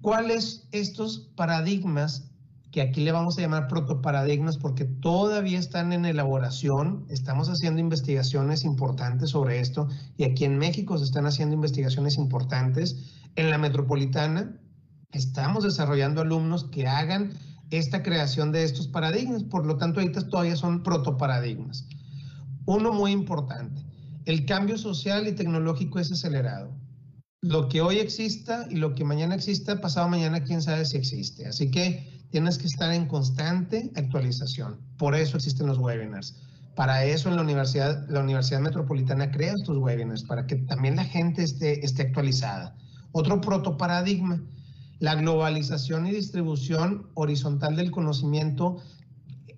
¿Cuáles 0.00 0.66
estos 0.72 1.30
paradigmas 1.36 2.30
que 2.76 2.82
aquí 2.82 3.02
le 3.02 3.12
vamos 3.12 3.38
a 3.38 3.40
llamar 3.40 3.68
protoparadigmas 3.68 4.58
porque 4.58 4.84
todavía 4.84 5.58
están 5.58 5.92
en 5.92 6.04
elaboración, 6.04 7.06
estamos 7.08 7.48
haciendo 7.48 7.80
investigaciones 7.80 8.64
importantes 8.64 9.30
sobre 9.30 9.60
esto 9.60 9.88
y 10.16 10.24
aquí 10.24 10.44
en 10.44 10.58
México 10.58 10.98
se 10.98 11.04
están 11.04 11.26
haciendo 11.26 11.54
investigaciones 11.54 12.18
importantes. 12.18 13.14
En 13.36 13.50
la 13.50 13.58
metropolitana 13.58 14.58
estamos 15.12 15.64
desarrollando 15.64 16.20
alumnos 16.20 16.64
que 16.64 16.86
hagan 16.86 17.32
esta 17.70 18.02
creación 18.02 18.52
de 18.52 18.64
estos 18.64 18.88
paradigmas, 18.88 19.42
por 19.44 19.66
lo 19.66 19.76
tanto 19.76 20.00
ahorita 20.00 20.28
todavía 20.28 20.56
son 20.56 20.82
protoparadigmas. 20.82 21.86
Uno 22.64 22.92
muy 22.92 23.12
importante, 23.12 23.84
el 24.24 24.44
cambio 24.44 24.78
social 24.78 25.26
y 25.28 25.32
tecnológico 25.32 25.98
es 25.98 26.10
acelerado. 26.12 26.76
Lo 27.42 27.68
que 27.68 27.80
hoy 27.80 27.98
exista 27.98 28.66
y 28.70 28.76
lo 28.76 28.94
que 28.94 29.04
mañana 29.04 29.34
exista, 29.34 29.80
pasado 29.80 30.08
mañana, 30.08 30.42
quién 30.42 30.62
sabe 30.62 30.84
si 30.84 30.96
existe. 30.96 31.46
Así 31.46 31.70
que 31.70 32.24
tienes 32.30 32.58
que 32.58 32.66
estar 32.66 32.92
en 32.92 33.06
constante 33.06 33.92
actualización. 33.94 34.80
Por 34.98 35.14
eso 35.14 35.36
existen 35.36 35.66
los 35.66 35.78
webinars. 35.78 36.36
Para 36.74 37.04
eso 37.04 37.28
en 37.28 37.36
la 37.36 37.42
Universidad, 37.42 38.06
la 38.08 38.20
Universidad 38.20 38.60
Metropolitana 38.60 39.30
crea 39.30 39.54
estos 39.54 39.78
webinars, 39.78 40.24
para 40.24 40.46
que 40.46 40.56
también 40.56 40.96
la 40.96 41.04
gente 41.04 41.42
esté, 41.42 41.84
esté 41.84 42.02
actualizada. 42.02 42.76
Otro 43.12 43.40
protoparadigma, 43.40 44.42
la 44.98 45.14
globalización 45.14 46.06
y 46.06 46.12
distribución 46.12 47.08
horizontal 47.14 47.76
del 47.76 47.90
conocimiento 47.90 48.78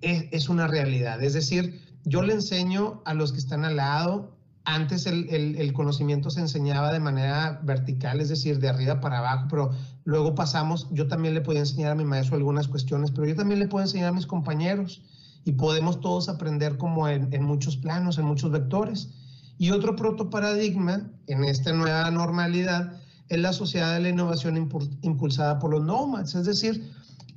es, 0.01 0.49
una 0.49 0.67
realidad. 0.67 1.23
Es 1.23 1.35
decir, 1.35 1.81
yo 2.05 2.23
le 2.23 2.35
enseño 2.35 3.03
a 3.05 3.15
los 3.15 3.33
que 3.33 3.39
están 3.39 3.65
al 3.65 3.77
lado, 3.77 4.37
antes 4.65 5.07
el, 5.07 5.73
conocimiento 5.73 6.31
se 6.31 6.41
enseñaba 6.41 6.93
de 6.93 7.01
manera 7.01 7.61
vertical, 7.63 8.21
es 8.21 8.29
decir, 8.29 8.59
de 8.59 8.69
arriba 8.69 9.01
para 9.01 9.19
abajo, 9.19 9.47
pero 9.51 9.71
luego 10.05 10.35
pasamos, 10.35 10.89
yo 10.91 11.07
también 11.09 11.35
le 11.35 11.41
podía 11.41 11.61
enseñar 11.61 11.93
a 11.93 11.95
mi 11.95 12.05
maestro 12.05 12.37
algunas 12.37 12.69
cuestiones, 12.69 13.11
pero 13.11 13.27
yo 13.27 13.35
también 13.35 13.61
le 13.61 13.69
puedo 13.69 13.85
enseñar 13.85 14.09
a 14.09 14.13
mis 14.13 14.27
compañeros 14.27 15.03
y 15.45 15.53
podemos 15.53 16.01
todos 16.01 16.29
aprender 16.29 16.77
como 16.77 17.09
en, 17.09 17.43
muchos 17.43 17.77
planos, 17.77 18.19
en 18.19 18.27
muchos 18.27 18.51
vectores. 18.51 19.09
Y 19.57 19.71
otro 19.71 19.97
protoparadigma 19.97 21.11
en 21.27 21.45
esta 21.45 21.73
nueva 21.73 22.11
normalidad 22.11 22.98
es 23.29 23.39
la 23.39 23.53
sociedad 23.53 23.95
de 23.95 24.01
la 24.01 24.09
innovación 24.09 24.57
impulsada 25.03 25.59
por 25.59 25.71
los 25.71 25.85
nomads, 25.85 26.35
es 26.35 26.47
decir, 26.47 26.93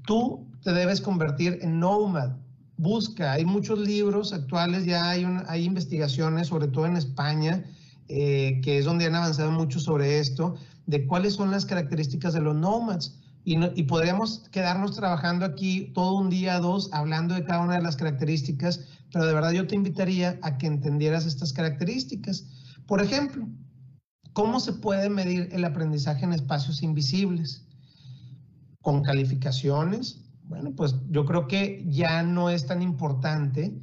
tú 0.06 0.48
te 0.64 0.72
debes 0.74 1.02
convertir 1.02 1.60
en 1.62 1.80
nomad, 1.80 2.32
busca, 2.78 3.34
hay 3.34 3.46
muchos 3.46 3.80
libros 3.80 4.34
actuales, 4.34 4.86
ya 4.86 5.10
hay, 5.10 5.26
hay 5.48 5.66
investigaciones, 5.66 6.48
sobre 6.48 6.68
todo 6.68 6.86
en 6.86 6.98
España, 6.98 7.64
eh, 8.08 8.60
que 8.64 8.80
es 8.80 8.86
donde 8.86 9.06
han 9.06 9.16
avanzado 9.16 9.52
mucho 9.52 9.80
sobre 9.80 10.20
esto, 10.20 10.56
de 10.88 11.06
cuáles 11.06 11.34
son 11.34 11.52
las 11.52 11.66
características 11.66 12.34
de 12.34 12.42
los 12.42 12.56
nomads. 12.56 13.18
Y, 13.44 13.58
y 13.80 13.84
podríamos 13.84 14.50
quedarnos 14.52 14.96
trabajando 14.96 15.46
aquí 15.46 15.92
todo 15.94 16.14
un 16.16 16.30
día, 16.30 16.60
dos, 16.60 16.90
hablando 16.92 17.36
de 17.36 17.44
cada 17.44 17.62
una 17.62 17.76
de 17.76 17.84
las 17.84 17.96
características, 17.96 18.82
pero 19.12 19.26
de 19.26 19.34
verdad 19.34 19.52
yo 19.52 19.68
te 19.68 19.76
invitaría 19.76 20.40
a 20.42 20.58
que 20.58 20.68
entendieras 20.68 21.26
estas 21.26 21.54
características. 21.54 22.46
Por 22.86 23.02
ejemplo, 23.02 23.48
¿cómo 24.34 24.60
se 24.60 24.74
puede 24.74 25.10
medir 25.10 25.50
el 25.52 25.66
aprendizaje 25.66 26.26
en 26.26 26.34
espacios 26.34 26.84
invisibles? 26.84 27.66
Con 28.82 29.04
calificaciones, 29.04 30.22
bueno, 30.52 30.72
pues 30.76 30.96
yo 31.10 31.26
creo 31.26 31.48
que 31.48 31.86
ya 31.88 32.24
no 32.24 32.50
es 32.50 32.66
tan 32.66 32.82
importante, 32.82 33.74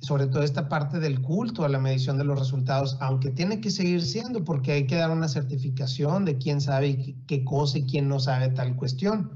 sobre 0.00 0.26
todo 0.26 0.42
esta 0.42 0.68
parte 0.68 0.98
del 0.98 1.22
culto 1.22 1.64
a 1.64 1.68
la 1.68 1.78
medición 1.78 2.18
de 2.18 2.24
los 2.24 2.38
resultados, 2.38 2.96
aunque 3.00 3.30
tiene 3.30 3.60
que 3.60 3.70
seguir 3.70 4.02
siendo 4.02 4.44
porque 4.44 4.72
hay 4.72 4.86
que 4.86 4.96
dar 4.96 5.10
una 5.10 5.28
certificación 5.28 6.24
de 6.24 6.36
quién 6.36 6.60
sabe 6.60 7.16
qué 7.26 7.44
cosa 7.44 7.78
y 7.78 7.86
quién 7.86 8.08
no 8.08 8.18
sabe 8.18 8.48
tal 8.48 8.74
cuestión. 8.76 9.30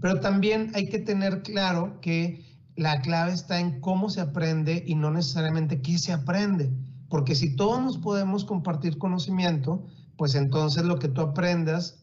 Pero 0.00 0.20
también 0.20 0.70
hay 0.74 0.88
que 0.88 0.98
tener 0.98 1.42
claro 1.42 2.00
que 2.00 2.44
la 2.76 3.00
clave 3.02 3.32
está 3.32 3.60
en 3.60 3.80
cómo 3.80 4.10
se 4.10 4.20
aprende 4.20 4.82
y 4.86 4.94
no 4.94 5.10
necesariamente 5.10 5.80
qué 5.80 5.98
se 5.98 6.12
aprende. 6.12 6.72
Porque 7.14 7.36
si 7.36 7.54
todos 7.54 7.80
nos 7.80 7.96
podemos 7.96 8.44
compartir 8.44 8.98
conocimiento, 8.98 9.86
pues 10.16 10.34
entonces 10.34 10.84
lo 10.84 10.98
que 10.98 11.06
tú 11.06 11.20
aprendas 11.20 12.02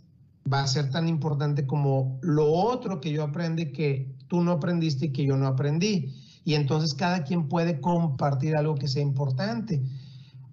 va 0.51 0.63
a 0.63 0.67
ser 0.67 0.89
tan 0.89 1.09
importante 1.09 1.67
como 1.67 2.17
lo 2.21 2.49
otro 2.49 3.01
que 3.01 3.11
yo 3.11 3.21
aprendí 3.21 3.73
que 3.73 4.15
tú 4.29 4.41
no 4.41 4.53
aprendiste 4.53 5.07
y 5.07 5.11
que 5.11 5.25
yo 5.25 5.35
no 5.35 5.47
aprendí. 5.47 6.15
Y 6.45 6.53
entonces 6.53 6.93
cada 6.93 7.25
quien 7.25 7.49
puede 7.49 7.81
compartir 7.81 8.55
algo 8.55 8.75
que 8.75 8.87
sea 8.87 9.01
importante. 9.01 9.83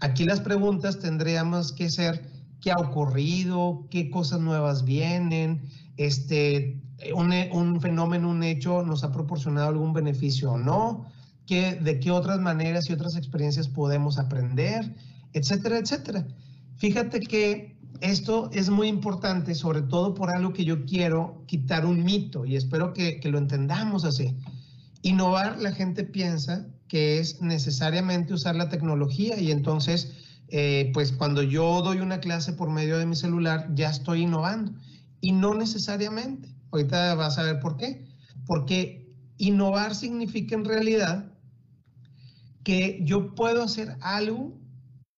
Aquí 0.01 0.25
las 0.25 0.41
preguntas 0.41 0.99
tendríamos 0.99 1.71
que 1.71 1.89
ser 1.89 2.29
qué 2.61 2.73
ha 2.73 2.79
ocurrido, 2.79 3.87
qué 3.91 4.11
cosas 4.11 4.41
nuevas 4.41 4.85
vienen, 4.85 5.69
este, 5.99 6.83
un, 7.15 7.33
un 7.53 7.81
fenómeno, 7.81 8.29
un 8.29 8.43
hecho 8.43 8.83
nos 8.83 9.05
ha 9.05 9.13
proporcionado 9.13 9.69
algún 9.69 9.93
beneficio 9.93 10.51
o 10.51 10.59
no, 10.59 11.07
¿Qué, 11.49 11.77
de 11.81 11.99
qué 11.99 12.11
otras 12.11 12.39
maneras 12.41 12.91
y 12.91 12.93
otras 12.93 13.17
experiencias 13.17 13.69
podemos 13.69 14.19
aprender, 14.19 14.95
etcétera, 15.33 15.79
etcétera. 15.79 16.27
Fíjate 16.77 17.21
que 17.21 17.79
esto 18.03 18.51
es 18.53 18.69
muy 18.69 18.89
importante, 18.89 19.55
sobre 19.55 19.81
todo 19.81 20.13
por 20.13 20.29
algo 20.29 20.53
que 20.53 20.67
yo 20.67 20.85
quiero 20.85 21.43
quitar 21.47 21.87
un 21.87 22.05
mito 22.05 22.45
y 22.45 22.57
espero 22.57 22.93
que, 22.93 23.19
lo 23.25 23.39
entendamos 23.39 24.05
así. 24.05 24.37
Innovar, 25.01 25.59
la 25.59 25.73
gente 25.73 26.05
piensa 26.05 26.67
que 26.87 27.19
es 27.19 27.41
necesariamente 27.41 28.35
usar 28.35 28.55
la 28.55 28.69
tecnología 28.69 29.41
y 29.41 29.51
entonces, 29.51 30.13
eh, 30.49 30.91
pues 30.93 31.13
cuando 31.13 31.43
yo 31.43 31.81
doy 31.81 32.01
una 32.01 32.21
clase 32.21 32.53
por 32.53 32.69
medio 32.69 32.99
de 32.99 33.07
mi 33.07 33.17
celular, 33.17 33.71
ya 33.75 33.89
estoy 33.89 34.25
innovando. 34.25 34.73
Y 35.23 35.33
no 35.33 35.55
necesariamente. 35.55 36.55
Ahorita 36.73 37.15
vas 37.15 37.39
a 37.39 37.43
ver 37.43 37.59
por 37.59 37.79
qué. 37.79 38.07
Porque 38.47 39.11
innovar 39.39 39.95
significa 39.95 40.55
en 40.55 40.67
realidad 40.67 41.33
que 42.69 43.01
yo 43.03 43.35
puedo 43.35 43.63
hacer 43.63 43.97
algo 44.03 44.53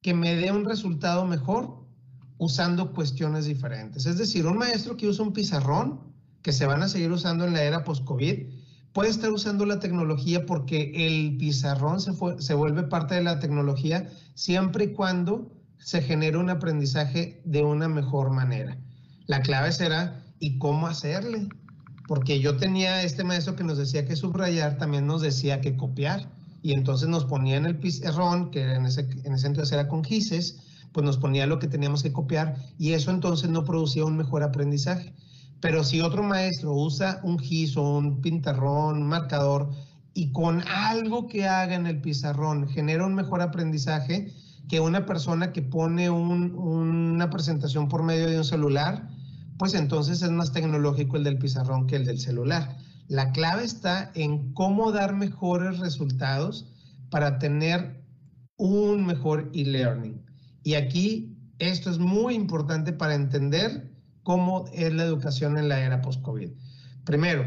que 0.02 0.14
me 0.14 0.36
dé 0.36 0.52
un 0.52 0.64
resultado 0.64 1.26
mejor 1.26 1.84
usando 2.38 2.92
cuestiones 2.92 3.46
diferentes. 3.46 4.06
Es 4.06 4.18
decir, 4.18 4.46
un 4.46 4.56
maestro 4.56 4.96
que 4.96 5.08
usa 5.08 5.24
un 5.24 5.32
pizarrón, 5.32 5.98
que 6.42 6.52
se 6.52 6.64
van 6.64 6.80
a 6.84 6.88
seguir 6.88 7.10
usando 7.10 7.44
en 7.44 7.54
la 7.54 7.64
era 7.64 7.82
post-COVID, 7.82 8.46
puede 8.92 9.10
estar 9.10 9.32
usando 9.32 9.66
la 9.66 9.80
tecnología 9.80 10.46
porque 10.46 10.92
el 10.94 11.38
pizarrón 11.38 12.00
se, 12.00 12.12
se 12.38 12.54
vuelve 12.54 12.84
parte 12.84 13.16
de 13.16 13.24
la 13.24 13.40
tecnología 13.40 14.08
siempre 14.34 14.84
y 14.84 14.92
cuando 14.92 15.50
se 15.78 16.02
genere 16.02 16.36
un 16.36 16.50
aprendizaje 16.50 17.42
de 17.44 17.64
una 17.64 17.88
mejor 17.88 18.30
manera. 18.30 18.78
La 19.26 19.42
clave 19.42 19.72
será, 19.72 20.22
¿y 20.38 20.56
cómo 20.58 20.86
hacerle? 20.86 21.48
Porque 22.06 22.38
yo 22.38 22.56
tenía 22.58 23.02
este 23.02 23.24
maestro 23.24 23.56
que 23.56 23.64
nos 23.64 23.76
decía 23.76 24.06
que 24.06 24.14
subrayar, 24.14 24.78
también 24.78 25.08
nos 25.08 25.20
decía 25.20 25.60
que 25.60 25.76
copiar. 25.76 26.38
Y 26.62 26.72
entonces 26.72 27.08
nos 27.08 27.24
ponía 27.24 27.56
en 27.56 27.66
el 27.66 27.78
pizarrón, 27.78 28.50
que 28.50 28.62
en 28.62 28.86
ese, 28.86 29.08
en 29.24 29.34
ese 29.34 29.46
entonces 29.46 29.72
era 29.72 29.88
con 29.88 30.04
gises, 30.04 30.60
pues 30.92 31.04
nos 31.04 31.18
ponía 31.18 31.46
lo 31.46 31.58
que 31.58 31.68
teníamos 31.68 32.02
que 32.02 32.12
copiar 32.12 32.56
y 32.78 32.92
eso 32.92 33.10
entonces 33.10 33.48
no 33.48 33.64
producía 33.64 34.04
un 34.04 34.16
mejor 34.16 34.42
aprendizaje. 34.42 35.14
Pero 35.60 35.84
si 35.84 36.00
otro 36.00 36.22
maestro 36.22 36.72
usa 36.72 37.20
un 37.22 37.38
GIS 37.38 37.76
o 37.76 37.98
un 37.98 38.20
pintarrón, 38.20 39.02
un 39.02 39.08
marcador, 39.08 39.70
y 40.14 40.32
con 40.32 40.62
algo 40.66 41.28
que 41.28 41.46
haga 41.46 41.74
en 41.74 41.86
el 41.86 42.00
pizarrón 42.00 42.68
genera 42.68 43.06
un 43.06 43.14
mejor 43.14 43.42
aprendizaje 43.42 44.32
que 44.68 44.80
una 44.80 45.06
persona 45.06 45.52
que 45.52 45.62
pone 45.62 46.10
una 46.10 47.30
presentación 47.30 47.88
por 47.88 48.02
medio 48.02 48.28
de 48.28 48.38
un 48.38 48.44
celular, 48.44 49.08
pues 49.58 49.74
entonces 49.74 50.22
es 50.22 50.30
más 50.30 50.52
tecnológico 50.52 51.16
el 51.16 51.24
del 51.24 51.38
pizarrón 51.38 51.86
que 51.86 51.96
el 51.96 52.06
del 52.06 52.18
celular. 52.18 52.76
La 53.10 53.32
clave 53.32 53.64
está 53.64 54.12
en 54.14 54.54
cómo 54.54 54.92
dar 54.92 55.16
mejores 55.16 55.80
resultados 55.80 56.72
para 57.10 57.40
tener 57.40 58.04
un 58.56 59.04
mejor 59.04 59.50
e-learning. 59.52 60.24
Y 60.62 60.74
aquí 60.74 61.36
esto 61.58 61.90
es 61.90 61.98
muy 61.98 62.36
importante 62.36 62.92
para 62.92 63.16
entender 63.16 63.90
cómo 64.22 64.66
es 64.72 64.92
la 64.92 65.02
educación 65.02 65.58
en 65.58 65.68
la 65.68 65.80
era 65.80 66.02
post-COVID. 66.02 66.52
Primero, 67.02 67.46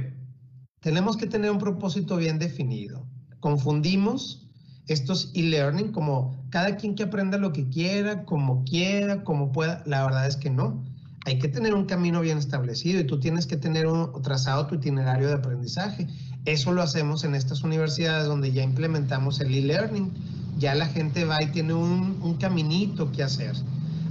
tenemos 0.81 1.15
que 1.15 1.27
tener 1.27 1.49
un 1.49 1.59
propósito 1.59 2.17
bien 2.17 2.39
definido. 2.39 3.07
Confundimos 3.39 4.49
estos 4.87 5.31
e-learning 5.33 5.93
como 5.93 6.45
cada 6.49 6.75
quien 6.75 6.93
que 6.93 7.03
aprenda 7.03 7.37
lo 7.37 7.53
que 7.53 7.69
quiera, 7.69 8.25
como 8.25 8.65
quiera, 8.65 9.23
como 9.23 9.53
pueda. 9.53 9.81
La 9.85 10.03
verdad 10.03 10.27
es 10.27 10.35
que 10.35 10.49
no. 10.49 10.83
Hay 11.25 11.39
que 11.39 11.47
tener 11.47 11.73
un 11.73 11.85
camino 11.85 12.21
bien 12.21 12.37
establecido 12.37 12.99
y 12.99 13.05
tú 13.05 13.19
tienes 13.19 13.47
que 13.47 13.55
tener 13.55 13.87
un, 13.87 14.21
trazado 14.21 14.67
tu 14.67 14.75
itinerario 14.75 15.27
de 15.27 15.35
aprendizaje. 15.35 16.07
Eso 16.45 16.73
lo 16.73 16.81
hacemos 16.81 17.23
en 17.23 17.33
estas 17.33 17.63
universidades 17.63 18.27
donde 18.27 18.51
ya 18.51 18.63
implementamos 18.63 19.39
el 19.39 19.53
e-learning. 19.53 20.11
Ya 20.59 20.75
la 20.75 20.87
gente 20.87 21.23
va 21.23 21.41
y 21.41 21.47
tiene 21.47 21.73
un, 21.73 22.19
un 22.21 22.35
caminito 22.35 23.11
que 23.11 23.23
hacer. 23.23 23.55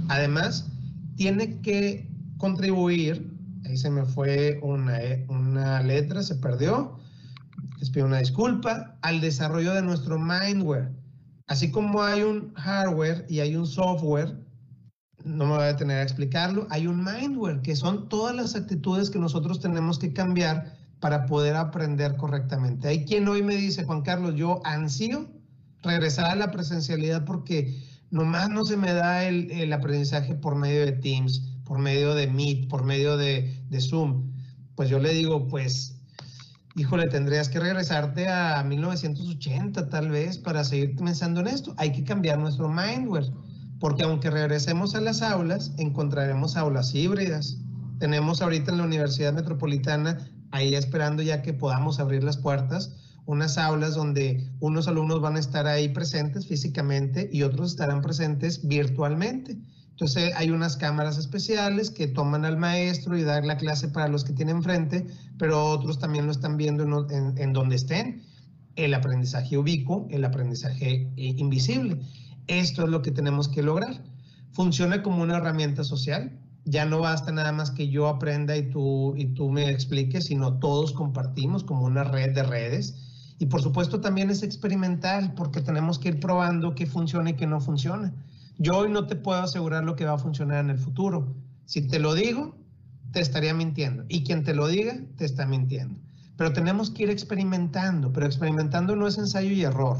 Además, 0.07 0.65
tiene 1.15 1.59
que 1.61 2.07
contribuir, 2.37 3.31
ahí 3.65 3.77
se 3.77 3.89
me 3.89 4.05
fue 4.05 4.59
una, 4.61 5.01
eh, 5.01 5.25
una 5.29 5.81
letra, 5.81 6.23
se 6.23 6.35
perdió, 6.35 6.97
les 7.79 7.89
pido 7.89 8.05
una 8.05 8.19
disculpa, 8.19 8.97
al 9.01 9.21
desarrollo 9.21 9.73
de 9.73 9.81
nuestro 9.81 10.19
mindware. 10.19 10.91
Así 11.47 11.71
como 11.71 12.01
hay 12.01 12.23
un 12.23 12.53
hardware 12.55 13.25
y 13.29 13.39
hay 13.39 13.55
un 13.55 13.67
software, 13.67 14.42
no 15.25 15.45
me 15.45 15.53
voy 15.53 15.63
a 15.63 15.67
detener 15.67 15.99
a 15.99 16.03
explicarlo, 16.03 16.67
hay 16.69 16.87
un 16.87 17.03
mindware, 17.03 17.61
que 17.61 17.75
son 17.75 18.09
todas 18.09 18.35
las 18.35 18.55
actitudes 18.55 19.09
que 19.09 19.19
nosotros 19.19 19.59
tenemos 19.59 19.99
que 19.99 20.13
cambiar 20.13 20.77
para 20.99 21.25
poder 21.25 21.55
aprender 21.55 22.15
correctamente. 22.15 22.87
Hay 22.87 23.05
quien 23.05 23.27
hoy 23.27 23.43
me 23.43 23.55
dice, 23.55 23.83
Juan 23.83 24.01
Carlos, 24.01 24.35
yo 24.35 24.61
ansío 24.65 25.29
regresar 25.81 26.25
a 26.25 26.35
la 26.35 26.51
presencialidad 26.51 27.25
porque 27.25 27.77
nomás 28.09 28.49
no 28.49 28.65
se 28.65 28.77
me 28.77 28.93
da 28.93 29.25
el, 29.25 29.51
el 29.51 29.73
aprendizaje 29.73 30.35
por 30.35 30.55
medio 30.55 30.85
de 30.85 30.93
Teams, 30.93 31.41
por 31.65 31.79
medio 31.79 32.15
de 32.15 32.27
Meet, 32.27 32.69
por 32.69 32.83
medio 32.83 33.17
de, 33.17 33.61
de 33.69 33.81
Zoom. 33.81 34.31
Pues 34.75 34.89
yo 34.89 34.99
le 34.99 35.13
digo, 35.13 35.47
pues 35.47 35.93
híjole, 36.75 37.07
tendrías 37.07 37.49
que 37.49 37.59
regresarte 37.59 38.27
a 38.27 38.63
1980 38.63 39.89
tal 39.89 40.09
vez 40.09 40.37
para 40.37 40.63
seguir 40.63 40.95
pensando 40.95 41.41
en 41.41 41.47
esto. 41.47 41.73
Hay 41.77 41.91
que 41.91 42.03
cambiar 42.03 42.39
nuestro 42.39 42.69
mindware, 42.69 43.29
porque 43.83 44.03
aunque 44.03 44.29
regresemos 44.29 44.95
a 44.95 45.01
las 45.01 45.21
aulas, 45.21 45.73
encontraremos 45.77 46.55
aulas 46.55 46.95
híbridas. 46.95 47.57
Tenemos 47.99 48.41
ahorita 48.41 48.71
en 48.71 48.77
la 48.77 48.85
Universidad 48.85 49.33
Metropolitana, 49.33 50.25
ahí 50.51 50.73
esperando 50.73 51.21
ya 51.21 51.41
que 51.41 51.51
podamos 51.51 51.99
abrir 51.99 52.23
las 52.23 52.37
puertas, 52.37 52.95
unas 53.25 53.57
aulas 53.57 53.95
donde 53.95 54.49
unos 54.61 54.87
alumnos 54.87 55.19
van 55.19 55.35
a 55.35 55.39
estar 55.39 55.67
ahí 55.67 55.89
presentes 55.89 56.47
físicamente 56.47 57.29
y 57.33 57.43
otros 57.43 57.71
estarán 57.71 58.01
presentes 58.01 58.65
virtualmente. 58.65 59.57
Entonces 59.89 60.31
hay 60.37 60.49
unas 60.49 60.77
cámaras 60.77 61.17
especiales 61.17 61.89
que 61.89 62.07
toman 62.07 62.45
al 62.45 62.55
maestro 62.55 63.17
y 63.17 63.23
dan 63.23 63.47
la 63.47 63.57
clase 63.57 63.89
para 63.89 64.07
los 64.07 64.23
que 64.23 64.31
tienen 64.31 64.63
frente, 64.63 65.05
pero 65.37 65.61
otros 65.61 65.99
también 65.99 66.25
lo 66.25 66.31
están 66.31 66.55
viendo 66.55 66.83
en, 67.09 67.51
donde 67.51 67.75
estén. 67.75 68.23
El 68.77 68.93
aprendizaje 68.93 69.57
ubicuo, 69.57 70.07
el 70.09 70.23
aprendizaje 70.23 71.11
eh, 71.17 71.35
invisible. 71.35 71.99
Esto 72.47 72.83
es 72.83 72.89
lo 72.89 73.01
que 73.01 73.11
tenemos 73.11 73.47
que 73.47 73.63
lograr. 73.63 74.03
Funciona 74.51 75.01
como 75.01 75.23
una 75.23 75.37
herramienta 75.37 75.83
social. 75.83 76.39
Ya 76.65 76.85
no 76.85 76.99
basta 76.99 77.31
nada 77.31 77.51
más 77.51 77.71
que 77.71 77.89
yo 77.89 78.07
aprenda 78.07 78.55
y 78.55 78.69
tú, 78.69 79.15
y 79.17 79.25
tú 79.33 79.49
me 79.49 79.69
expliques, 79.69 80.25
sino 80.25 80.59
todos 80.59 80.93
compartimos 80.93 81.63
como 81.63 81.83
una 81.83 82.03
red 82.03 82.33
de 82.33 82.43
redes. 82.43 83.35
Y 83.39 83.47
por 83.47 83.61
supuesto 83.61 83.99
también 83.99 84.29
es 84.29 84.43
experimental 84.43 85.33
porque 85.35 85.61
tenemos 85.61 85.99
que 85.99 86.09
ir 86.09 86.19
probando 86.19 86.75
qué 86.75 86.85
funciona 86.85 87.31
y 87.31 87.33
qué 87.33 87.47
no 87.47 87.59
funciona. 87.59 88.13
Yo 88.57 88.77
hoy 88.77 88.89
no 88.89 89.07
te 89.07 89.15
puedo 89.15 89.41
asegurar 89.41 89.83
lo 89.83 89.95
que 89.95 90.05
va 90.05 90.13
a 90.13 90.17
funcionar 90.19 90.63
en 90.63 90.69
el 90.69 90.77
futuro. 90.77 91.35
Si 91.65 91.87
te 91.87 91.99
lo 91.99 92.13
digo, 92.13 92.55
te 93.11 93.19
estaría 93.19 93.53
mintiendo. 93.53 94.05
Y 94.07 94.23
quien 94.23 94.43
te 94.43 94.53
lo 94.53 94.67
diga, 94.67 94.97
te 95.17 95.25
está 95.25 95.45
mintiendo. 95.45 95.99
Pero 96.37 96.53
tenemos 96.53 96.89
que 96.89 97.03
ir 97.03 97.09
experimentando, 97.09 98.11
pero 98.13 98.25
experimentando 98.25 98.95
no 98.95 99.07
es 99.07 99.17
ensayo 99.17 99.51
y 99.51 99.63
error. 99.63 99.97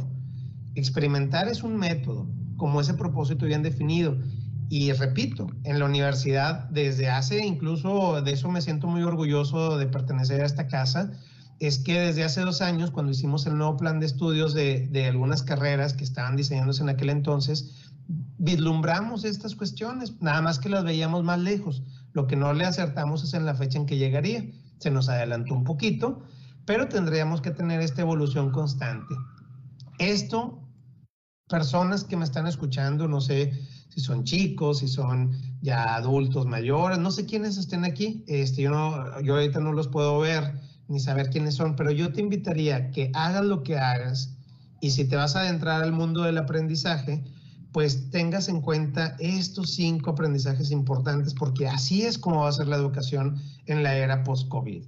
Experimentar 0.75 1.47
es 1.47 1.63
un 1.63 1.77
método, 1.77 2.27
como 2.57 2.81
ese 2.81 2.93
propósito 2.93 3.45
bien 3.45 3.63
definido. 3.63 4.17
Y 4.69 4.91
repito, 4.93 5.47
en 5.63 5.79
la 5.79 5.85
universidad, 5.85 6.69
desde 6.69 7.09
hace 7.09 7.45
incluso, 7.45 8.21
de 8.21 8.31
eso 8.31 8.49
me 8.49 8.61
siento 8.61 8.87
muy 8.87 9.03
orgulloso 9.03 9.77
de 9.77 9.85
pertenecer 9.87 10.41
a 10.41 10.45
esta 10.45 10.67
casa, 10.67 11.11
es 11.59 11.77
que 11.79 11.99
desde 11.99 12.23
hace 12.23 12.41
dos 12.41 12.61
años, 12.61 12.91
cuando 12.91 13.11
hicimos 13.11 13.45
el 13.45 13.57
nuevo 13.57 13.77
plan 13.77 13.99
de 13.99 14.05
estudios 14.05 14.53
de, 14.53 14.87
de 14.91 15.05
algunas 15.05 15.43
carreras 15.43 15.93
que 15.93 16.03
estaban 16.03 16.35
diseñándose 16.35 16.81
en 16.81 16.89
aquel 16.89 17.09
entonces, 17.09 17.91
vislumbramos 18.37 19.23
estas 19.23 19.55
cuestiones, 19.55 20.21
nada 20.21 20.41
más 20.41 20.59
que 20.59 20.69
las 20.69 20.83
veíamos 20.83 21.23
más 21.23 21.39
lejos. 21.39 21.83
Lo 22.13 22.27
que 22.27 22.35
no 22.35 22.53
le 22.53 22.65
acertamos 22.65 23.23
es 23.23 23.33
en 23.33 23.45
la 23.45 23.55
fecha 23.55 23.77
en 23.77 23.85
que 23.85 23.97
llegaría. 23.97 24.45
Se 24.79 24.91
nos 24.91 25.09
adelantó 25.09 25.53
un 25.53 25.63
poquito, 25.63 26.23
pero 26.65 26.87
tendríamos 26.87 27.41
que 27.41 27.51
tener 27.51 27.81
esta 27.81 28.01
evolución 28.01 28.51
constante. 28.51 29.15
Esto, 29.99 30.59
personas 31.47 32.03
que 32.03 32.17
me 32.17 32.25
están 32.25 32.47
escuchando, 32.47 33.07
no 33.07 33.21
sé 33.21 33.51
si 33.89 33.99
son 33.99 34.23
chicos, 34.23 34.79
si 34.79 34.87
son 34.87 35.31
ya 35.61 35.95
adultos 35.95 36.45
mayores, 36.45 36.97
no 36.97 37.11
sé 37.11 37.25
quiénes 37.25 37.57
estén 37.57 37.85
aquí, 37.85 38.23
este, 38.27 38.63
yo, 38.63 38.71
no, 38.71 39.21
yo 39.21 39.35
ahorita 39.35 39.59
no 39.59 39.71
los 39.71 39.87
puedo 39.87 40.19
ver 40.19 40.59
ni 40.87 40.99
saber 40.99 41.29
quiénes 41.29 41.55
son, 41.55 41.75
pero 41.75 41.91
yo 41.91 42.11
te 42.11 42.21
invitaría 42.21 42.91
que 42.91 43.11
hagas 43.13 43.45
lo 43.45 43.63
que 43.63 43.77
hagas 43.77 44.35
y 44.81 44.91
si 44.91 45.05
te 45.05 45.15
vas 45.15 45.35
a 45.35 45.41
adentrar 45.41 45.81
al 45.81 45.93
mundo 45.93 46.23
del 46.23 46.37
aprendizaje, 46.37 47.23
pues 47.71 48.09
tengas 48.11 48.49
en 48.49 48.61
cuenta 48.61 49.15
estos 49.19 49.71
cinco 49.71 50.11
aprendizajes 50.11 50.71
importantes, 50.71 51.33
porque 51.33 51.67
así 51.67 52.03
es 52.03 52.17
como 52.17 52.41
va 52.41 52.49
a 52.49 52.53
ser 52.53 52.67
la 52.67 52.75
educación 52.75 53.41
en 53.65 53.81
la 53.81 53.95
era 53.95 54.23
post-COVID. 54.23 54.83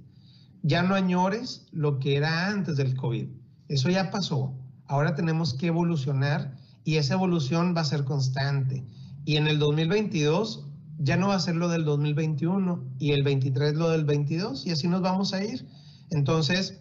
Ya 0.62 0.82
no 0.82 0.94
añores 0.94 1.66
lo 1.72 1.98
que 1.98 2.16
era 2.16 2.48
antes 2.48 2.76
del 2.76 2.94
COVID. 2.94 3.28
Eso 3.68 3.88
ya 3.88 4.10
pasó. 4.10 4.54
Ahora 4.88 5.14
tenemos 5.14 5.54
que 5.54 5.68
evolucionar 5.68 6.56
y 6.84 6.96
esa 6.96 7.14
evolución 7.14 7.74
va 7.76 7.80
a 7.80 7.84
ser 7.84 8.04
constante. 8.04 8.84
Y 9.24 9.36
en 9.36 9.48
el 9.48 9.58
2022 9.58 10.66
ya 10.98 11.16
no 11.16 11.28
va 11.28 11.34
a 11.34 11.40
ser 11.40 11.56
lo 11.56 11.68
del 11.68 11.84
2021 11.84 12.84
y 12.98 13.12
el 13.12 13.22
23 13.22 13.74
lo 13.74 13.90
del 13.90 14.04
22 14.04 14.66
y 14.66 14.70
así 14.70 14.88
nos 14.88 15.02
vamos 15.02 15.34
a 15.34 15.44
ir. 15.44 15.66
Entonces, 16.10 16.80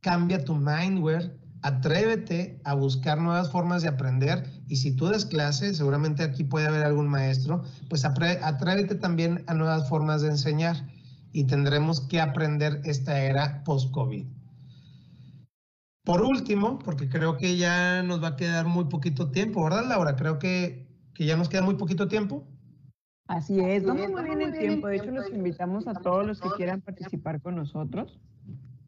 cambia 0.00 0.44
tu 0.44 0.54
mindware, 0.54 1.38
atrévete 1.62 2.60
a 2.64 2.74
buscar 2.74 3.20
nuevas 3.20 3.50
formas 3.50 3.82
de 3.82 3.88
aprender 3.88 4.50
y 4.68 4.76
si 4.76 4.92
tú 4.92 5.06
das 5.06 5.24
clases, 5.24 5.76
seguramente 5.76 6.22
aquí 6.22 6.44
puede 6.44 6.66
haber 6.66 6.82
algún 6.84 7.08
maestro, 7.08 7.62
pues 7.88 8.04
atrévete 8.04 8.96
también 8.96 9.44
a 9.46 9.54
nuevas 9.54 9.88
formas 9.88 10.22
de 10.22 10.28
enseñar 10.28 10.88
y 11.32 11.44
tendremos 11.44 12.00
que 12.00 12.20
aprender 12.20 12.80
esta 12.84 13.20
era 13.20 13.62
post-COVID. 13.64 14.26
Por 16.08 16.22
último, 16.22 16.78
porque 16.78 17.10
creo 17.10 17.36
que 17.36 17.58
ya 17.58 18.02
nos 18.02 18.22
va 18.22 18.28
a 18.28 18.36
quedar 18.36 18.64
muy 18.64 18.86
poquito 18.86 19.30
tiempo, 19.30 19.62
¿verdad 19.62 19.84
Laura? 19.86 20.16
Creo 20.16 20.38
que, 20.38 20.88
que 21.12 21.26
ya 21.26 21.36
nos 21.36 21.50
queda 21.50 21.60
muy 21.60 21.74
poquito 21.74 22.08
tiempo. 22.08 22.46
Así 23.26 23.60
es, 23.60 23.84
vamos 23.84 24.08
muy 24.08 24.24
bien 24.24 24.40
el 24.40 24.58
tiempo. 24.58 24.88
De 24.88 24.96
hecho, 24.96 25.10
los 25.10 25.28
invitamos 25.28 25.86
a 25.86 25.92
todos 25.92 26.26
los 26.26 26.40
que 26.40 26.48
quieran 26.56 26.80
participar 26.80 27.42
con 27.42 27.56
nosotros. 27.56 28.18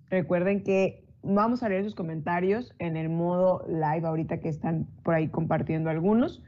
Recuerden 0.09 0.65
que 0.65 1.05
Vamos 1.23 1.63
a 1.63 1.69
leer 1.69 1.85
sus 1.85 1.95
comentarios 1.95 2.73
en 2.79 2.97
el 2.97 3.11
modo 3.11 3.67
live 3.69 4.07
ahorita 4.07 4.41
que 4.41 4.49
están 4.49 4.87
por 5.03 5.15
ahí 5.15 5.29
compartiendo 5.29 5.91
algunos. 5.91 6.43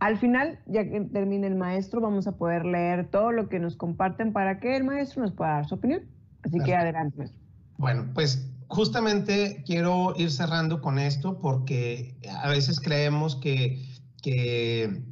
Al 0.00 0.18
final, 0.18 0.58
ya 0.66 0.82
que 0.84 1.00
termine 1.02 1.46
el 1.46 1.54
maestro, 1.54 2.00
vamos 2.00 2.26
a 2.26 2.36
poder 2.36 2.66
leer 2.66 3.08
todo 3.08 3.30
lo 3.30 3.48
que 3.48 3.60
nos 3.60 3.76
comparten 3.76 4.32
para 4.32 4.58
que 4.58 4.76
el 4.76 4.82
maestro 4.82 5.22
nos 5.22 5.32
pueda 5.32 5.52
dar 5.52 5.66
su 5.66 5.76
opinión. 5.76 6.02
Así 6.42 6.58
que 6.58 6.74
adelante, 6.74 7.16
maestro. 7.16 7.40
Bueno, 7.78 8.06
pues 8.14 8.52
justamente 8.68 9.62
quiero 9.66 10.14
ir 10.16 10.30
cerrando 10.30 10.80
con 10.80 10.98
esto 10.98 11.38
porque 11.40 12.16
a 12.42 12.48
veces 12.48 12.80
creemos 12.80 13.36
que, 13.36 13.84
que 14.22 15.02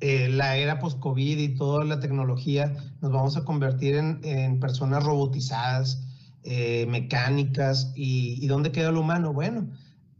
eh, 0.00 0.28
la 0.28 0.56
era 0.56 0.78
post-COVID 0.78 1.38
y 1.38 1.54
toda 1.54 1.84
la 1.84 2.00
tecnología 2.00 2.74
nos 3.00 3.12
vamos 3.12 3.36
a 3.36 3.44
convertir 3.44 3.96
en, 3.96 4.20
en 4.24 4.60
personas 4.60 5.04
robotizadas 5.04 6.06
eh, 6.48 6.86
mecánicas 6.86 7.90
y, 7.96 8.46
dónde 8.46 8.70
queda 8.70 8.92
lo 8.92 9.00
humano. 9.00 9.32
Bueno, 9.32 9.68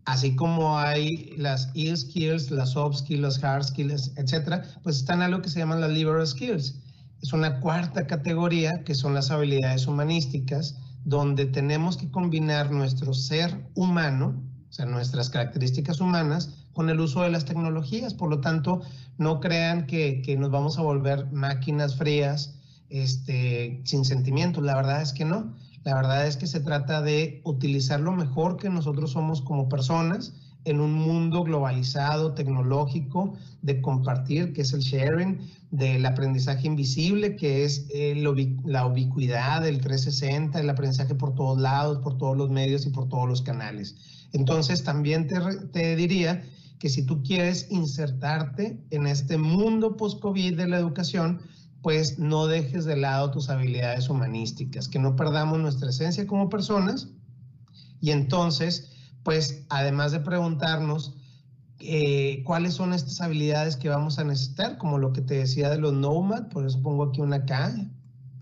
así 0.07 0.35
como 0.35 0.77
hay 0.77 1.33
las 1.37 1.71
e 1.77 1.97
skills, 1.97 2.51
las 2.51 2.71
soft 2.71 2.97
skills, 2.97 3.21
las 3.21 3.45
hard 3.45 3.63
skills, 3.63 4.13
etcétera, 4.17 4.65
pues 4.83 4.97
están 4.97 5.23
algo 5.23 5.41
que 5.41 5.49
se 5.49 5.61
llaman 5.61 5.81
las 5.81 5.91
liberal 5.91 6.27
skills. 6.27 6.81
Es 7.23 7.33
una 7.33 7.61
cuarta 7.61 8.09
categoría 8.09 8.83
que 8.83 8.97
son 8.97 9.15
las 9.15 9.31
habilidades 9.31 9.87
humanísticas, 9.87 10.77
donde 11.07 11.47
tenemos 11.47 11.97
que 11.97 12.11
combinar 12.11 12.73
nuestro 12.73 13.15
ser 13.15 13.71
humano, 13.77 14.43
o 14.69 14.73
sea, 14.73 14.87
nuestras 14.87 15.31
características 15.31 16.01
humanas, 16.01 16.67
con 16.73 16.91
el 16.91 16.99
uso 16.99 17.23
de 17.23 17.31
las 17.31 17.45
tecnologías. 17.45 18.13
Por 18.13 18.29
lo 18.29 18.41
tanto, 18.41 18.83
no 19.17 19.39
crean 19.39 19.87
que, 19.87 20.21
que 20.21 20.37
nos 20.37 20.51
vamos 20.51 20.79
a 20.79 20.83
volver 20.83 21.31
máquinas 21.31 21.97
frías, 21.97 22.59
este, 22.91 23.83
sin 23.85 24.05
sentimientos. 24.05 24.65
La 24.65 24.75
verdad 24.75 25.01
es 25.01 25.13
que 25.13 25.25
no. 25.25 25.55
La 25.85 25.95
verdad 25.95 26.27
es 26.27 26.37
que 26.37 26.49
se 26.49 26.59
trata 26.59 27.01
de 27.01 27.41
utilizar 27.45 28.01
lo 28.01 28.11
mejor 28.11 28.57
que 28.57 28.69
nosotros 28.69 29.13
somos 29.13 29.43
como 29.43 29.69
personas 29.69 30.35
en 30.65 30.81
un 30.81 30.93
mundo 30.93 31.45
globalizado, 31.45 32.35
tecnológico, 32.35 33.35
de 33.63 33.81
compartir, 33.81 34.53
que 34.53 34.63
es 34.63 34.73
el 34.73 34.81
sharing, 34.81 35.39
del 35.71 36.07
aprendizaje 36.07 36.67
invisible, 36.67 37.37
que 37.37 37.65
es 37.65 37.87
eh, 37.91 38.15
la 38.65 38.87
ubicuidad, 38.87 39.67
el 39.67 39.81
360, 39.81 40.61
el 40.61 40.71
aprendizaje 40.71 41.15
por 41.15 41.35
todos 41.35 41.61
lados, 41.61 41.99
por 41.99 42.17
todos 42.19 42.37
los 42.37 42.51
medios 42.51 42.87
y 42.87 42.91
por 42.91 43.09
todos 43.09 43.29
los 43.29 43.43
canales. 43.43 43.97
Entonces, 44.33 44.85
también 44.85 45.27
te, 45.27 45.41
te 45.73 45.97
diría 45.97 46.45
que 46.79 46.89
si 46.89 47.05
tú 47.05 47.23
quieres 47.23 47.69
insertarte 47.71 48.81
en 48.91 49.07
este 49.07 49.39
mundo 49.39 49.97
post-COVID 49.97 50.57
de 50.57 50.69
la 50.69 50.79
educación, 50.79 51.41
pues 51.83 52.19
no 52.19 52.47
dejes 52.47 52.85
de 52.85 52.97
lado 52.97 53.31
tus 53.31 53.49
habilidades 53.49 54.09
humanísticas, 54.09 54.89
que 54.89 54.99
no 54.99 55.15
perdamos 55.17 55.59
nuestra 55.59 55.91
esencia 55.91 56.27
como 56.27 56.49
personas 56.49 57.09
Y 58.01 58.11
entonces, 58.11 58.93
pues 59.23 59.65
además 59.69 60.13
de 60.13 60.21
preguntarnos 60.21 61.17
eh, 61.79 62.43
cuáles 62.45 62.75
son 62.75 62.93
estas 62.93 63.21
habilidades 63.21 63.77
que 63.77 63.89
vamos 63.89 64.19
a 64.19 64.25
necesitar, 64.25 64.79
como 64.79 64.99
lo 64.99 65.13
que 65.13 65.21
te 65.21 65.35
decía 65.35 65.69
de 65.69 65.79
los 65.79 65.93
nomads, 65.93 66.49
por 66.53 66.67
eso 66.67 66.81
pongo 66.83 67.05
aquí 67.05 67.21
una 67.21 67.45
K, 67.45 67.75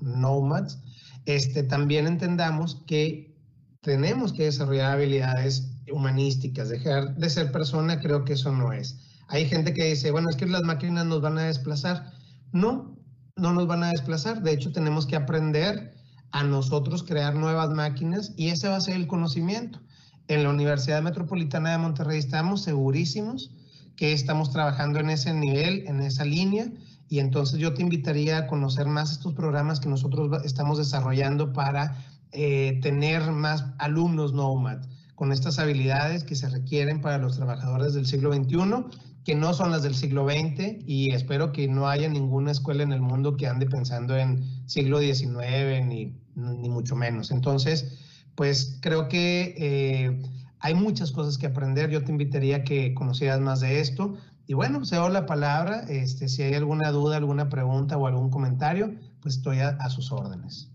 nomads, 0.01 0.79
este, 1.27 1.63
también 1.63 2.07
entendamos 2.07 2.83
que 2.87 3.35
tenemos 3.81 4.33
que 4.33 4.45
desarrollar 4.45 4.93
habilidades 4.93 5.71
humanísticas, 5.93 6.69
dejar 6.69 7.17
de 7.17 7.31
ser 7.31 7.53
persona, 7.53 8.01
creo 8.01 8.25
que 8.25 8.35
eso 8.35 8.53
no 8.53 8.73
es. 8.73 8.99
Hay 9.29 9.47
gente 9.47 9.75
que 9.75 9.85
dice, 9.85 10.11
bueno, 10.11 10.29
es 10.31 10.37
que 10.37 10.47
las 10.47 10.63
máquinas 10.63 11.07
nos 11.07 11.21
van 11.21 11.39
a 11.39 11.45
desplazar. 11.45 12.13
No, 12.53 12.97
no 13.37 13.53
nos 13.53 13.67
van 13.67 13.83
a 13.83 13.91
desplazar. 13.91 14.43
De 14.43 14.53
hecho, 14.53 14.73
tenemos 14.73 15.07
que 15.07 15.17
aprender 15.17 15.95
a 16.31 16.45
nosotros 16.45 17.03
crear 17.03 17.35
nuevas 17.35 17.71
máquinas 17.71 18.33
y 18.37 18.49
ese 18.49 18.69
va 18.69 18.77
a 18.77 18.81
ser 18.81 18.97
el 18.97 19.07
conocimiento. 19.07 19.81
En 20.27 20.43
la 20.43 20.49
Universidad 20.49 21.03
Metropolitana 21.03 21.73
de 21.73 21.79
Monterrey 21.79 22.19
estamos 22.19 22.63
segurísimos 22.63 23.51
que 23.97 24.13
estamos 24.13 24.51
trabajando 24.51 24.99
en 24.99 25.11
ese 25.11 25.35
nivel, 25.35 25.85
en 25.87 26.01
esa 26.01 26.25
línea, 26.25 26.67
y 27.09 27.19
entonces 27.19 27.61
yo 27.61 27.75
te 27.75 27.83
invitaría 27.83 28.39
a 28.39 28.47
conocer 28.47 28.87
más 28.87 29.13
estos 29.13 29.35
programas 29.35 29.81
que 29.81 29.89
nosotros 29.89 30.43
estamos 30.45 30.79
desarrollando 30.79 31.53
para 31.53 31.97
eh, 32.33 32.81
tener 32.83 33.31
más 33.31 33.67
alumnos 33.79 34.33
Nomad 34.33 34.79
con 35.15 35.31
estas 35.31 35.59
habilidades 35.59 36.25
que 36.25 36.35
se 36.35 36.49
requieren 36.49 37.01
para 37.01 37.19
los 37.19 37.37
trabajadores 37.37 37.95
del 37.95 38.07
siglo 38.07 38.33
XXI, 38.33 38.99
que 39.25 39.35
no 39.35 39.55
son 39.55 39.71
las 39.71 39.83
del 39.83 39.95
siglo 39.95 40.27
XX, 40.29 40.85
y 40.87 41.11
espero 41.11 41.53
que 41.53 41.69
no 41.69 41.87
haya 41.87 42.09
ninguna 42.09 42.51
escuela 42.51 42.83
en 42.83 42.93
el 42.93 43.01
mundo 43.01 43.37
que 43.37 43.47
ande 43.47 43.67
pensando 43.67 44.17
en 44.17 44.43
siglo 44.67 44.99
XIX, 44.99 45.87
ni, 45.87 46.19
ni 46.35 46.69
mucho 46.69 46.97
menos. 46.97 47.31
Entonces, 47.31 48.04
pues 48.35 48.79
creo 48.81 49.09
que 49.09 49.55
eh, 49.59 50.23
hay 50.61 50.75
muchas 50.75 51.13
cosas 51.13 51.39
que 51.39 51.47
aprender. 51.47 51.91
Yo 51.91 52.05
te 52.05 52.11
invitaría 52.11 52.57
a 52.57 52.65
que 52.65 52.95
conocieras 52.95 53.41
más 53.41 53.61
de 53.61 53.81
esto. 53.81 54.17
Y 54.47 54.55
bueno, 54.55 54.85
cedo 54.85 55.09
la 55.09 55.27
palabra. 55.27 55.85
Este, 55.89 56.29
si 56.29 56.43
hay 56.43 56.55
alguna 56.55 56.91
duda, 56.91 57.17
alguna 57.17 57.49
pregunta 57.49 57.97
o 57.97 58.07
algún 58.07 58.31
comentario, 58.31 58.95
pues 59.21 59.37
estoy 59.37 59.59
a, 59.61 59.89
sus 59.89 60.13
órdenes. 60.13 60.71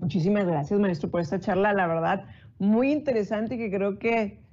Muchísimas 0.00 0.46
gracias, 0.46 0.78
maestro, 0.78 1.10
por 1.10 1.20
esta 1.20 1.40
charla. 1.40 1.72
La 1.72 1.86
verdad, 1.86 2.24
muy 2.58 2.92
interesante 2.92 3.56
que 3.56 3.70
creo 3.70 3.98
que 3.98 4.44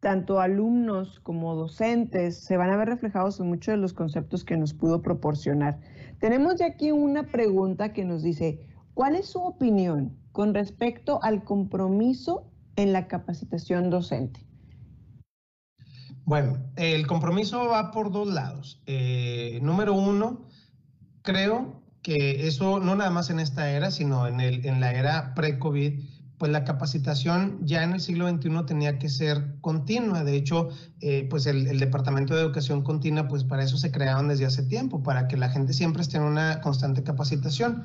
tanto 0.00 0.40
alumnos 0.40 1.20
como 1.20 1.54
docentes 1.54 2.44
se 2.44 2.56
van 2.56 2.70
a 2.70 2.76
ver 2.76 2.88
reflejados 2.88 3.40
en 3.40 3.48
muchos 3.48 3.72
de 3.72 3.78
los 3.78 3.92
conceptos 3.92 4.44
que 4.44 4.56
nos 4.56 4.72
pudo 4.72 5.02
proporcionar. 5.02 5.80
Tenemos 6.20 6.56
ya 6.56 6.66
aquí 6.66 6.92
una 6.92 7.24
pregunta 7.24 7.92
que 7.92 8.04
nos 8.04 8.22
dice, 8.22 8.60
¿cuál 8.94 9.16
es 9.16 9.26
su 9.26 9.40
opinión 9.40 10.16
con 10.36 10.52
respecto 10.52 11.18
al 11.22 11.44
compromiso 11.44 12.52
en 12.76 12.92
la 12.92 13.08
capacitación 13.08 13.88
docente? 13.88 14.44
Bueno, 16.26 16.58
el 16.76 17.06
compromiso 17.06 17.68
va 17.68 17.90
por 17.90 18.12
dos 18.12 18.28
lados. 18.28 18.82
Eh, 18.84 19.60
número 19.62 19.94
uno, 19.94 20.46
creo 21.22 21.80
que 22.02 22.46
eso 22.46 22.80
no 22.80 22.96
nada 22.96 23.08
más 23.08 23.30
en 23.30 23.40
esta 23.40 23.70
era, 23.70 23.90
sino 23.90 24.26
en, 24.26 24.78
la 24.78 24.92
era 24.92 25.32
pre-COVID, 25.32 26.04
pues 26.38 26.52
la 26.52 26.64
capacitación 26.64 27.58
ya 27.62 27.82
en 27.82 27.92
el 27.92 28.00
siglo 28.00 28.28
XXI 28.28 28.66
tenía 28.66 28.98
que 28.98 29.08
ser 29.08 29.56
continua. 29.60 30.22
De 30.22 30.36
hecho, 30.36 30.68
eh, 31.00 31.26
pues 31.30 31.46
el, 31.46 31.66
el, 31.66 31.78
Departamento 31.78 32.34
de 32.34 32.42
Educación 32.42 32.82
Continua, 32.82 33.26
pues 33.26 33.44
para 33.44 33.64
eso 33.64 33.78
se 33.78 33.90
crearon 33.90 34.28
desde 34.28 34.44
hace 34.44 34.62
tiempo, 34.62 35.02
para 35.02 35.28
que 35.28 35.36
la 35.36 35.48
gente 35.48 35.72
siempre 35.72 36.02
esté 36.02 36.18
en 36.18 36.24
una 36.24 36.60
constante 36.60 37.02
capacitación. 37.02 37.84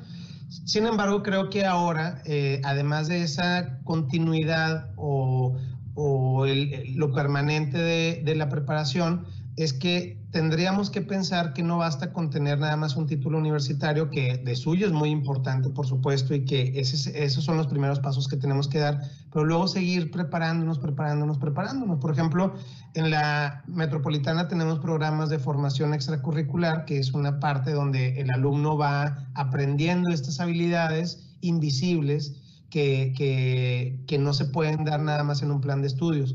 Sin 0.64 0.86
embargo, 0.86 1.22
creo 1.22 1.48
que 1.48 1.64
ahora, 1.64 2.20
eh, 2.26 2.60
además 2.62 3.08
de 3.08 3.22
esa 3.22 3.78
continuidad 3.84 4.90
o, 4.96 5.56
lo 5.94 7.12
permanente 7.12 7.78
de, 7.78 8.34
la 8.34 8.48
preparación, 8.48 9.26
es 9.56 9.72
que 9.72 10.21
tendríamos 10.32 10.88
que 10.88 11.02
pensar 11.02 11.52
que 11.52 11.62
no 11.62 11.76
basta 11.76 12.10
con 12.12 12.30
tener 12.30 12.58
nada 12.58 12.74
más 12.76 12.96
un 12.96 13.06
título 13.06 13.36
universitario, 13.36 14.08
que 14.08 14.38
de 14.38 14.56
suyo 14.56 14.86
es 14.86 14.92
muy 14.92 15.10
importante, 15.10 15.68
por 15.68 15.86
supuesto, 15.86 16.34
y 16.34 16.46
que 16.46 16.72
esos 16.74 17.44
son 17.44 17.58
los 17.58 17.66
primeros 17.66 18.00
pasos 18.00 18.26
que 18.28 18.38
tenemos 18.38 18.66
que 18.66 18.78
dar, 18.78 19.02
pero 19.30 19.44
luego 19.44 19.68
seguir 19.68 20.10
preparándonos, 20.10 20.78
preparándonos, 20.78 21.36
preparándonos. 21.36 21.98
Por 21.98 22.12
ejemplo, 22.12 22.54
en 22.94 23.10
la 23.10 23.62
metropolitana 23.66 24.48
tenemos 24.48 24.78
programas 24.78 25.28
de 25.28 25.38
formación 25.38 25.92
extracurricular, 25.92 26.86
que 26.86 26.98
es 26.98 27.12
una 27.12 27.38
parte 27.38 27.72
donde 27.72 28.18
el 28.18 28.30
alumno 28.30 28.78
va 28.78 29.28
aprendiendo 29.34 30.08
estas 30.08 30.40
habilidades 30.40 31.28
invisibles 31.42 32.40
que, 32.70 33.12
que, 33.14 34.02
que 34.06 34.16
no 34.16 34.32
se 34.32 34.46
pueden 34.46 34.84
dar 34.84 35.02
nada 35.02 35.24
más 35.24 35.42
en 35.42 35.50
un 35.50 35.60
plan 35.60 35.82
de 35.82 35.88
estudios. 35.88 36.34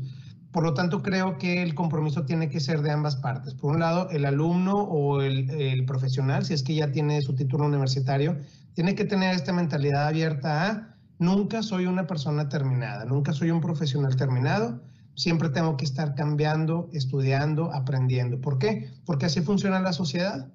Por 0.58 0.64
lo 0.64 0.74
tanto, 0.74 1.04
creo 1.04 1.38
que 1.38 1.62
el 1.62 1.76
compromiso 1.76 2.24
tiene 2.24 2.48
que 2.48 2.58
ser 2.58 2.82
de 2.82 2.90
ambas 2.90 3.14
partes. 3.14 3.54
Por 3.54 3.76
un 3.76 3.78
lado, 3.78 4.10
el 4.10 4.24
alumno 4.24 4.76
o 4.76 5.22
el, 5.22 5.84
profesional, 5.86 6.44
si 6.44 6.52
es 6.52 6.64
que 6.64 6.74
ya 6.74 6.90
tiene 6.90 7.22
su 7.22 7.36
título 7.36 7.64
universitario, 7.64 8.36
tiene 8.74 8.96
que 8.96 9.04
tener 9.04 9.36
esta 9.36 9.52
mentalidad 9.52 10.08
abierta 10.08 10.66
a 10.66 10.96
nunca 11.20 11.62
soy 11.62 11.86
una 11.86 12.08
persona 12.08 12.48
terminada, 12.48 13.04
nunca 13.04 13.32
soy 13.32 13.52
un 13.52 13.60
profesional 13.60 14.16
terminado, 14.16 14.82
siempre 15.14 15.48
tengo 15.50 15.76
que 15.76 15.84
estar 15.84 16.16
cambiando, 16.16 16.90
estudiando, 16.92 17.72
aprendiendo. 17.72 18.40
¿Por 18.40 18.58
qué? 18.58 18.90
Porque 19.06 19.26
así 19.26 19.42
funciona 19.42 19.78
la 19.78 19.92
sociedad. 19.92 20.48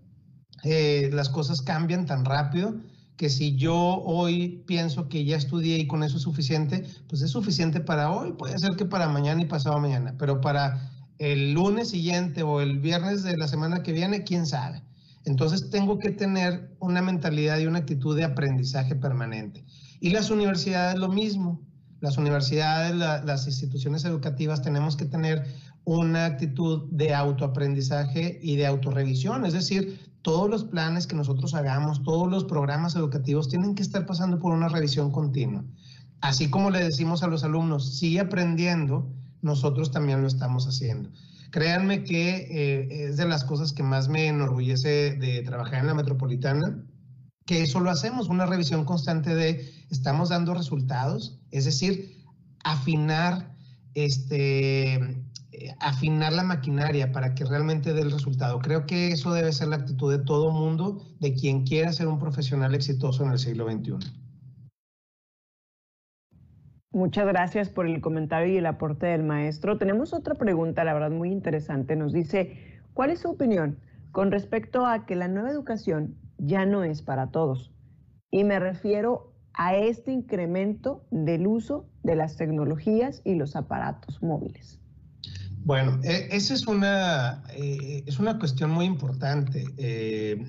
Eh, 0.66 1.12
las 1.14 1.30
cosas 1.30 1.62
cambian 1.62 2.06
tan 2.06 2.26
rápido 2.26 2.76
que 3.18 3.30
si 3.30 3.56
yo 3.56 3.76
hoy 3.76 4.64
pienso 4.66 5.08
que 5.08 5.24
ya 5.24 5.38
estudié 5.38 5.78
y 5.78 5.88
con 5.88 6.04
eso 6.04 6.18
es 6.18 6.24
suficiente, 6.24 6.84
pues 7.08 7.22
es 7.22 7.32
suficiente 7.32 7.80
para 7.80 8.12
hoy, 8.12 8.34
puede 8.34 8.58
ser 8.58 8.76
que 8.76 8.86
para 8.86 9.08
mañana 9.08 9.42
y 9.42 9.46
pasado 9.46 9.80
mañana, 9.80 10.16
pero 10.18 10.42
para 10.42 10.92
el 11.20 11.54
lunes 11.54 11.90
siguiente 11.90 12.44
o 12.44 12.62
el 12.62 12.80
viernes 12.80 13.24
de 13.24 13.38
la 13.38 13.48
semana 13.48 13.84
que 13.84 13.94
viene, 13.94 14.24
quién 14.24 14.46
sabe. 14.46 14.84
Entonces 15.26 15.70
tengo 15.70 16.00
que 16.00 16.12
tener 16.12 16.76
una 16.80 17.02
mentalidad 17.02 17.60
y 17.60 17.66
una 17.66 17.80
actitud 17.80 18.16
de 18.16 18.26
aprendizaje 18.26 18.96
permanente. 18.96 19.64
Y 20.00 20.10
las 20.10 20.30
universidades 20.30 21.00
lo 21.00 21.08
mismo. 21.08 21.62
Las 22.02 22.18
universidades, 22.18 22.94
las 22.96 23.48
instituciones 23.48 24.04
educativas 24.04 24.62
tenemos 24.62 24.98
que 24.98 25.06
tener 25.06 25.46
una 25.86 26.26
actitud 26.26 26.90
de 26.92 27.14
autoaprendizaje 27.14 28.40
y 28.42 28.58
de 28.58 28.66
autorrevisión, 28.66 29.46
es 29.46 29.54
decir, 29.54 30.13
todos 30.24 30.50
los 30.50 30.64
planes 30.64 31.06
que 31.06 31.16
nosotros 31.16 31.54
hagamos, 31.54 32.02
todos 32.02 32.32
los 32.32 32.46
programas 32.46 32.96
educativos 32.96 33.50
tienen 33.50 33.76
que 33.76 33.84
estar 33.84 34.06
pasando 34.06 34.40
por 34.40 34.54
una 34.54 34.70
revisión 34.70 35.12
continua. 35.12 35.64
Así 36.22 36.50
como 36.50 36.72
le 36.72 36.84
decimos 36.84 37.22
a 37.22 37.28
los 37.28 37.44
alumnos, 37.44 37.98
sigue 37.98 38.22
aprendiendo, 38.22 39.12
nosotros 39.42 39.92
también 39.92 40.22
lo 40.22 40.28
estamos 40.28 40.66
haciendo. 40.66 41.12
Créanme 41.52 42.06
que 42.06 42.48
eh, 42.50 43.08
es 43.10 43.18
de 43.18 43.28
las 43.28 43.44
cosas 43.44 43.74
que 43.74 43.84
más 43.84 44.08
me 44.08 44.28
enorgullece 44.28 45.18
de 45.18 45.44
trabajar 45.44 45.80
en 45.80 45.88
la 45.88 45.94
metropolitana, 45.94 46.82
que 47.46 47.62
eso 47.62 47.82
lo 47.82 47.92
hacemos, 47.92 48.30
una 48.30 48.46
revisión 48.46 48.86
constante 48.86 49.36
de 49.36 49.70
estamos 49.90 50.30
dando 50.30 50.54
resultados, 50.54 51.42
es 51.52 51.66
decir, 51.66 52.24
afinar 52.64 53.54
este, 53.94 55.23
afinar 55.80 56.34
la 56.34 56.44
maquinaria 56.44 57.12
para 57.12 57.36
que 57.36 57.46
realmente 57.46 57.94
dé 57.94 58.02
el 58.02 58.12
resultado. 58.12 58.60
Creo 58.60 58.86
que 58.86 59.12
eso 59.12 59.34
debe 59.34 59.52
ser 59.52 59.68
la 59.70 59.78
actitud 59.78 60.12
de 60.12 60.24
todo 60.24 60.52
mundo, 60.52 61.02
de 61.20 61.34
quien 61.34 61.66
quiera 61.66 61.92
ser 61.92 62.08
un 62.08 62.20
profesional 62.20 62.74
exitoso 62.76 63.24
en 63.24 63.32
el 63.32 63.40
siglo 63.40 63.70
XXI. 63.70 64.24
Muchas 66.92 67.26
gracias 67.26 67.70
por 67.70 67.88
el 67.88 68.02
comentario 68.02 68.54
y 68.54 68.58
el 68.58 68.68
aporte 68.68 69.08
del 69.08 69.24
maestro. 69.24 69.80
Tenemos 69.80 70.14
otra 70.14 70.36
pregunta, 70.36 70.84
la 70.84 70.94
verdad, 70.94 71.10
muy 71.10 71.32
interesante. 71.32 71.96
Nos 71.96 72.14
dice, 72.14 72.82
¿cuál 72.94 73.10
es 73.10 73.22
su 73.22 73.32
opinión 73.32 73.80
con 74.12 74.32
respecto 74.32 74.86
a 74.86 75.08
que 75.08 75.16
la 75.16 75.28
nueva 75.28 75.50
educación 75.50 76.16
ya 76.38 76.68
no 76.68 76.84
es 76.84 77.02
para 77.02 77.32
todos? 77.32 77.74
Y 78.30 78.44
me 78.44 78.60
refiero 78.60 79.34
a 79.54 79.76
este 79.76 80.12
incremento 80.12 81.04
del 81.10 81.48
uso 81.48 81.88
de 82.04 82.16
las 82.16 82.38
tecnologías 82.38 83.22
y 83.24 83.36
los 83.36 83.56
aparatos 83.56 84.22
móviles. 84.22 84.83
Bueno, 85.66 86.00
e, 86.04 86.28
esa 86.32 86.54
es 86.54 86.68
una, 86.68 87.44
eh, 87.52 88.04
es 88.06 88.20
una 88.20 88.38
cuestión 88.38 88.72
muy 88.72 88.86
importante. 88.86 89.66
Eh, 89.78 90.46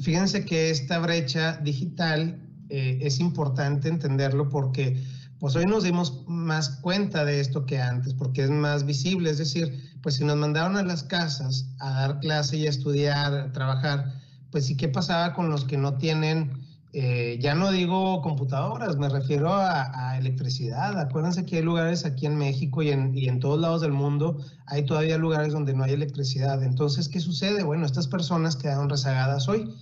fíjense 0.00 0.44
que 0.44 0.70
esta 0.70 0.98
brecha 0.98 1.58
digital 1.58 2.40
eh, 2.70 2.98
es 3.02 3.20
importante 3.20 3.88
entenderlo 3.88 4.48
porque 4.48 5.02
pues 5.38 5.56
hoy 5.56 5.66
nos 5.66 5.84
dimos 5.84 6.24
más 6.26 6.68
cuenta 6.80 7.24
de 7.24 7.40
esto 7.40 7.64
que 7.64 7.80
antes, 7.80 8.14
porque 8.14 8.44
es 8.44 8.50
más 8.50 8.84
visible. 8.84 9.30
Es 9.30 9.38
decir, 9.38 9.98
pues 10.02 10.16
si 10.16 10.24
nos 10.24 10.36
mandaron 10.36 10.76
a 10.76 10.82
las 10.82 11.02
casas 11.02 11.70
a 11.78 11.90
dar 11.92 12.20
clase 12.20 12.58
y 12.58 12.66
a 12.66 12.70
estudiar, 12.70 13.34
a 13.34 13.52
trabajar, 13.52 14.12
pues 14.50 14.66
sí, 14.66 14.76
¿qué 14.76 14.88
pasaba 14.88 15.34
con 15.34 15.48
los 15.50 15.64
que 15.64 15.76
no 15.76 15.96
tienen 15.96 16.59
eh, 16.92 17.38
ya 17.40 17.54
no 17.54 17.70
digo 17.70 18.20
computadoras, 18.20 18.96
me 18.96 19.08
refiero 19.08 19.52
a, 19.52 20.18
electricidad. 20.18 20.98
Acuérdense 20.98 21.46
que 21.46 21.56
hay 21.56 21.62
lugares 21.62 22.04
aquí 22.04 22.26
en 22.26 22.36
México 22.36 22.82
y 22.82 22.90
en, 22.90 23.16
y 23.16 23.28
en, 23.28 23.38
todos 23.38 23.60
lados 23.60 23.80
del 23.80 23.92
mundo, 23.92 24.38
hay 24.66 24.84
todavía 24.84 25.16
lugares 25.16 25.52
donde 25.52 25.72
no 25.72 25.84
hay 25.84 25.92
electricidad. 25.92 26.62
Entonces, 26.62 27.08
¿qué 27.08 27.20
sucede? 27.20 27.62
Bueno, 27.62 27.86
estas 27.86 28.08
personas 28.08 28.56
quedaron 28.56 28.88
rezagadas 28.90 29.48
hoy. 29.48 29.72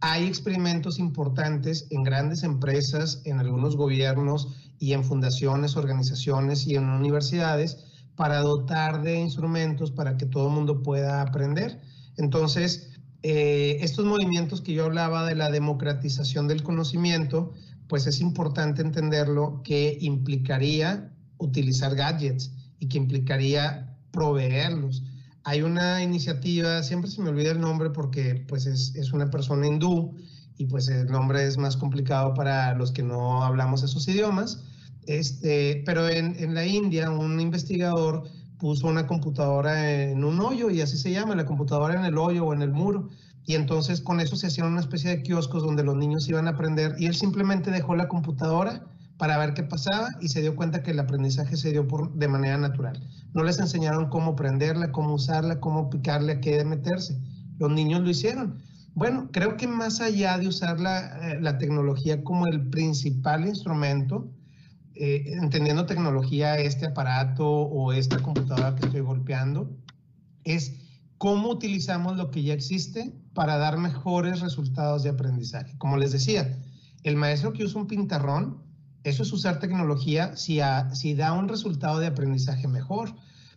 Hay 0.00 0.26
experimentos 0.26 0.98
importantes 0.98 1.86
en 1.90 2.02
grandes 2.02 2.42
empresas, 2.42 3.22
en 3.24 3.38
algunos 3.38 3.76
gobiernos 3.76 4.48
y 4.78 4.92
en 4.92 5.04
fundaciones, 5.04 5.76
organizaciones 5.76 6.66
y 6.66 6.74
en 6.74 6.88
universidades 6.88 7.78
para 8.14 8.40
dotar 8.40 9.02
de 9.02 9.18
instrumentos 9.18 9.90
para 9.90 10.16
que 10.16 10.26
todo 10.26 10.48
el 10.48 10.54
mundo 10.54 10.82
pueda 10.82 11.22
aprender. 11.22 11.80
Entonces, 12.18 12.90
eh, 13.22 13.78
estos 13.80 14.04
movimientos 14.04 14.60
que 14.60 14.72
yo 14.72 14.84
hablaba 14.84 15.26
de 15.26 15.36
la 15.36 15.50
democratización 15.50 16.48
del 16.48 16.62
conocimiento, 16.62 17.52
pues 17.86 18.06
es 18.06 18.20
importante 18.20 18.82
entenderlo 18.82 19.62
que 19.62 19.96
implicaría 20.00 21.12
utilizar 21.38 21.94
gadgets 21.94 22.52
y 22.80 22.88
que 22.88 22.98
implicaría 22.98 23.96
proveerlos. 24.10 25.04
Hay 25.44 25.62
una 25.62 26.02
iniciativa, 26.02 26.82
siempre 26.82 27.10
se 27.10 27.20
me 27.20 27.30
olvida 27.30 27.52
el 27.52 27.60
nombre 27.60 27.90
porque 27.90 28.44
pues 28.48 28.66
es, 28.66 28.94
es 28.94 29.12
una 29.12 29.30
persona 29.30 29.66
hindú 29.66 30.16
y 30.56 30.66
pues 30.66 30.88
el 30.88 31.06
nombre 31.06 31.46
es 31.46 31.58
más 31.58 31.76
complicado 31.76 32.34
para 32.34 32.74
los 32.74 32.92
que 32.92 33.02
no 33.02 33.44
hablamos 33.44 33.82
esos 33.82 34.06
idiomas, 34.08 34.64
este, 35.06 35.82
pero 35.84 36.08
en, 36.08 36.36
en 36.38 36.54
la 36.54 36.64
India 36.64 37.10
un 37.10 37.40
investigador 37.40 38.24
puso 38.62 38.86
una 38.86 39.08
computadora 39.08 39.90
en 39.90 40.22
un 40.22 40.38
hoyo 40.38 40.70
y 40.70 40.80
así 40.82 40.96
se 40.96 41.10
llama, 41.10 41.34
la 41.34 41.44
computadora 41.44 41.98
en 41.98 42.04
el 42.04 42.16
hoyo 42.16 42.46
o 42.46 42.54
en 42.54 42.62
el 42.62 42.70
muro. 42.70 43.08
Y 43.44 43.56
entonces 43.56 44.00
con 44.00 44.20
eso 44.20 44.36
se 44.36 44.46
hacían 44.46 44.68
una 44.68 44.78
especie 44.78 45.10
de 45.10 45.22
kioscos 45.24 45.64
donde 45.64 45.82
los 45.82 45.96
niños 45.96 46.28
iban 46.28 46.46
a 46.46 46.50
aprender 46.52 46.94
y 46.96 47.06
él 47.06 47.16
simplemente 47.16 47.72
dejó 47.72 47.96
la 47.96 48.06
computadora 48.06 48.86
para 49.16 49.36
ver 49.36 49.54
qué 49.54 49.64
pasaba 49.64 50.10
y 50.20 50.28
se 50.28 50.42
dio 50.42 50.54
cuenta 50.54 50.84
que 50.84 50.92
el 50.92 51.00
aprendizaje 51.00 51.56
se 51.56 51.72
dio 51.72 51.88
por, 51.88 52.14
de 52.14 52.28
manera 52.28 52.56
natural. 52.56 53.04
No 53.34 53.42
les 53.42 53.58
enseñaron 53.58 54.08
cómo 54.10 54.36
prenderla, 54.36 54.92
cómo 54.92 55.14
usarla, 55.14 55.58
cómo 55.58 55.90
picarle, 55.90 56.34
a 56.34 56.40
qué 56.40 56.64
meterse. 56.64 57.20
Los 57.58 57.72
niños 57.72 58.02
lo 58.02 58.10
hicieron. 58.10 58.62
Bueno, 58.94 59.28
creo 59.32 59.56
que 59.56 59.66
más 59.66 60.00
allá 60.00 60.38
de 60.38 60.46
usar 60.46 60.78
la, 60.78 61.32
eh, 61.32 61.40
la 61.40 61.58
tecnología 61.58 62.22
como 62.22 62.46
el 62.46 62.70
principal 62.70 63.44
instrumento, 63.44 64.30
eh, 65.04 65.34
entendiendo 65.34 65.84
tecnología, 65.84 66.60
este 66.60 66.86
aparato 66.86 67.44
o 67.44 67.92
esta 67.92 68.20
computadora 68.20 68.76
que 68.76 68.86
estoy 68.86 69.00
golpeando, 69.00 69.68
es 70.44 70.76
cómo 71.18 71.48
utilizamos 71.48 72.16
lo 72.16 72.30
que 72.30 72.44
ya 72.44 72.54
existe 72.54 73.12
para 73.34 73.56
dar 73.56 73.78
mejores 73.78 74.38
resultados 74.38 75.02
de 75.02 75.10
aprendizaje. 75.10 75.76
Como 75.78 75.96
les 75.96 76.12
decía, 76.12 76.56
el 77.02 77.16
maestro 77.16 77.52
que 77.52 77.64
usa 77.64 77.80
un 77.80 77.88
pintarrón, 77.88 78.62
eso 79.02 79.24
es 79.24 79.32
usar 79.32 79.58
tecnología 79.58 80.36
si, 80.36 80.60
si 80.92 81.14
da 81.14 81.32
un 81.32 81.48
resultado 81.48 81.98
de 81.98 82.06
aprendizaje 82.06 82.68
mejor. 82.68 83.12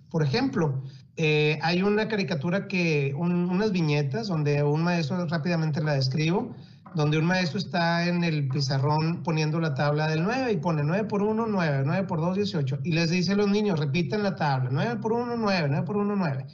Por 0.10 0.24
ejemplo, 0.24 0.82
eh, 1.16 1.60
hay 1.62 1.84
una 1.84 2.08
caricatura 2.08 2.68
que, 2.68 3.14
unas 3.16 3.72
viñetas 3.72 4.30
donde 4.30 4.64
un 4.64 4.82
maestro 4.82 5.24
rápidamente 5.28 5.84
la 5.84 5.94
describo, 5.94 6.56
donde 6.96 7.18
un 7.18 7.26
maestro 7.26 7.60
está 7.60 8.08
en 8.08 8.24
el 8.24 8.48
pizarrón 8.48 9.22
poniendo 9.22 9.60
la 9.60 9.76
tabla 9.76 10.08
del 10.08 10.24
9 10.24 10.54
y 10.54 10.58
pone 10.58 10.82
9 10.82 11.04
por 11.04 11.22
1, 11.22 11.46
9, 11.46 11.84
9 11.86 12.08
por 12.08 12.22
2, 12.22 12.38
18. 12.38 12.80
Y 12.84 12.94
les 12.94 13.10
dice 13.10 13.34
a 13.34 13.36
los 13.36 13.50
niños, 13.50 13.78
repiten 13.78 14.24
la 14.24 14.36
tabla, 14.36 14.70
9 14.72 15.02
por 15.02 15.12
1, 15.12 15.36
9, 15.36 15.68
9 15.70 15.86
por 15.86 15.98
1, 15.98 16.16
9. 16.16 16.46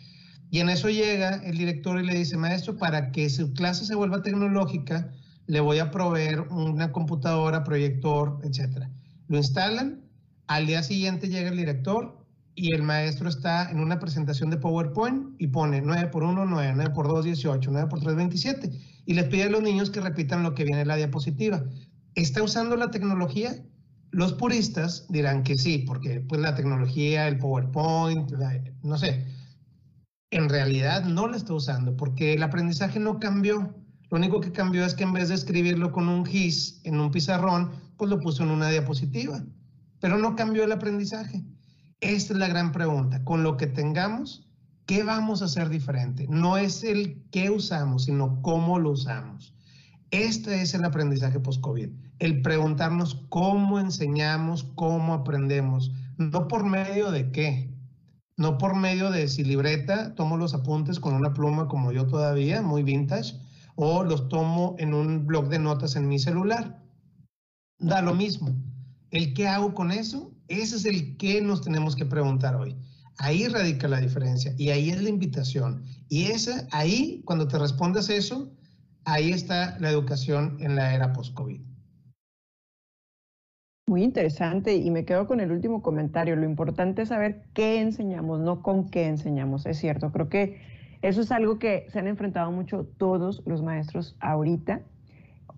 Y 0.49 0.59
en 0.59 0.69
eso 0.69 0.89
llega 0.89 1.35
el 1.35 1.57
director 1.57 1.99
y 1.99 2.05
le 2.05 2.15
dice, 2.15 2.37
maestro, 2.37 2.75
para 2.75 3.11
que 3.11 3.29
su 3.29 3.53
clase 3.53 3.85
se 3.85 3.93
vuelva 3.93 4.23
tecnológica, 4.23 5.11
le 5.45 5.59
voy 5.59 5.77
a 5.77 5.91
proveer 5.91 6.41
una 6.49 6.91
computadora, 6.91 7.63
proyector, 7.63 8.39
etc. 8.43 8.87
Lo 9.27 9.37
instalan, 9.37 10.01
al 10.47 10.65
día 10.65 10.81
siguiente 10.81 11.29
llega 11.29 11.49
el 11.49 11.57
director 11.57 12.17
y 12.55 12.73
el 12.73 12.81
maestro 12.81 13.29
está 13.29 13.69
en 13.69 13.79
una 13.79 13.99
presentación 13.99 14.49
de 14.49 14.57
PowerPoint 14.57 15.39
y 15.39 15.47
pone 15.47 15.81
9 15.81 16.07
por 16.07 16.23
1, 16.23 16.45
9, 16.47 16.73
9 16.75 16.91
por 16.95 17.07
2, 17.07 17.25
18, 17.25 17.69
9 17.71 17.87
por 17.87 17.99
3, 17.99 18.15
27 18.15 18.90
y 19.11 19.13
les 19.13 19.25
pide 19.25 19.43
a 19.43 19.49
los 19.49 19.61
niños 19.61 19.89
que 19.89 19.99
repitan 19.99 20.41
lo 20.41 20.55
que 20.55 20.63
viene 20.63 20.83
en 20.83 20.87
la 20.87 20.95
diapositiva. 20.95 21.65
¿Está 22.15 22.41
usando 22.41 22.77
la 22.77 22.91
tecnología? 22.91 23.61
Los 24.11 24.31
puristas 24.31 25.05
dirán 25.09 25.43
que 25.43 25.57
sí, 25.57 25.79
porque 25.79 26.21
pues 26.21 26.39
la 26.39 26.55
tecnología, 26.55 27.27
el 27.27 27.37
PowerPoint, 27.37 28.31
no 28.83 28.97
sé, 28.97 29.25
en 30.29 30.47
realidad 30.47 31.03
no 31.03 31.27
la 31.27 31.35
está 31.35 31.53
usando 31.53 31.97
porque 31.97 32.35
el 32.35 32.43
aprendizaje 32.43 33.01
no 33.01 33.19
cambió. 33.19 33.75
Lo 34.09 34.17
único 34.17 34.39
que 34.39 34.53
cambió 34.53 34.85
es 34.85 34.93
que 34.93 35.03
en 35.03 35.11
vez 35.11 35.27
de 35.27 35.35
escribirlo 35.35 35.91
con 35.91 36.07
un 36.07 36.25
GIS 36.25 36.79
en 36.85 36.97
un 36.97 37.11
pizarrón, 37.11 37.71
pues 37.97 38.09
lo 38.09 38.17
puso 38.21 38.43
en 38.43 38.51
una 38.51 38.69
diapositiva. 38.69 39.43
Pero 39.99 40.19
no 40.19 40.37
cambió 40.37 40.63
el 40.63 40.71
aprendizaje. 40.71 41.43
Esta 41.99 42.31
es 42.31 42.39
la 42.39 42.47
gran 42.47 42.71
pregunta. 42.71 43.25
Con 43.25 43.43
lo 43.43 43.57
que 43.57 43.67
tengamos, 43.67 44.47
¿Qué 44.91 45.03
vamos 45.03 45.41
a 45.41 45.45
hacer 45.45 45.69
diferente? 45.69 46.27
No 46.29 46.57
es 46.57 46.83
el 46.83 47.23
qué 47.31 47.49
usamos, 47.49 48.03
sino 48.03 48.41
cómo 48.41 48.77
lo 48.77 48.91
usamos. 48.91 49.55
Este 50.09 50.61
es 50.61 50.73
el 50.73 50.83
aprendizaje 50.83 51.39
post-COVID, 51.39 51.91
el 52.19 52.41
preguntarnos 52.41 53.25
cómo 53.29 53.79
enseñamos, 53.79 54.65
cómo 54.75 55.13
aprendemos, 55.13 55.93
no 56.17 56.49
por 56.49 56.65
medio 56.65 57.09
de 57.09 57.31
qué, 57.31 57.73
no 58.35 58.57
por 58.57 58.75
medio 58.75 59.11
de 59.11 59.29
si 59.29 59.45
libreta, 59.45 60.13
tomo 60.13 60.35
los 60.35 60.53
apuntes 60.53 60.99
con 60.99 61.13
una 61.13 61.33
pluma 61.33 61.69
como 61.69 61.93
yo 61.93 62.05
todavía, 62.05 62.61
muy 62.61 62.83
vintage, 62.83 63.39
o 63.75 64.03
los 64.03 64.27
tomo 64.27 64.75
en 64.77 64.93
un 64.93 65.25
blog 65.25 65.47
de 65.47 65.59
notas 65.59 65.95
en 65.95 66.09
mi 66.09 66.19
celular. 66.19 66.83
Da 67.79 68.01
lo 68.01 68.13
mismo. 68.13 68.53
El 69.09 69.33
qué 69.33 69.47
hago 69.47 69.73
con 69.73 69.93
eso, 69.93 70.33
ese 70.49 70.75
es 70.75 70.83
el 70.83 71.15
qué 71.15 71.41
nos 71.41 71.61
tenemos 71.61 71.95
que 71.95 72.05
preguntar 72.05 72.57
hoy. 72.57 72.75
Ahí 73.17 73.47
radica 73.47 73.87
la 73.87 73.99
diferencia 73.99 74.53
y 74.57 74.69
ahí 74.69 74.89
es 74.89 75.01
la 75.01 75.09
invitación. 75.09 75.83
Y 76.09 76.25
esa, 76.25 76.67
ahí, 76.71 77.21
cuando 77.25 77.47
te 77.47 77.59
respondes 77.59 78.09
eso, 78.09 78.51
ahí 79.05 79.31
está 79.31 79.77
la 79.79 79.89
educación 79.89 80.57
en 80.59 80.75
la 80.75 80.93
era 80.93 81.13
post-COVID. 81.13 81.61
Muy 83.87 84.03
interesante 84.03 84.75
y 84.75 84.89
me 84.89 85.05
quedo 85.05 85.27
con 85.27 85.39
el 85.39 85.51
último 85.51 85.81
comentario. 85.81 86.35
Lo 86.35 86.45
importante 86.45 87.01
es 87.01 87.09
saber 87.09 87.43
qué 87.53 87.81
enseñamos, 87.81 88.39
no 88.39 88.61
con 88.61 88.89
qué 88.89 89.07
enseñamos. 89.07 89.65
Es 89.65 89.79
cierto, 89.79 90.11
creo 90.11 90.29
que 90.29 90.61
eso 91.01 91.21
es 91.21 91.31
algo 91.31 91.57
que 91.59 91.87
se 91.89 91.99
han 91.99 92.07
enfrentado 92.07 92.51
mucho 92.51 92.85
todos 92.97 93.41
los 93.45 93.63
maestros 93.63 94.15
ahorita. 94.19 94.81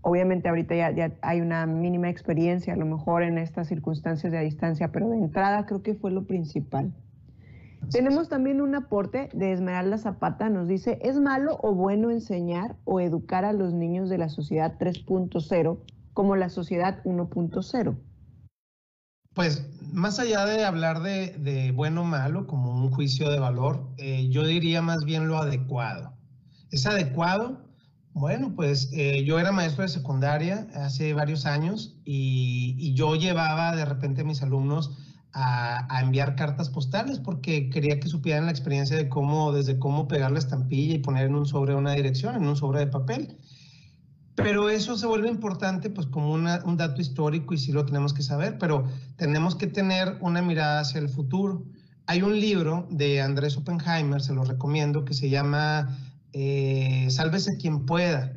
Obviamente 0.01 0.49
ahorita 0.49 0.75
ya, 0.75 0.91
ya, 0.91 1.13
hay 1.21 1.41
una 1.41 1.65
mínima 1.65 2.09
experiencia, 2.09 2.73
a 2.73 2.77
lo 2.77 2.85
mejor 2.85 3.23
en 3.23 3.37
estas 3.37 3.67
circunstancias 3.67 4.31
de 4.31 4.37
a 4.37 4.41
distancia, 4.41 4.91
pero 4.91 5.09
de 5.09 5.17
entrada 5.17 5.65
creo 5.65 5.83
que 5.83 5.95
fue 5.95 6.11
lo 6.11 6.25
principal. 6.25 6.93
Tenemos 7.91 8.29
también 8.29 8.61
un 8.61 8.75
aporte 8.75 9.29
de 9.33 9.51
Esmeralda 9.51 9.97
Zapata, 9.97 10.49
nos 10.49 10.67
dice, 10.67 10.99
¿es 11.01 11.19
malo 11.19 11.59
o 11.61 11.73
bueno 11.73 12.09
enseñar 12.09 12.75
o 12.85 12.99
educar 12.99 13.45
a 13.45 13.53
los 13.53 13.73
niños 13.73 14.09
de 14.09 14.17
la 14.17 14.29
sociedad 14.29 14.77
3.0 14.79 15.79
como 16.13 16.35
la 16.35 16.49
sociedad 16.49 17.03
1.0? 17.03 17.97
Pues 19.33 19.67
más 19.91 20.19
allá 20.19 20.45
de 20.45 20.63
hablar 20.63 21.01
de, 21.01 21.71
bueno 21.75 22.01
o 22.01 22.05
malo 22.05 22.47
como 22.47 22.71
un 22.71 22.91
juicio 22.91 23.29
de 23.29 23.39
valor, 23.39 23.89
eh, 23.97 24.29
yo 24.29 24.45
diría 24.45 24.81
más 24.81 25.05
bien 25.05 25.27
lo 25.27 25.37
adecuado. 25.37 26.13
¿Es 26.71 26.85
adecuado? 26.85 27.63
Bueno, 28.13 28.53
pues 28.55 28.91
eh, 28.93 29.23
yo 29.25 29.39
era 29.39 29.51
maestro 29.51 29.81
de 29.81 29.89
secundaria 29.89 30.67
hace 30.75 31.13
varios 31.13 31.47
años 31.47 31.97
y, 32.05 32.75
y 32.77 32.93
yo 32.93 33.15
llevaba 33.15 33.75
de 33.75 33.85
repente 33.85 34.21
a 34.21 34.25
mis 34.25 34.43
alumnos 34.43 35.12
a, 35.33 36.01
enviar 36.01 36.35
cartas 36.35 36.69
postales 36.69 37.19
porque 37.19 37.69
quería 37.69 37.99
que 37.99 38.07
supieran 38.07 38.45
la 38.45 38.51
experiencia 38.51 38.95
de 38.95 39.09
cómo, 39.09 39.51
desde 39.51 39.79
cómo 39.79 40.07
pegar 40.07 40.31
la 40.31 40.39
estampilla 40.39 40.95
y 40.95 40.99
poner 40.99 41.25
en 41.25 41.35
un 41.35 41.45
sobre 41.45 41.75
una 41.75 41.93
dirección, 41.93 42.35
en 42.35 42.47
un 42.47 42.55
sobre 42.55 42.79
de 42.79 42.87
papel. 42.87 43.37
Pero 44.35 44.69
eso 44.69 44.97
se 44.97 45.05
vuelve 45.05 45.29
importante 45.29 45.89
pues 45.89 46.07
como 46.07 46.33
un 46.33 46.77
dato 46.77 47.01
histórico 47.01 47.53
y 47.53 47.57
sí 47.57 47.71
lo 47.71 47.85
tenemos 47.85 48.13
que 48.13 48.23
saber, 48.23 48.57
pero 48.57 48.85
tenemos 49.15 49.55
que 49.55 49.67
tener 49.67 50.17
una 50.21 50.41
mirada 50.41 50.81
hacia 50.81 50.99
el 50.99 51.09
futuro. 51.09 51.65
Hay 52.07 52.21
un 52.21 52.39
libro 52.39 52.87
de 52.89 53.21
Andrés 53.21 53.57
Oppenheimer, 53.57 54.21
se 54.21 54.33
lo 54.33 54.43
recomiendo, 54.43 55.05
que 55.05 55.13
se 55.13 55.29
llama 55.29 55.97
eh, 56.33 57.07
Sálvese 57.09 57.57
quien 57.57 57.85
pueda. 57.85 58.33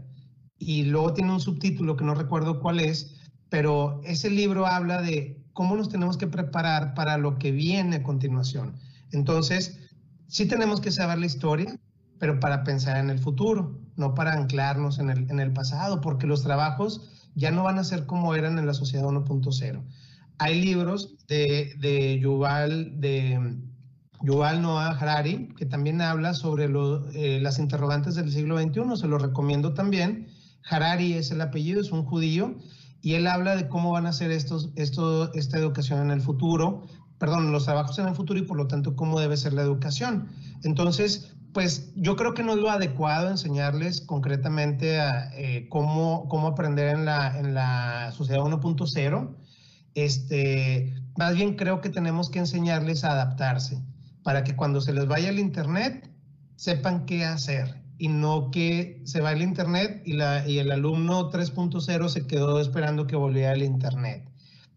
Y 0.59 0.85
luego 0.85 1.15
tiene 1.15 1.33
un 1.33 1.41
subtítulo 1.41 1.97
que 1.97 2.05
no 2.05 2.15
recuerdo 2.15 2.61
cuál 2.61 2.81
es, 2.81 3.15
pero 3.49 4.01
ese 4.05 4.31
libro 4.31 4.67
habla 4.67 5.01
de 5.01 5.36
cómo 5.57 5.75
nos 5.75 5.89
tenemos 5.89 6.19
que 6.19 6.27
preparar 6.27 6.93
para 6.93 7.17
lo 7.17 7.39
que 7.39 7.51
viene 7.51 7.97
a 7.97 8.03
continuación. 8.03 8.75
Entonces, 9.11 9.79
sí 10.29 10.47
tenemos 10.47 10.83
que 10.83 10.93
saber 10.93 11.19
la 11.19 11.25
historia, 11.25 11.81
pero 12.19 12.39
para 12.41 12.63
pensar 12.63 12.99
en 12.99 13.09
el 13.09 13.19
futuro, 13.19 13.81
no 13.97 14.15
para 14.15 14.35
anclarnos 14.35 14.99
en 14.99 15.09
el, 15.09 15.31
en 15.31 15.41
el 15.41 15.55
pasado, 15.55 16.03
porque 16.03 16.27
los 16.27 16.43
trabajos 16.43 17.11
ya 17.35 17.51
no 17.51 17.63
van 17.63 17.79
a 17.79 17.85
ser 17.85 18.05
como 18.05 18.35
eran 18.35 18.59
en 18.59 18.67
la 18.67 18.75
sociedad 18.75 19.07
1.0. 19.07 19.83
Hay 20.37 20.61
libros 20.63 21.17
de, 21.27 21.75
de 21.79 22.21
Yuval, 22.21 23.01
de 23.01 23.57
Yuval 24.21 24.61
Noah 24.61 24.91
Harari, 24.91 25.55
que 25.57 25.65
también 25.65 26.03
habla 26.03 26.35
sobre 26.35 26.67
eh, 27.15 27.41
las 27.41 27.59
interrogantes 27.59 28.15
del 28.15 28.31
siglo 28.31 28.61
XXI, 28.61 28.95
se 28.95 29.09
lo 29.09 29.17
recomiendo 29.17 29.73
también. 29.73 30.29
Harari 30.69 31.15
es 31.15 31.31
el 31.31 31.41
apellido, 31.41 31.81
es 31.81 31.93
un 31.93 32.05
judío, 32.05 32.57
y 33.07 33.15
él 33.15 33.29
habla 33.29 33.55
de 33.55 33.69
cómo 33.69 33.93
van 33.93 34.07
a 34.07 34.13
ser 34.13 34.33
estos, 34.33 34.71
esto, 34.75 35.33
esta 35.35 35.59
educación 35.59 36.01
en 36.01 36.11
el 36.11 36.21
futuro, 36.21 36.89
perdón, 37.19 37.53
los 37.53 37.65
trabajos 37.65 37.97
en 38.01 38.09
el 38.09 38.17
futuro 38.17 38.41
y 38.41 38.43
por 38.43 38.57
lo 38.57 38.67
tanto 38.67 38.97
cómo 38.97 39.21
debe 39.21 39.37
ser 39.37 39.53
la 39.53 39.63
educación. 39.63 40.27
Entonces, 40.65 41.33
pues 41.53 41.93
yo 41.95 42.17
creo 42.17 42.35
que 42.35 42.43
no 42.43 42.55
es 42.55 42.59
lo 42.59 42.69
adecuado 42.69 43.31
enseñarles 43.31 44.01
concretamente 44.01 44.99
eh, 45.37 45.69
cómo, 45.69 46.27
cómo 46.29 46.49
aprender 46.49 46.97
en 46.97 47.05
la, 47.05 47.39
en 47.39 47.55
la 47.55 48.11
sociedad 48.11 48.41
1.0. 48.43 49.37
Este, 49.95 50.93
más 51.17 51.37
bien 51.37 51.55
creo 51.55 51.81
que 51.81 51.91
tenemos 51.91 52.29
que 52.29 52.41
enseñarles 52.41 53.05
a 53.05 53.13
adaptarse 53.13 53.81
para 54.25 54.43
que 54.43 54.57
cuando 54.57 54.81
se 54.81 54.93
les 54.93 55.07
vaya 55.07 55.29
el 55.29 55.39
internet 55.39 56.11
sepan 56.57 57.07
qué 57.07 57.25
hacer 57.25 57.86
y 57.99 58.09
no 58.09 58.51
que 58.51 59.01
se 59.05 59.21
va 59.21 59.33
el 59.33 59.43
internet 59.43 60.03
y, 60.05 60.15
la, 60.15 60.47
y 60.49 60.59
el 60.59 60.71
alumno 60.71 61.31
3.0 61.31 62.09
se 62.09 62.27
quedó 62.27 62.61
esperando 62.61 63.07
que 63.07 63.17
volviera 63.17 63.53
el 63.53 63.63
internet. 63.63 64.29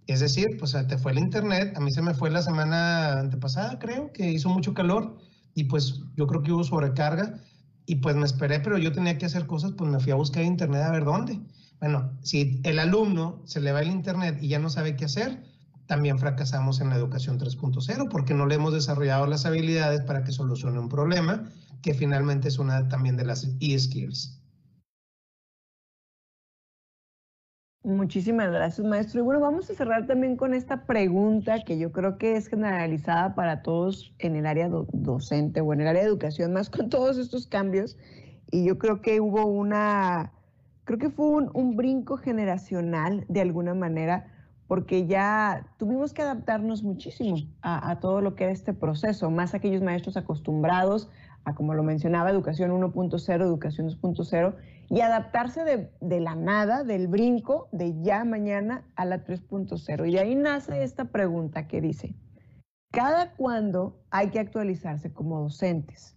Es 0.07 0.21
decir, 0.21 0.47
pues 0.57 0.75
te 0.87 0.97
fue 0.97 1.11
el 1.11 1.19
internet, 1.19 1.73
a 1.75 1.79
mí 1.79 1.91
se 1.91 2.01
me 2.01 2.13
fue 2.13 2.31
la 2.31 2.41
semana 2.41 3.19
antepasada, 3.19 3.77
creo, 3.77 4.11
que 4.11 4.31
hizo 4.31 4.49
mucho 4.49 4.73
calor 4.73 5.17
y 5.53 5.65
pues 5.65 6.01
yo 6.15 6.25
creo 6.25 6.41
que 6.41 6.51
hubo 6.51 6.63
sobrecarga 6.63 7.39
y 7.85 7.97
pues 7.97 8.15
me 8.15 8.25
esperé, 8.25 8.59
pero 8.59 8.77
yo 8.77 8.91
tenía 8.91 9.17
que 9.17 9.25
hacer 9.25 9.45
cosas, 9.45 9.73
pues 9.77 9.89
me 9.89 9.99
fui 9.99 10.11
a 10.11 10.15
buscar 10.15 10.43
internet 10.43 10.83
a 10.83 10.91
ver 10.91 11.05
dónde. 11.05 11.39
Bueno, 11.79 12.11
si 12.23 12.59
el 12.63 12.79
alumno 12.79 13.41
se 13.45 13.61
le 13.61 13.71
va 13.71 13.81
el 13.81 13.89
internet 13.89 14.37
y 14.41 14.47
ya 14.47 14.59
no 14.59 14.69
sabe 14.69 14.95
qué 14.95 15.05
hacer, 15.05 15.43
también 15.85 16.19
fracasamos 16.19 16.81
en 16.81 16.89
la 16.89 16.95
educación 16.95 17.39
3.0 17.39 18.09
porque 18.09 18.33
no 18.33 18.45
le 18.45 18.55
hemos 18.55 18.73
desarrollado 18.73 19.25
las 19.25 19.45
habilidades 19.45 20.01
para 20.01 20.23
que 20.23 20.31
solucione 20.31 20.77
un 20.77 20.87
problema, 20.89 21.49
que 21.81 21.93
finalmente 21.93 22.47
es 22.47 22.59
una 22.59 22.87
también 22.87 23.17
de 23.17 23.25
las 23.25 23.43
e-skills. 23.59 24.39
Muchísimas 27.83 28.51
gracias, 28.51 28.85
maestro. 28.85 29.21
Y 29.21 29.23
bueno, 29.23 29.39
vamos 29.39 29.69
a 29.69 29.73
cerrar 29.73 30.05
también 30.05 30.35
con 30.35 30.53
esta 30.53 30.85
pregunta 30.85 31.63
que 31.63 31.79
yo 31.79 31.93
creo 31.93 32.17
que 32.17 32.35
es 32.35 32.47
generalizada 32.47 33.35
para 33.35 33.61
todos 33.61 34.13
en 34.19 34.35
el 34.35 34.45
área 34.45 34.69
docente 34.69 35.61
o 35.61 35.73
en 35.73 35.81
el 35.81 35.87
área 35.87 36.03
de 36.03 36.09
educación, 36.09 36.51
más 36.51 36.69
con 36.69 36.89
todos 36.89 37.17
estos 37.17 37.47
cambios. 37.47 37.97
Y 38.51 38.65
yo 38.65 38.77
creo 38.77 39.01
que 39.01 39.21
hubo 39.21 39.45
una, 39.45 40.33
creo 40.83 40.99
que 40.99 41.09
fue 41.09 41.25
un, 41.53 41.75
brinco 41.77 42.17
generacional 42.17 43.25
de 43.29 43.41
alguna 43.41 43.73
manera, 43.73 44.27
porque 44.67 45.07
ya 45.07 45.65
tuvimos 45.77 46.13
que 46.13 46.21
adaptarnos 46.21 46.83
muchísimo 46.83 47.37
a, 47.61 47.91
a 47.91 47.99
todo 48.01 48.19
lo 48.19 48.35
que 48.35 48.43
era 48.43 48.53
este 48.53 48.73
proceso, 48.73 49.31
más 49.31 49.53
aquellos 49.53 49.81
maestros 49.81 50.17
acostumbrados 50.17 51.09
como 51.55 51.73
lo 51.73 51.83
mencionaba, 51.83 52.29
educación 52.29 52.71
1.0, 52.71 53.41
educación 53.41 53.89
2.0 53.89 54.55
y 54.89 55.01
adaptarse 55.01 55.89
de, 55.99 56.19
la 56.19 56.35
nada, 56.35 56.83
del 56.83 57.07
brinco, 57.07 57.69
de 57.71 58.01
ya 58.01 58.23
mañana 58.25 58.83
a 58.95 59.05
la 59.05 59.23
3.0. 59.23 60.09
Y 60.09 60.17
ahí 60.17 60.35
nace 60.35 60.83
esta 60.83 61.05
pregunta 61.05 61.67
que 61.67 61.81
dice, 61.81 62.15
¿cada 62.91 63.33
cuándo 63.35 64.01
hay 64.09 64.29
que 64.29 64.39
actualizarse 64.39 65.13
como 65.13 65.41
docentes? 65.41 66.15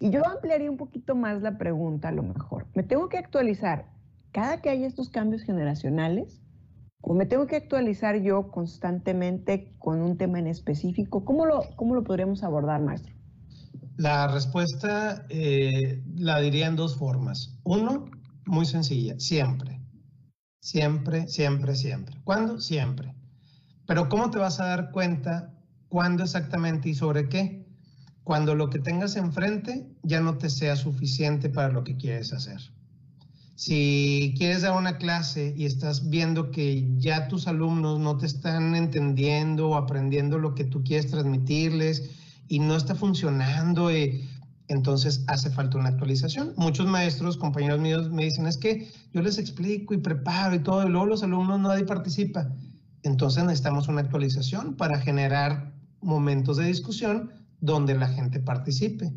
Y 0.00 0.10
yo 0.10 0.26
ampliaría 0.26 0.70
un 0.70 0.76
poquito 0.76 1.14
más 1.14 1.42
la 1.42 1.58
pregunta 1.58 2.08
a 2.08 2.12
lo 2.12 2.22
mejor. 2.22 2.66
¿Me 2.74 2.82
tengo 2.82 3.08
que 3.08 3.18
actualizar 3.18 3.86
cada 4.32 4.60
que 4.60 4.70
haya 4.70 4.86
estos 4.86 5.10
cambios 5.10 5.42
generacionales? 5.42 6.40
¿O 7.00 7.14
me 7.14 7.26
tengo 7.26 7.46
que 7.46 7.56
actualizar 7.56 8.16
yo 8.16 8.50
constantemente 8.50 9.72
con 9.78 10.02
un 10.02 10.16
tema 10.16 10.40
en 10.40 10.48
específico? 10.48 11.24
¿Cómo 11.24 11.46
lo, 11.46 11.62
cómo 11.76 11.94
lo 11.94 12.02
podríamos 12.02 12.42
abordar, 12.42 12.82
maestro? 12.82 13.17
La 13.98 14.28
respuesta 14.28 15.26
eh, 15.28 16.00
la 16.14 16.38
diría 16.38 16.68
en 16.68 16.76
dos 16.76 16.96
formas. 16.96 17.58
Uno, 17.64 18.04
muy 18.46 18.64
sencilla, 18.64 19.18
siempre. 19.18 19.80
Siempre, 20.60 21.26
siempre, 21.26 21.74
siempre. 21.74 22.16
¿Cuándo? 22.22 22.60
Siempre. 22.60 23.12
Pero 23.86 24.08
¿cómo 24.08 24.30
te 24.30 24.38
vas 24.38 24.60
a 24.60 24.66
dar 24.66 24.92
cuenta 24.92 25.52
cuándo 25.88 26.22
exactamente 26.22 26.88
y 26.88 26.94
sobre 26.94 27.28
qué? 27.28 27.66
Cuando 28.22 28.54
lo 28.54 28.70
que 28.70 28.78
tengas 28.78 29.16
enfrente 29.16 29.88
ya 30.04 30.20
no 30.20 30.38
te 30.38 30.48
sea 30.48 30.76
suficiente 30.76 31.50
para 31.50 31.72
lo 31.72 31.82
que 31.82 31.96
quieres 31.96 32.32
hacer. 32.32 32.60
Si 33.56 34.32
quieres 34.38 34.62
dar 34.62 34.76
una 34.76 34.98
clase 34.98 35.54
y 35.56 35.64
estás 35.64 36.08
viendo 36.08 36.52
que 36.52 36.88
ya 36.98 37.26
tus 37.26 37.48
alumnos 37.48 37.98
no 37.98 38.16
te 38.16 38.26
están 38.26 38.76
entendiendo 38.76 39.70
o 39.70 39.74
aprendiendo 39.74 40.38
lo 40.38 40.54
que 40.54 40.62
tú 40.62 40.84
quieres 40.84 41.10
transmitirles, 41.10 42.12
y 42.48 42.58
no 42.58 42.76
está 42.76 42.94
funcionando, 42.94 43.90
eh, 43.90 44.26
entonces 44.68 45.24
hace 45.28 45.50
falta 45.50 45.78
una 45.78 45.90
actualización. 45.90 46.54
Muchos 46.56 46.86
maestros, 46.86 47.36
compañeros 47.36 47.80
míos 47.80 48.10
me 48.10 48.24
dicen, 48.24 48.46
es 48.46 48.56
que 48.56 48.90
yo 49.12 49.22
les 49.22 49.38
explico 49.38 49.94
y 49.94 49.98
preparo 49.98 50.56
y 50.56 50.60
todo, 50.60 50.86
y 50.86 50.90
luego 50.90 51.06
los 51.06 51.22
alumnos 51.22 51.60
nadie 51.60 51.84
participa. 51.84 52.50
Entonces 53.02 53.44
necesitamos 53.44 53.88
una 53.88 54.00
actualización 54.00 54.74
para 54.74 54.98
generar 54.98 55.72
momentos 56.00 56.56
de 56.56 56.66
discusión 56.66 57.30
donde 57.60 57.94
la 57.94 58.08
gente 58.08 58.40
participe. 58.40 59.12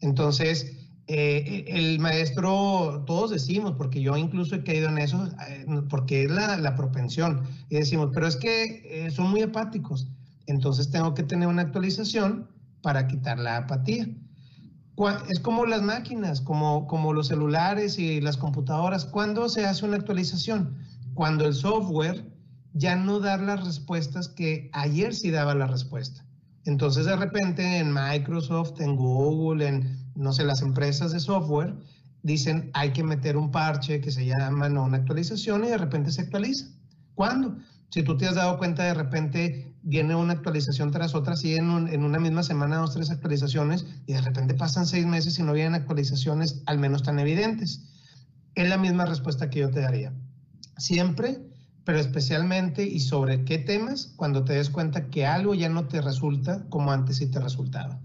Entonces, 0.00 0.76
eh, 1.08 1.64
el 1.68 1.98
maestro, 1.98 3.04
todos 3.06 3.30
decimos, 3.30 3.74
porque 3.76 4.00
yo 4.00 4.16
incluso 4.16 4.56
he 4.56 4.64
caído 4.64 4.88
en 4.88 4.98
eso, 4.98 5.28
eh, 5.48 5.66
porque 5.88 6.24
es 6.24 6.30
la, 6.30 6.56
la, 6.56 6.74
propensión, 6.74 7.42
y 7.70 7.76
decimos, 7.76 8.10
pero 8.12 8.26
es 8.26 8.36
que 8.36 9.08
son 9.14 9.30
muy 9.30 9.42
apáticos, 9.42 10.08
entonces 10.46 10.90
tengo 10.90 11.14
que 11.14 11.22
tener 11.22 11.48
una 11.48 11.62
actualización 11.62 12.48
para 12.86 13.08
quitar 13.08 13.40
la 13.40 13.56
apatía. 13.56 14.06
Es 15.28 15.40
como 15.40 15.66
las 15.66 15.82
máquinas, 15.82 16.40
como, 16.40 16.86
como 16.86 17.12
los 17.12 17.26
celulares 17.26 17.98
y 17.98 18.20
las 18.20 18.36
computadoras. 18.36 19.04
¿Cuándo 19.06 19.48
se 19.48 19.66
hace 19.66 19.84
una 19.84 19.96
actualización? 19.96 20.78
Cuando 21.14 21.46
el 21.46 21.54
software 21.54 22.30
ya 22.74 22.94
no 22.94 23.18
da 23.18 23.38
las 23.38 23.64
respuestas 23.64 24.28
que 24.28 24.70
ayer 24.72 25.16
sí 25.16 25.32
daba 25.32 25.56
la 25.56 25.66
respuesta. 25.66 26.24
Entonces 26.64 27.06
de 27.06 27.16
repente 27.16 27.78
en 27.78 27.92
Microsoft, 27.92 28.80
en 28.80 28.94
Google, 28.94 29.66
en, 29.66 30.12
no 30.14 30.32
sé, 30.32 30.44
las 30.44 30.62
empresas 30.62 31.10
de 31.10 31.18
software, 31.18 31.74
dicen 32.22 32.70
hay 32.72 32.92
que 32.92 33.02
meter 33.02 33.36
un 33.36 33.50
parche 33.50 34.00
que 34.00 34.12
se 34.12 34.26
llama 34.26 34.68
no 34.68 34.84
una 34.84 34.98
actualización 34.98 35.64
y 35.64 35.70
de 35.70 35.78
repente 35.78 36.12
se 36.12 36.20
actualiza. 36.20 36.66
¿Cuándo? 37.16 37.56
Si 37.90 38.04
tú 38.04 38.16
te 38.16 38.28
has 38.28 38.36
dado 38.36 38.58
cuenta 38.58 38.84
de 38.84 38.94
repente 38.94 39.74
viene 39.86 40.16
una 40.16 40.32
actualización 40.32 40.90
tras 40.90 41.14
otra, 41.14 41.34
así 41.34 41.54
en, 41.54 41.70
en, 41.88 42.02
una 42.02 42.18
misma 42.18 42.42
semana, 42.42 42.78
dos, 42.78 42.92
tres 42.92 43.08
actualizaciones, 43.10 43.86
y 44.04 44.14
de 44.14 44.20
repente 44.20 44.54
pasan 44.54 44.84
seis 44.84 45.06
meses 45.06 45.38
y 45.38 45.44
no 45.44 45.52
vienen 45.52 45.76
actualizaciones 45.76 46.62
al 46.66 46.78
menos 46.78 47.04
tan 47.04 47.20
evidentes. 47.20 47.82
Es 48.56 48.68
la 48.68 48.78
misma 48.78 49.06
respuesta 49.06 49.48
que 49.48 49.60
yo 49.60 49.70
te 49.70 49.80
daría. 49.80 50.12
Siempre, 50.76 51.40
pero 51.84 52.00
especialmente 52.00 52.84
y 52.84 52.98
sobre 52.98 53.44
qué 53.44 53.58
temas, 53.58 54.12
cuando 54.16 54.42
te 54.42 54.54
des 54.54 54.70
cuenta 54.70 55.06
que 55.06 55.24
algo 55.24 55.54
ya 55.54 55.68
no 55.68 55.86
te 55.86 56.00
resulta 56.00 56.64
como 56.68 56.90
antes 56.90 57.18
sí 57.18 57.28
te 57.28 57.38
resultaba. 57.38 58.00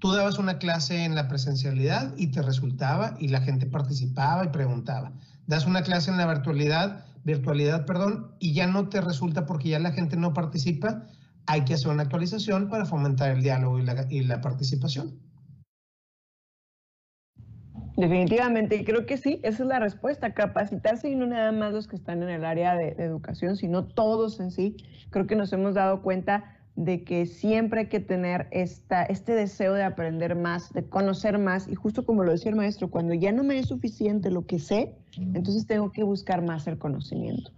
Tú 0.00 0.12
dabas 0.12 0.38
una 0.38 0.58
clase 0.58 1.04
en 1.04 1.14
la 1.14 1.26
presencialidad 1.26 2.12
y 2.18 2.26
te 2.26 2.42
resultaba 2.42 3.16
y 3.18 3.28
la 3.28 3.40
gente 3.40 3.64
participaba 3.64 4.44
y 4.44 4.48
preguntaba. 4.48 5.12
Das 5.46 5.64
una 5.64 5.82
clase 5.82 6.10
en 6.10 6.18
la 6.18 6.26
virtualidad 6.26 7.06
virtualidad, 7.24 7.86
perdón, 7.86 8.34
y 8.38 8.54
ya 8.54 8.66
no 8.66 8.88
te 8.88 9.00
resulta 9.00 9.46
porque 9.46 9.70
ya 9.70 9.78
la 9.78 9.92
gente 9.92 10.16
no 10.16 10.32
participa, 10.32 11.06
hay 11.46 11.64
que 11.64 11.74
hacer 11.74 11.88
una 11.90 12.02
actualización 12.02 12.68
para 12.68 12.86
fomentar 12.86 13.30
el 13.30 13.42
diálogo 13.42 13.78
y 13.78 14.22
la, 14.22 14.40
participación. 14.40 15.18
Definitivamente, 17.96 18.76
y 18.76 18.84
creo 18.84 19.06
que 19.06 19.16
sí, 19.16 19.40
esa 19.42 19.62
es 19.62 19.68
la 19.68 19.78
respuesta, 19.78 20.34
capacitarse 20.34 21.08
y 21.08 21.14
no 21.14 21.26
nada 21.26 21.52
más 21.52 21.72
los 21.72 21.86
que 21.86 21.96
están 21.96 22.22
en 22.22 22.28
el 22.28 22.44
área 22.44 22.74
de, 22.74 22.88
educación, 22.98 23.56
sino 23.56 23.84
todos 23.84 24.40
en 24.40 24.50
sí. 24.50 24.76
Creo 25.10 25.26
que 25.26 25.36
nos 25.36 25.52
hemos 25.52 25.74
dado 25.74 26.02
cuenta 26.02 26.58
de 26.76 27.04
que 27.04 27.26
siempre 27.26 27.80
hay 27.80 27.86
que 27.86 28.00
tener 28.00 28.48
esta, 28.50 29.04
este 29.04 29.32
deseo 29.32 29.74
de 29.74 29.84
aprender 29.84 30.34
más, 30.34 30.72
de 30.72 30.84
conocer 30.84 31.38
más, 31.38 31.68
y 31.68 31.74
justo 31.74 32.04
como 32.04 32.24
lo 32.24 32.32
decía 32.32 32.50
el 32.50 32.56
maestro, 32.56 32.90
cuando 32.90 33.14
ya 33.14 33.32
no 33.32 33.44
me 33.44 33.58
es 33.58 33.66
suficiente 33.66 34.30
lo 34.30 34.46
que 34.46 34.58
sé, 34.58 34.94
entonces 35.16 35.66
tengo 35.66 35.92
que 35.92 36.02
buscar 36.02 36.42
más 36.42 36.66
el 36.66 36.78
conocimiento. 36.78 37.52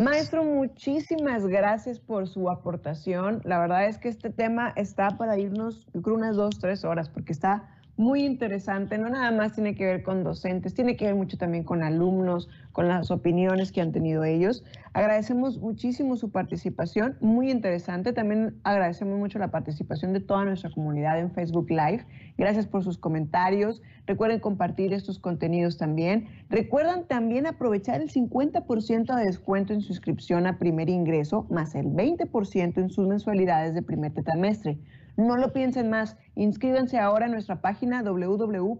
Maestro, 0.00 0.42
muchísimas 0.44 1.46
gracias 1.46 1.98
por 1.98 2.26
su 2.26 2.48
aportación. 2.48 3.42
La 3.44 3.58
verdad 3.58 3.86
es 3.86 3.98
que 3.98 4.08
este 4.08 4.30
tema 4.30 4.72
está 4.74 5.18
para 5.18 5.38
irnos, 5.38 5.86
yo 5.92 6.00
creo, 6.00 6.16
unas 6.16 6.36
dos, 6.36 6.58
tres 6.58 6.84
horas, 6.84 7.10
porque 7.10 7.32
está 7.32 7.68
muy 7.96 8.24
interesante. 8.24 8.98
No 8.98 9.08
nada 9.08 9.30
más 9.30 9.52
tiene 9.52 9.74
que 9.74 9.84
ver 9.84 10.02
con 10.02 10.24
docentes, 10.24 10.74
tiene 10.74 10.96
que 10.96 11.06
ver 11.06 11.14
mucho 11.14 11.36
también 11.36 11.64
con 11.64 11.82
alumnos, 11.82 12.48
con 12.72 12.88
las 12.88 13.10
opiniones 13.10 13.70
que 13.70 13.80
han 13.80 13.92
tenido 13.92 14.24
ellos. 14.24 14.64
Agradecemos 14.94 15.58
muchísimo 15.58 16.16
su 16.16 16.30
participación, 16.30 17.16
muy 17.20 17.50
interesante. 17.50 18.12
También 18.12 18.56
agradecemos 18.64 19.18
mucho 19.18 19.38
la 19.38 19.50
participación 19.50 20.12
de 20.12 20.20
toda 20.20 20.44
nuestra 20.44 20.70
comunidad 20.70 21.18
en 21.18 21.30
Facebook 21.30 21.70
Live. 21.70 22.04
Gracias 22.38 22.66
por 22.66 22.82
sus 22.82 22.98
comentarios. 22.98 23.82
Recuerden 24.06 24.40
compartir 24.40 24.92
estos 24.92 25.18
contenidos 25.18 25.76
también. 25.78 26.28
Recuerdan 26.48 27.04
también 27.04 27.46
aprovechar 27.46 28.00
el 28.00 28.10
50% 28.10 29.16
de 29.16 29.24
descuento 29.24 29.72
en 29.74 29.82
su 29.82 29.92
inscripción 29.92 30.46
a 30.46 30.58
primer 30.58 30.88
ingreso, 30.88 31.46
más 31.50 31.74
el 31.74 31.86
20% 31.86 32.78
en 32.78 32.90
sus 32.90 33.06
mensualidades 33.06 33.74
de 33.74 33.82
primer 33.82 34.12
trimestre. 34.12 34.78
No 35.16 35.36
lo 35.36 35.52
piensen 35.52 35.90
más. 35.90 36.16
Inscríbanse 36.34 36.98
ahora 36.98 37.26
en 37.26 37.32
nuestra 37.32 37.60
página 37.60 38.02
www.umm.edu.mx 38.02 38.78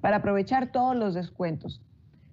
para 0.00 0.16
aprovechar 0.16 0.70
todos 0.70 0.96
los 0.96 1.14
descuentos. 1.14 1.82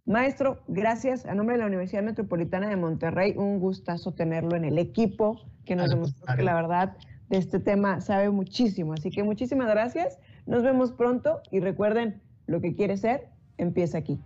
Maestro, 0.05 0.61
gracias. 0.67 1.25
A 1.25 1.33
nombre 1.33 1.55
de 1.55 1.61
la 1.61 1.67
Universidad 1.67 2.03
Metropolitana 2.03 2.69
de 2.69 2.75
Monterrey, 2.75 3.33
un 3.35 3.59
gustazo 3.59 4.11
tenerlo 4.11 4.55
en 4.55 4.65
el 4.65 4.77
equipo, 4.77 5.41
que 5.65 5.75
nos 5.75 5.89
demostró 5.89 6.35
que 6.35 6.43
la 6.43 6.53
verdad 6.53 6.95
de 7.29 7.37
este 7.37 7.59
tema 7.59 8.01
sabe 8.01 8.29
muchísimo. 8.29 8.93
Así 8.93 9.09
que 9.09 9.23
muchísimas 9.23 9.67
gracias. 9.67 10.19
Nos 10.45 10.61
vemos 10.61 10.91
pronto 10.91 11.41
y 11.49 11.59
recuerden, 11.59 12.21
lo 12.45 12.61
que 12.61 12.75
quiere 12.75 12.97
ser, 12.97 13.29
empieza 13.57 13.97
aquí. 13.97 14.19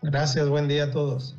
Gracias, 0.00 0.48
buen 0.48 0.68
día 0.68 0.84
a 0.84 0.90
todos. 0.90 1.36